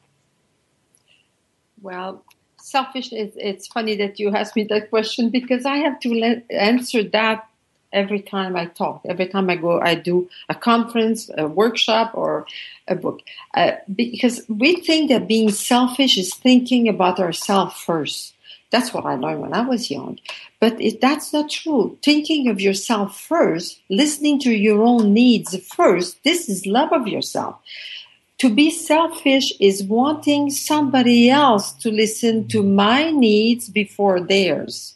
Well, 1.80 2.24
selfish, 2.56 3.10
it's 3.12 3.66
funny 3.66 3.96
that 3.96 4.18
you 4.18 4.30
asked 4.30 4.56
me 4.56 4.64
that 4.64 4.90
question 4.90 5.30
because 5.30 5.64
I 5.64 5.76
have 5.76 6.00
to 6.00 6.08
le- 6.08 6.42
answer 6.54 7.02
that 7.02 7.47
every 7.92 8.20
time 8.20 8.56
I 8.56 8.66
talk, 8.66 9.02
every 9.04 9.26
time 9.26 9.50
I 9.50 9.56
go, 9.56 9.80
I 9.80 9.94
do 9.94 10.28
a 10.48 10.54
conference, 10.54 11.30
a 11.36 11.46
workshop, 11.46 12.12
or 12.14 12.46
a 12.86 12.94
book. 12.94 13.20
Uh, 13.54 13.72
because 13.94 14.42
we 14.48 14.76
think 14.76 15.10
that 15.10 15.28
being 15.28 15.50
selfish 15.50 16.18
is 16.18 16.34
thinking 16.34 16.88
about 16.88 17.18
ourselves 17.20 17.76
first. 17.76 18.34
That's 18.70 18.92
what 18.92 19.06
I 19.06 19.14
learned 19.14 19.40
when 19.40 19.54
I 19.54 19.62
was 19.62 19.90
young. 19.90 20.18
But 20.60 20.78
if 20.80 21.00
that's 21.00 21.32
not 21.32 21.50
true, 21.50 21.98
thinking 22.02 22.48
of 22.48 22.60
yourself 22.60 23.18
first, 23.18 23.80
listening 23.88 24.38
to 24.40 24.50
your 24.50 24.82
own 24.82 25.14
needs 25.14 25.56
first, 25.74 26.22
this 26.22 26.48
is 26.48 26.66
love 26.66 26.92
of 26.92 27.08
yourself. 27.08 27.56
To 28.38 28.54
be 28.54 28.70
selfish 28.70 29.52
is 29.58 29.82
wanting 29.82 30.50
somebody 30.50 31.30
else 31.30 31.72
to 31.72 31.90
listen 31.90 32.46
to 32.48 32.62
my 32.62 33.10
needs 33.10 33.68
before 33.68 34.20
theirs. 34.20 34.94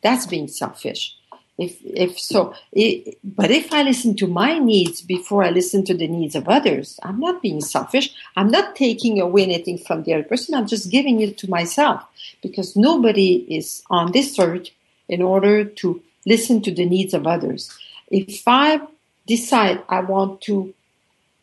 That's 0.00 0.26
being 0.26 0.48
selfish 0.48 1.17
if 1.58 1.76
if 1.84 2.18
so 2.18 2.54
it, 2.72 3.18
but 3.24 3.50
if 3.50 3.72
i 3.72 3.82
listen 3.82 4.14
to 4.16 4.26
my 4.26 4.58
needs 4.58 5.02
before 5.02 5.42
i 5.44 5.50
listen 5.50 5.84
to 5.84 5.94
the 5.94 6.06
needs 6.06 6.34
of 6.34 6.48
others 6.48 6.98
i'm 7.02 7.20
not 7.20 7.42
being 7.42 7.60
selfish. 7.60 8.14
I'm 8.36 8.48
not 8.48 8.76
taking 8.76 9.20
away 9.20 9.42
anything 9.42 9.78
from 9.78 10.04
the 10.04 10.14
other 10.14 10.22
person. 10.22 10.54
I'm 10.54 10.68
just 10.68 10.90
giving 10.90 11.20
it 11.20 11.38
to 11.38 11.50
myself 11.50 12.02
because 12.42 12.76
nobody 12.76 13.44
is 13.48 13.82
on 13.90 14.12
this 14.12 14.38
earth 14.38 14.68
in 15.08 15.22
order 15.22 15.64
to 15.64 16.00
listen 16.24 16.62
to 16.62 16.72
the 16.72 16.86
needs 16.86 17.14
of 17.14 17.26
others. 17.26 17.76
If 18.10 18.46
i 18.46 18.80
decide 19.28 19.82
i 19.88 20.00
want 20.00 20.40
to 20.40 20.74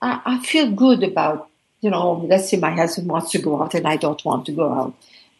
i, 0.02 0.20
I 0.26 0.40
feel 0.44 0.70
good 0.72 1.04
about 1.04 1.48
you 1.82 1.90
know 1.90 2.26
let's 2.28 2.50
say 2.50 2.58
my 2.58 2.72
husband 2.72 3.08
wants 3.08 3.32
to 3.32 3.38
go 3.40 3.62
out 3.62 3.76
and 3.76 3.88
i 3.88 3.96
don't 3.96 4.26
want 4.26 4.46
to 4.48 4.52
go 4.52 4.74
out 4.74 4.96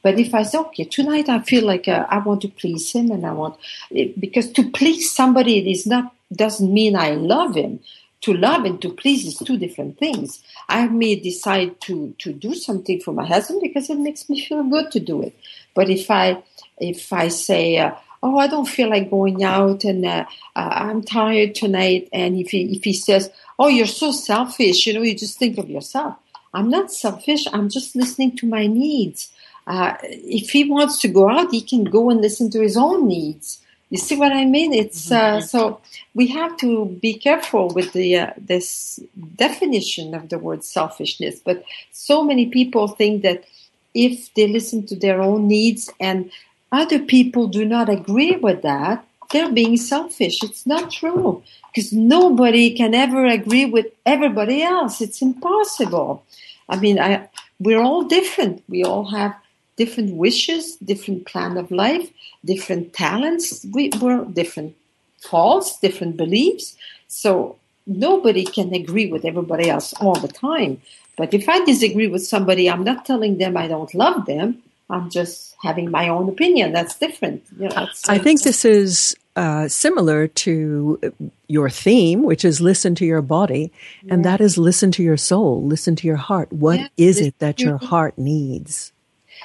but 0.06 0.20
if 0.20 0.36
I 0.36 0.44
say, 0.44 0.60
okay, 0.60 0.84
tonight 0.84 1.30
I 1.30 1.40
feel 1.40 1.66
like 1.66 1.88
uh, 1.88 2.06
I 2.08 2.20
want 2.20 2.42
to 2.42 2.48
please 2.48 2.92
him 2.92 3.10
and 3.10 3.26
I 3.26 3.32
want, 3.32 3.58
because 3.90 4.52
to 4.52 4.70
please 4.70 5.12
somebody 5.12 5.72
is 5.72 5.88
not, 5.88 6.14
doesn't 6.32 6.72
mean 6.72 6.96
I 6.96 7.16
love 7.16 7.56
him. 7.56 7.80
To 8.22 8.34
love 8.34 8.66
and 8.66 8.80
to 8.84 8.94
please 8.94 9.26
is 9.26 9.36
two 9.36 9.58
different 9.58 9.98
things. 9.98 10.44
I 10.70 10.86
may 10.90 11.16
decide 11.16 11.82
to, 11.88 12.14
to 12.20 12.34
do 12.34 12.54
something 12.54 13.00
for 13.02 13.14
my 13.14 13.26
husband 13.26 13.62
because 13.64 13.90
it 13.90 13.98
makes 13.98 14.30
me 14.30 14.46
feel 14.46 14.62
good 14.66 14.92
to 14.92 15.00
do 15.00 15.24
it. 15.24 15.36
But 15.74 15.90
if 15.90 16.12
I, 16.12 16.44
if 16.78 17.12
I 17.12 17.30
say, 17.30 17.78
uh, 17.80 17.96
oh, 18.22 18.38
I 18.38 18.46
don't 18.46 18.70
feel 18.70 18.92
like 18.92 19.10
going 19.10 19.44
out 19.44 19.86
and 19.86 20.06
uh, 20.06 20.26
uh, 20.56 20.70
I'm 20.72 21.02
tired 21.02 21.56
tonight. 21.56 22.10
And 22.14 22.38
if 22.38 22.52
he, 22.52 22.78
if 22.78 22.84
he 22.84 22.94
says, 22.94 23.32
oh, 23.58 23.70
you're 23.70 23.88
so 23.88 24.12
selfish, 24.12 24.86
you 24.86 24.94
know, 24.94 25.02
you 25.02 25.16
just 25.16 25.40
think 25.40 25.58
of 25.58 25.68
yourself. 25.68 26.16
I'm 26.54 26.70
not 26.70 26.94
selfish. 26.94 27.48
I'm 27.52 27.70
just 27.70 27.96
listening 27.96 28.38
to 28.38 28.46
my 28.46 28.68
needs 28.68 29.32
uh, 29.68 29.96
if 30.02 30.52
he 30.52 30.70
wants 30.70 31.00
to 31.02 31.08
go 31.08 31.30
out, 31.30 31.52
he 31.52 31.62
can 31.62 31.84
go 31.86 32.10
and 32.10 32.22
listen 32.22 32.50
to 32.52 32.62
his 32.62 32.78
own 32.78 33.08
needs. 33.08 33.62
You 33.90 33.98
see 33.98 34.16
what 34.16 34.32
I 34.32 34.46
mean? 34.46 34.74
It's 34.74 35.12
uh, 35.12 35.38
mm-hmm. 35.38 35.46
so 35.46 35.80
we 36.14 36.28
have 36.28 36.58
to 36.58 36.86
be 37.02 37.14
careful 37.14 37.70
with 37.70 37.94
the 37.94 38.18
uh, 38.18 38.32
this 38.38 39.00
definition 39.36 40.14
of 40.14 40.30
the 40.30 40.40
word 40.40 40.64
selfishness. 40.64 41.40
But 41.40 41.64
so 41.92 42.24
many 42.24 42.48
people 42.48 42.88
think 42.88 43.22
that 43.24 43.46
if 43.94 44.34
they 44.34 44.48
listen 44.48 44.86
to 44.88 44.96
their 44.96 45.22
own 45.22 45.48
needs 45.48 45.90
and 46.00 46.32
other 46.72 47.00
people 47.00 47.48
do 47.48 47.64
not 47.64 47.88
agree 47.88 48.36
with 48.36 48.64
that, 48.64 49.06
they're 49.32 49.52
being 49.52 49.78
selfish. 49.78 50.44
It's 50.44 50.66
not 50.66 50.92
true 50.92 51.44
because 51.74 51.94
nobody 51.94 52.76
can 52.76 52.94
ever 52.94 53.26
agree 53.26 53.66
with 53.66 53.88
everybody 54.06 54.62
else. 54.62 55.02
It's 55.02 55.22
impossible. 55.22 56.24
I 56.70 56.78
mean, 56.78 57.00
I, 57.00 57.30
we're 57.60 57.82
all 57.82 58.04
different. 58.04 58.64
We 58.68 58.84
all 58.84 59.06
have 59.12 59.36
different 59.78 60.16
wishes, 60.16 60.76
different 60.78 61.26
plan 61.26 61.58
of 61.58 61.72
life, 61.72 62.10
different 62.44 62.94
talents. 62.94 63.66
We 63.74 63.92
were 64.02 64.26
different 64.26 64.76
faults, 65.20 65.80
different 65.80 66.18
beliefs. 66.18 66.76
So 67.08 67.58
nobody 67.86 68.46
can 68.46 68.74
agree 68.74 69.12
with 69.12 69.26
everybody 69.26 69.70
else 69.70 69.94
all 69.94 70.16
the 70.16 70.28
time. 70.28 70.82
But 71.18 71.34
if 71.34 71.48
I 71.48 71.64
disagree 71.66 72.08
with 72.08 72.26
somebody, 72.26 72.70
I'm 72.70 72.84
not 72.84 73.06
telling 73.06 73.38
them 73.38 73.56
I 73.58 73.68
don't 73.68 73.94
love 73.94 74.26
them. 74.26 74.62
I'm 74.90 75.10
just 75.10 75.56
having 75.64 75.90
my 75.90 76.10
own 76.10 76.30
opinion. 76.30 76.72
That's 76.72 76.98
different. 76.98 77.44
You 77.58 77.70
know, 77.70 77.88
I 78.08 78.20
think 78.20 78.44
this 78.44 78.66
is 78.66 79.16
uh, 79.36 79.68
similar 79.68 80.28
to 80.28 81.00
your 81.48 81.70
theme, 81.70 82.24
which 82.24 82.46
is 82.46 82.62
listen 82.62 82.94
to 82.96 83.06
your 83.06 83.22
body, 83.22 83.72
and 84.10 84.24
that 84.26 84.42
is 84.42 84.58
listen 84.58 84.92
to 84.94 85.04
your 85.04 85.18
soul, 85.18 85.64
listen 85.64 85.96
to 85.98 86.08
your 86.08 86.18
heart. 86.18 86.54
What 86.54 86.92
is 86.98 87.20
it 87.20 87.40
that 87.40 87.60
your 87.60 87.78
heart 87.78 88.18
needs? 88.18 88.92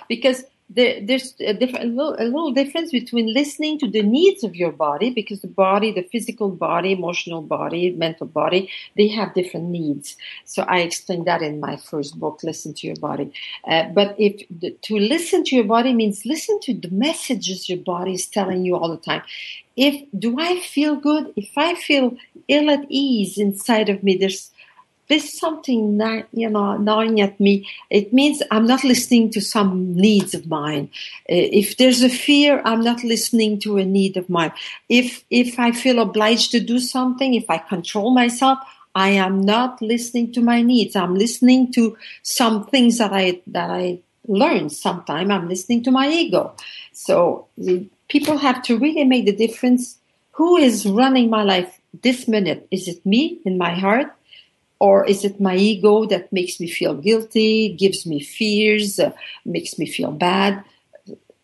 Because 0.09 0.45
there, 0.73 1.05
there's 1.05 1.35
a, 1.41 1.53
a 1.53 1.85
little, 1.85 2.15
a 2.15 2.25
little 2.25 2.53
difference 2.53 2.93
between 2.93 3.35
listening 3.35 3.79
to 3.81 3.91
the 3.91 4.03
needs 4.03 4.45
of 4.45 4.55
your 4.55 4.71
body 4.71 5.11
because 5.11 5.41
the 5.41 5.49
body, 5.49 5.93
the 5.93 6.09
physical 6.13 6.49
body, 6.49 6.93
emotional 6.93 7.43
body, 7.43 7.91
mental 7.91 8.27
body, 8.27 8.71
they 8.97 9.09
have 9.09 9.35
different 9.35 9.67
needs. 9.67 10.17
So 10.45 10.63
I 10.63 10.79
explained 10.81 11.27
that 11.27 11.43
in 11.43 11.59
my 11.59 11.77
first 11.77 12.19
book, 12.21 12.41
Listen 12.45 12.73
to 12.75 12.87
Your 12.87 12.97
Body. 12.97 13.33
Uh, 13.67 13.89
but 13.89 14.15
if 14.19 14.47
the, 14.49 14.71
to 14.83 14.97
listen 14.97 15.43
to 15.45 15.57
your 15.57 15.65
body 15.65 15.93
means 15.93 16.25
listen 16.25 16.61
to 16.61 16.75
the 16.75 16.91
messages 16.91 17.69
your 17.69 17.79
body 17.79 18.15
is 18.15 18.27
telling 18.27 18.65
you 18.65 18.77
all 18.77 18.89
the 18.89 18.97
time. 18.97 19.23
If 19.77 20.05
do 20.17 20.39
I 20.39 20.61
feel 20.61 20.97
good? 20.97 21.33
If 21.37 21.51
I 21.57 21.75
feel 21.75 22.17
ill 22.49 22.71
at 22.71 22.85
ease 22.89 23.39
inside 23.39 23.89
of 23.89 24.03
me, 24.03 24.17
there's 24.17 24.51
there's 25.11 25.39
something 25.39 26.01
you 26.33 26.49
know 26.49 26.77
gnawing 26.77 27.21
at 27.21 27.39
me. 27.41 27.69
It 27.91 28.13
means 28.13 28.43
I'm 28.53 28.65
not 28.65 28.85
listening 28.85 29.31
to 29.33 29.41
some 29.41 29.95
needs 29.95 30.35
of 30.35 30.47
mine. 30.47 30.89
Uh, 31.29 31.51
if 31.63 31.77
there's 31.77 32.03
a 32.03 32.09
fear, 32.09 32.63
I'm 32.65 32.83
not 32.83 33.03
listening 33.03 33.59
to 33.61 33.77
a 33.77 33.85
need 33.85 34.17
of 34.17 34.31
mine. 34.31 34.53
If 34.89 35.25
if 35.29 35.59
I 35.59 35.73
feel 35.73 35.99
obliged 35.99 36.53
to 36.53 36.61
do 36.61 36.79
something, 36.79 37.35
if 37.35 37.51
I 37.51 37.59
control 37.59 38.13
myself, 38.13 38.61
I 38.95 39.09
am 39.11 39.41
not 39.41 39.83
listening 39.83 40.33
to 40.35 40.41
my 40.41 40.63
needs. 40.63 40.95
I'm 40.95 41.17
listening 41.17 41.73
to 41.73 41.99
some 42.23 42.67
things 42.67 42.99
that 42.99 43.13
I 43.13 43.43
that 43.49 43.69
I 43.69 43.99
learned. 44.29 44.71
Sometime 44.71 45.33
I'm 45.33 45.49
listening 45.49 45.83
to 45.85 45.91
my 45.91 46.09
ego. 46.09 46.55
So 46.93 47.49
people 48.09 48.39
have 48.39 48.63
to 48.63 48.79
really 48.79 49.05
make 49.05 49.27
the 49.27 49.37
difference. 49.37 49.99
Who 50.39 50.57
is 50.57 50.87
running 50.87 51.29
my 51.31 51.43
life 51.43 51.81
this 52.01 52.29
minute? 52.29 52.69
Is 52.71 52.87
it 52.87 53.05
me 53.05 53.41
in 53.45 53.59
my 53.59 53.75
heart? 53.75 54.15
Or 54.81 55.07
is 55.07 55.25
it 55.27 55.41
my 55.41 55.57
ego 55.57 56.07
that 56.07 56.33
makes 56.33 56.59
me 56.59 56.67
feel 56.67 56.95
guilty, 56.95 57.75
gives 57.75 58.07
me 58.07 58.19
fears, 58.19 58.99
uh, 58.99 59.13
makes 59.45 59.79
me 59.79 59.87
feel 59.87 60.11
bad? 60.11 60.65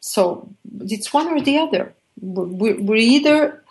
So 0.01 0.49
it's 0.81 1.13
one 1.13 1.29
or 1.29 1.41
the 1.43 1.59
other. 1.59 1.95
We're, 2.19 2.81
we're 2.81 2.97
either, 2.97 3.63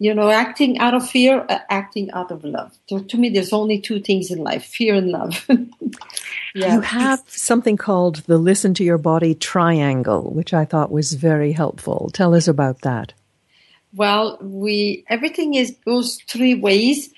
you 0.00 0.12
know, 0.14 0.30
acting 0.30 0.78
out 0.78 0.94
of 0.94 1.08
fear, 1.08 1.46
or 1.48 1.60
acting 1.70 2.10
out 2.10 2.32
of 2.32 2.42
love. 2.42 2.76
So 2.88 2.98
to 2.98 3.16
me, 3.16 3.28
there's 3.28 3.52
only 3.52 3.78
two 3.78 4.00
things 4.00 4.32
in 4.32 4.38
life: 4.38 4.64
fear 4.64 4.96
and 4.96 5.10
love. 5.10 5.46
yeah. 6.54 6.74
You 6.74 6.80
have 6.80 7.22
something 7.28 7.76
called 7.76 8.16
the 8.26 8.38
"Listen 8.38 8.74
to 8.74 8.84
Your 8.84 8.98
Body" 8.98 9.34
triangle, 9.34 10.32
which 10.32 10.52
I 10.52 10.64
thought 10.64 10.90
was 10.90 11.12
very 11.12 11.52
helpful. 11.52 12.10
Tell 12.12 12.34
us 12.34 12.48
about 12.48 12.80
that. 12.80 13.12
Well, 13.94 14.38
we 14.40 15.04
everything 15.08 15.54
is 15.54 15.76
goes 15.84 16.20
three 16.26 16.54
ways 16.54 17.10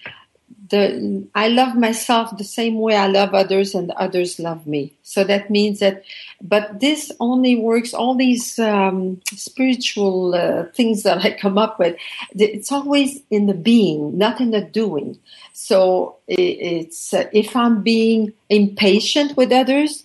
the 0.71 1.27
I 1.35 1.49
love 1.49 1.77
myself 1.77 2.37
the 2.37 2.45
same 2.45 2.79
way 2.79 2.97
I 2.97 3.07
love 3.07 3.35
others 3.35 3.75
and 3.75 3.91
others 3.93 4.39
love 4.39 4.67
me. 4.67 4.95
So 5.03 5.25
that 5.25 5.51
means 5.51 5.81
that, 5.81 6.05
but 6.41 6.81
this 6.81 7.13
only 7.21 7.57
works. 7.57 7.93
All 7.93 8.15
these 8.15 8.59
um, 8.59 9.21
spiritual 9.35 10.35
uh, 10.35 10.65
things 10.75 11.03
that 11.03 11.25
I 11.25 11.33
come 11.33 11.59
up 11.59 11.79
with, 11.79 11.97
it's 12.35 12.73
always 12.73 13.21
in 13.31 13.47
the 13.47 13.55
being, 13.55 14.17
not 14.17 14.41
in 14.41 14.53
the 14.53 14.63
doing. 14.63 15.19
So 15.53 16.17
it's 16.27 17.13
uh, 17.13 17.29
if 17.33 17.55
I'm 17.55 17.83
being 17.83 18.33
impatient 18.49 19.37
with 19.37 19.53
others, 19.53 20.05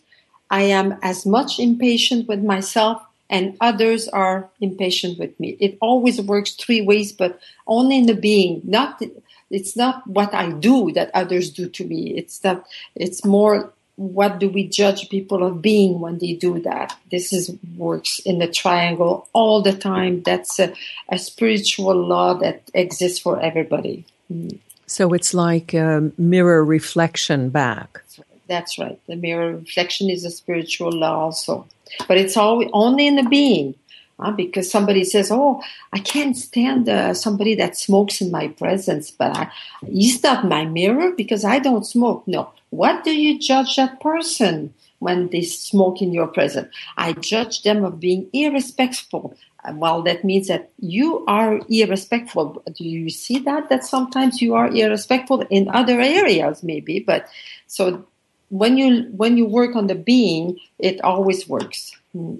I 0.49 0.63
am 0.63 0.97
as 1.01 1.25
much 1.25 1.59
impatient 1.59 2.27
with 2.27 2.43
myself 2.43 3.01
and 3.29 3.57
others 3.59 4.07
are 4.09 4.49
impatient 4.61 5.17
with 5.17 5.37
me. 5.39 5.57
It 5.59 5.77
always 5.81 6.21
works 6.21 6.53
three 6.53 6.81
ways, 6.81 7.11
but 7.11 7.39
only 7.65 7.97
in 7.97 8.05
the 8.05 8.13
being, 8.13 8.61
not 8.63 9.01
it's 9.49 9.75
not 9.75 10.05
what 10.07 10.33
I 10.33 10.51
do 10.51 10.91
that 10.93 11.11
others 11.13 11.51
do 11.51 11.69
to 11.69 11.85
me. 11.85 12.17
It's 12.17 12.39
that 12.39 12.65
it's 12.95 13.23
more 13.25 13.71
what 13.97 14.39
do 14.39 14.49
we 14.49 14.67
judge 14.67 15.09
people 15.09 15.43
of 15.43 15.61
being 15.61 16.01
when 16.01 16.17
they 16.17 16.33
do 16.33 16.59
that? 16.61 16.97
This 17.11 17.31
is 17.31 17.55
works 17.77 18.19
in 18.19 18.39
the 18.39 18.47
triangle 18.47 19.29
all 19.33 19.61
the 19.61 19.73
time. 19.73 20.21
That's 20.23 20.59
a, 20.59 20.73
a 21.09 21.17
spiritual 21.17 21.95
law 21.95 22.33
that 22.35 22.63
exists 22.73 23.19
for 23.19 23.39
everybody. 23.39 24.05
Mm. 24.31 24.59
So 24.87 25.13
it's 25.13 25.33
like 25.33 25.73
a 25.73 26.11
mirror 26.17 26.63
reflection 26.63 27.49
back. 27.49 28.03
That's 28.47 28.77
right. 28.77 28.99
The 29.07 29.15
mirror 29.15 29.55
reflection 29.55 30.09
is 30.09 30.25
a 30.25 30.29
spiritual 30.29 30.91
law 30.91 31.21
also, 31.21 31.65
but 32.07 32.17
it's 32.17 32.37
all 32.37 32.63
only 32.73 33.07
in 33.07 33.15
the 33.15 33.23
being. 33.23 33.75
Uh, 34.17 34.31
because 34.31 34.71
somebody 34.71 35.03
says, 35.03 35.29
"Oh, 35.29 35.61
I 35.91 35.99
can't 35.99 36.37
stand 36.37 36.87
uh, 36.87 37.13
somebody 37.13 37.53
that 37.55 37.77
smokes 37.77 38.21
in 38.21 38.31
my 38.31 38.47
presence," 38.47 39.11
but 39.11 39.35
I, 39.35 39.51
he's 39.85 40.23
not 40.23 40.47
my 40.47 40.63
mirror 40.63 41.11
because 41.11 41.43
I 41.43 41.59
don't 41.59 41.85
smoke. 41.85 42.23
No, 42.25 42.49
what 42.69 43.03
do 43.03 43.11
you 43.11 43.37
judge 43.37 43.75
that 43.75 43.99
person 43.99 44.73
when 44.99 45.27
they 45.29 45.41
smoke 45.41 46.01
in 46.01 46.13
your 46.13 46.27
presence? 46.27 46.73
I 46.95 47.11
judge 47.11 47.63
them 47.63 47.83
of 47.83 47.99
being 47.99 48.29
irrespectful. 48.31 49.35
Uh, 49.65 49.73
well, 49.75 50.01
that 50.03 50.23
means 50.23 50.47
that 50.47 50.69
you 50.79 51.25
are 51.27 51.59
irrespectful. 51.69 52.63
Do 52.73 52.85
you 52.85 53.09
see 53.09 53.39
that? 53.39 53.67
That 53.67 53.83
sometimes 53.83 54.41
you 54.41 54.55
are 54.55 54.73
irrespectful 54.73 55.41
in 55.49 55.67
other 55.69 55.99
areas, 55.99 56.63
maybe. 56.63 57.01
But 57.01 57.27
so 57.67 58.05
when 58.49 58.77
you 58.77 59.11
when 59.11 59.35
you 59.35 59.45
work 59.45 59.75
on 59.75 59.87
the 59.87 59.95
being, 59.95 60.57
it 60.79 61.01
always 61.01 61.49
works. 61.49 61.91
Mm. 62.15 62.39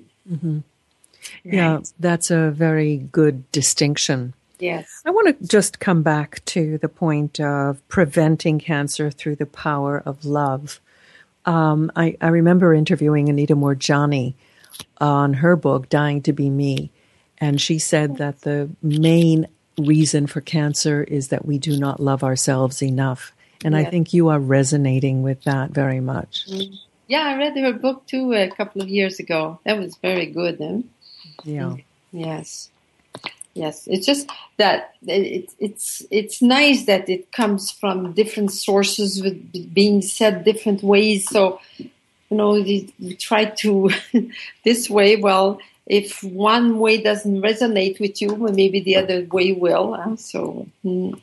Mm-hmm. 1.46 1.54
Yeah, 1.54 1.80
that's 2.00 2.32
a 2.32 2.52
very 2.52 2.98
good 2.98 3.52
distinction. 3.52 4.34
Yes. 4.60 5.02
I 5.06 5.12
want 5.12 5.40
to 5.40 5.48
just 5.48 5.80
come 5.80 6.02
back 6.02 6.44
to 6.46 6.78
the 6.78 6.90
point 6.90 7.40
of 7.40 7.86
preventing 7.88 8.60
cancer 8.60 9.12
through 9.12 9.36
the 9.36 9.46
power 9.46 10.02
of 10.06 10.26
love. 10.26 10.80
Um, 11.46 11.92
I, 11.96 12.18
I, 12.22 12.30
remember 12.30 12.74
interviewing 12.74 13.30
Anita 13.30 13.56
Moorjani 13.56 14.34
on 14.98 15.34
her 15.34 15.56
book, 15.56 15.90
Dying 15.90 16.22
to 16.24 16.34
Be 16.34 16.50
Me, 16.50 16.90
and 17.38 17.62
she 17.62 17.78
said 17.78 18.18
that 18.18 18.42
the 18.42 18.70
main 18.82 19.48
reason 19.78 20.26
for 20.26 20.42
cancer 20.42 21.04
is 21.04 21.28
that 21.28 21.46
we 21.46 21.60
do 21.60 21.78
not 21.78 22.00
love 22.00 22.24
ourselves 22.24 22.82
enough. 22.82 23.34
And 23.64 23.76
yes. 23.76 23.86
I 23.86 23.90
think 23.90 24.14
you 24.14 24.30
are 24.30 24.40
resonating 24.40 25.22
with 25.22 25.44
that 25.44 25.72
very 25.72 26.00
much. 26.00 26.48
Mm. 26.50 26.80
Yeah, 27.08 27.22
I 27.22 27.38
read 27.38 27.56
her 27.58 27.74
book 27.74 28.08
too 28.08 28.34
a 28.34 28.50
couple 28.50 28.82
of 28.82 28.90
years 28.90 29.20
ago. 29.20 29.60
That 29.64 29.78
was 29.78 29.96
very 29.98 30.26
good. 30.26 30.58
Huh? 30.60 30.80
Yeah. 31.44 31.76
Yes. 32.12 32.70
Yes, 33.56 33.88
it's 33.88 34.06
just 34.06 34.30
that 34.58 34.96
it, 35.08 35.50
it's 35.60 36.06
it's 36.12 36.42
nice 36.42 36.86
that 36.88 37.08
it 37.08 37.32
comes 37.32 37.72
from 37.72 38.12
different 38.12 38.52
sources 38.52 39.24
with 39.24 39.74
being 39.74 40.02
said 40.02 40.44
different 40.44 40.84
ways. 40.84 41.30
So, 41.30 41.62
you 41.78 41.90
know, 42.32 42.52
we, 42.52 42.94
we 43.00 43.16
try 43.16 43.46
to 43.46 43.92
this 44.66 44.90
way. 44.90 45.16
Well, 45.16 45.60
if 45.86 46.22
one 46.22 46.80
way 46.80 47.02
doesn't 47.02 47.42
resonate 47.42 47.98
with 48.02 48.22
you, 48.22 48.34
well, 48.34 48.52
maybe 48.52 48.82
the 48.82 48.98
other 48.98 49.26
way 49.32 49.54
will. 49.54 50.18
So. 50.18 50.68
Mm. 50.84 51.22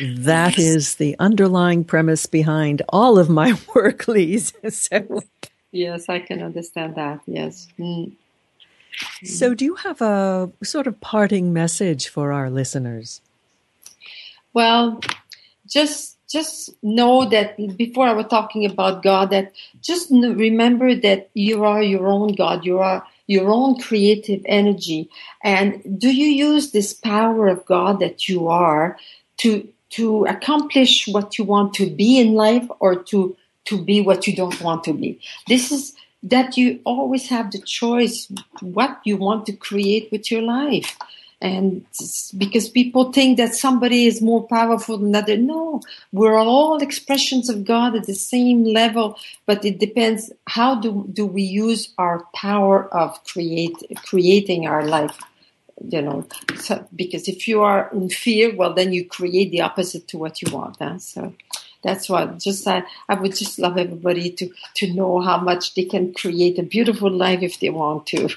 That 0.00 0.58
is 0.58 0.96
the 0.96 1.16
underlying 1.18 1.82
premise 1.84 2.26
behind 2.26 2.82
all 2.90 3.18
of 3.18 3.30
my 3.30 3.56
work, 3.74 4.06
Lise. 4.08 4.52
so. 4.68 5.22
Yes, 5.70 6.08
I 6.08 6.18
can 6.18 6.42
understand 6.42 6.96
that. 6.96 7.20
Yes. 7.26 7.68
Mm. 7.78 8.12
So, 9.24 9.54
do 9.54 9.64
you 9.64 9.76
have 9.76 10.00
a 10.00 10.50
sort 10.62 10.86
of 10.86 11.00
parting 11.00 11.52
message 11.52 12.08
for 12.08 12.32
our 12.32 12.50
listeners? 12.50 13.20
Well, 14.52 15.00
just 15.66 16.18
just 16.28 16.70
know 16.82 17.28
that 17.28 17.56
before 17.76 18.06
I 18.06 18.12
was 18.12 18.26
talking 18.26 18.66
about 18.66 19.02
God, 19.02 19.30
that 19.30 19.52
just 19.80 20.10
remember 20.10 20.94
that 20.94 21.30
you 21.32 21.64
are 21.64 21.82
your 21.82 22.06
own 22.06 22.34
God. 22.34 22.64
You 22.64 22.78
are 22.78 23.06
your 23.26 23.50
own 23.50 23.80
creative 23.80 24.42
energy. 24.46 25.08
And 25.42 25.98
do 25.98 26.14
you 26.14 26.26
use 26.26 26.72
this 26.72 26.92
power 26.92 27.48
of 27.48 27.64
God 27.64 28.00
that 28.00 28.28
you 28.28 28.48
are 28.48 28.98
to 29.38 29.68
to 29.90 30.26
accomplish 30.26 31.08
what 31.08 31.38
you 31.38 31.44
want 31.44 31.72
to 31.74 31.88
be 31.88 32.18
in 32.18 32.34
life 32.34 32.66
or 32.78 33.02
to 33.04 33.36
to 33.66 33.82
be 33.82 34.00
what 34.00 34.26
you 34.26 34.36
don't 34.36 34.60
want 34.60 34.84
to 34.84 34.92
be? 34.92 35.20
This 35.46 35.72
is 35.72 35.94
that 36.22 36.56
you 36.56 36.80
always 36.84 37.28
have 37.28 37.50
the 37.50 37.60
choice 37.60 38.30
what 38.60 38.98
you 39.04 39.16
want 39.16 39.46
to 39.46 39.52
create 39.52 40.10
with 40.10 40.30
your 40.30 40.42
life. 40.42 40.96
And 41.40 41.86
because 42.36 42.68
people 42.68 43.12
think 43.12 43.36
that 43.36 43.54
somebody 43.54 44.06
is 44.06 44.20
more 44.20 44.44
powerful 44.48 44.98
than 44.98 45.14
other, 45.14 45.36
no, 45.36 45.80
we're 46.10 46.36
all 46.36 46.82
expressions 46.82 47.48
of 47.48 47.64
God 47.64 47.94
at 47.94 48.06
the 48.06 48.14
same 48.14 48.64
level, 48.64 49.16
but 49.46 49.64
it 49.64 49.78
depends 49.78 50.32
how 50.48 50.80
do, 50.80 51.06
do 51.12 51.24
we 51.24 51.42
use 51.42 51.94
our 51.96 52.24
power 52.34 52.92
of 52.92 53.22
create, 53.24 53.76
creating 54.04 54.66
our 54.66 54.84
life 54.84 55.16
you 55.88 56.02
know 56.02 56.26
so, 56.56 56.86
because 56.94 57.28
if 57.28 57.46
you 57.46 57.62
are 57.62 57.90
in 57.92 58.08
fear 58.08 58.54
well 58.54 58.74
then 58.74 58.92
you 58.92 59.04
create 59.04 59.50
the 59.50 59.60
opposite 59.60 60.08
to 60.08 60.18
what 60.18 60.42
you 60.42 60.52
want 60.52 60.76
huh? 60.80 60.98
so 60.98 61.32
that's 61.82 62.08
what 62.08 62.38
just 62.38 62.66
I, 62.66 62.84
I 63.08 63.14
would 63.14 63.36
just 63.36 63.58
love 63.58 63.78
everybody 63.78 64.30
to 64.30 64.50
to 64.76 64.92
know 64.92 65.20
how 65.20 65.38
much 65.38 65.74
they 65.74 65.84
can 65.84 66.12
create 66.12 66.58
a 66.58 66.62
beautiful 66.62 67.10
life 67.10 67.42
if 67.42 67.60
they 67.60 67.70
want 67.70 68.06
to. 68.08 68.28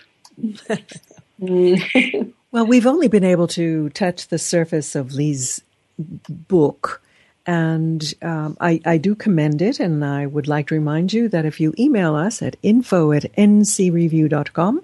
well, 2.51 2.65
we've 2.65 2.87
only 2.87 3.07
been 3.07 3.23
able 3.23 3.47
to 3.47 3.89
touch 3.89 4.27
the 4.27 4.39
surface 4.39 4.95
of 4.95 5.13
Lise's 5.13 5.61
book. 5.97 7.01
And 7.47 8.13
um, 8.21 8.55
I, 8.61 8.79
I, 8.85 8.97
do 8.99 9.15
commend 9.15 9.63
it, 9.63 9.79
and 9.79 10.05
I 10.05 10.27
would 10.27 10.47
like 10.47 10.67
to 10.67 10.75
remind 10.75 11.11
you 11.11 11.27
that 11.29 11.43
if 11.43 11.59
you 11.59 11.73
email 11.79 12.13
us 12.15 12.43
at 12.43 12.55
info 12.61 13.11
at 13.13 13.23
ncreview.com, 13.35 14.83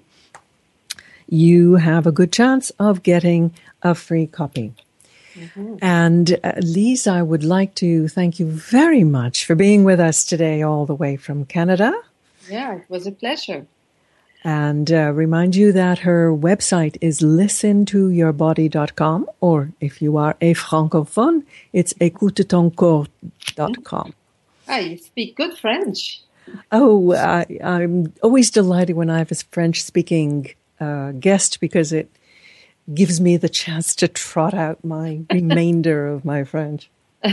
you 1.28 1.76
have 1.76 2.06
a 2.06 2.12
good 2.12 2.32
chance 2.32 2.70
of 2.80 3.04
getting 3.04 3.52
a 3.82 3.94
free 3.94 4.26
copy. 4.26 4.72
Mm-hmm. 5.38 5.76
And 5.82 6.40
uh, 6.42 6.52
Lise, 6.60 7.06
I 7.06 7.22
would 7.22 7.44
like 7.44 7.74
to 7.76 8.08
thank 8.08 8.40
you 8.40 8.46
very 8.46 9.04
much 9.04 9.44
for 9.44 9.54
being 9.54 9.84
with 9.84 10.00
us 10.00 10.24
today, 10.24 10.62
all 10.62 10.86
the 10.86 10.94
way 10.94 11.16
from 11.16 11.44
Canada. 11.44 11.92
Yeah, 12.48 12.76
it 12.76 12.86
was 12.88 13.06
a 13.06 13.12
pleasure. 13.12 13.66
And 14.44 14.92
uh, 14.92 15.12
remind 15.12 15.56
you 15.56 15.72
that 15.72 15.98
her 16.00 16.30
website 16.32 16.96
is 17.00 17.20
listentoyourbody.com, 17.20 19.30
or 19.40 19.72
if 19.80 20.00
you 20.00 20.16
are 20.16 20.36
a 20.40 20.54
francophone, 20.54 21.42
it's 21.72 21.92
écoutetoncorps.com. 21.94 24.14
Ah, 24.68 24.78
you 24.78 24.96
speak 24.98 25.36
good 25.36 25.58
French. 25.58 26.22
Oh, 26.70 27.14
I, 27.14 27.46
am 27.60 28.12
always 28.22 28.50
delighted 28.50 28.94
when 28.96 29.10
I 29.10 29.18
have 29.18 29.32
a 29.32 29.34
French 29.34 29.82
speaking 29.82 30.54
uh, 30.80 31.12
guest 31.12 31.60
because 31.60 31.92
it 31.92 32.10
gives 32.94 33.20
me 33.20 33.36
the 33.36 33.48
chance 33.48 33.94
to 33.96 34.08
trot 34.08 34.54
out 34.54 34.84
my 34.84 35.22
remainder 35.32 36.06
of 36.06 36.24
my 36.24 36.44
French. 36.44 36.90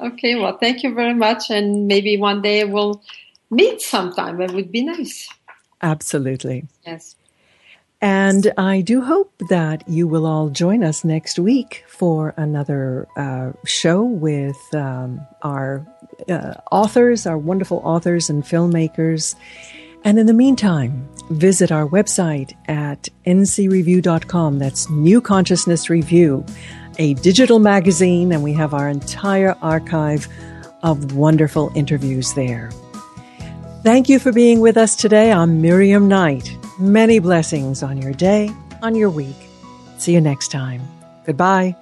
okay, 0.00 0.34
well, 0.36 0.58
thank 0.58 0.82
you 0.82 0.94
very 0.94 1.14
much. 1.14 1.50
And 1.50 1.86
maybe 1.86 2.16
one 2.16 2.42
day 2.42 2.64
we'll 2.64 3.02
meet 3.50 3.80
sometime. 3.80 4.40
It 4.40 4.52
would 4.52 4.72
be 4.72 4.82
nice. 4.82 5.28
Absolutely. 5.82 6.66
Yes. 6.84 7.16
And 8.00 8.52
I 8.58 8.82
do 8.82 9.00
hope 9.00 9.32
that 9.48 9.88
you 9.88 10.06
will 10.06 10.26
all 10.26 10.50
join 10.50 10.84
us 10.84 11.02
next 11.02 11.38
week 11.38 11.82
for 11.88 12.34
another 12.36 13.08
uh, 13.16 13.52
show 13.64 14.02
with 14.02 14.58
um, 14.74 15.26
our 15.42 15.86
uh, 16.28 16.54
authors, 16.70 17.26
our 17.26 17.38
wonderful 17.38 17.80
authors 17.84 18.28
and 18.28 18.42
filmmakers. 18.44 19.34
And 20.06 20.20
in 20.20 20.26
the 20.26 20.32
meantime, 20.32 21.08
visit 21.30 21.72
our 21.72 21.84
website 21.88 22.54
at 22.68 23.08
ncreview.com. 23.26 24.60
That's 24.60 24.88
New 24.88 25.20
Consciousness 25.20 25.90
Review, 25.90 26.46
a 27.00 27.14
digital 27.14 27.58
magazine, 27.58 28.30
and 28.30 28.44
we 28.44 28.52
have 28.52 28.72
our 28.72 28.88
entire 28.88 29.56
archive 29.62 30.28
of 30.84 31.16
wonderful 31.16 31.72
interviews 31.74 32.34
there. 32.34 32.70
Thank 33.82 34.08
you 34.08 34.20
for 34.20 34.30
being 34.30 34.60
with 34.60 34.76
us 34.76 34.94
today. 34.94 35.32
I'm 35.32 35.60
Miriam 35.60 36.06
Knight. 36.06 36.56
Many 36.78 37.18
blessings 37.18 37.82
on 37.82 38.00
your 38.00 38.12
day, 38.12 38.52
on 38.82 38.94
your 38.94 39.10
week. 39.10 39.36
See 39.98 40.12
you 40.12 40.20
next 40.20 40.52
time. 40.52 40.82
Goodbye. 41.24 41.74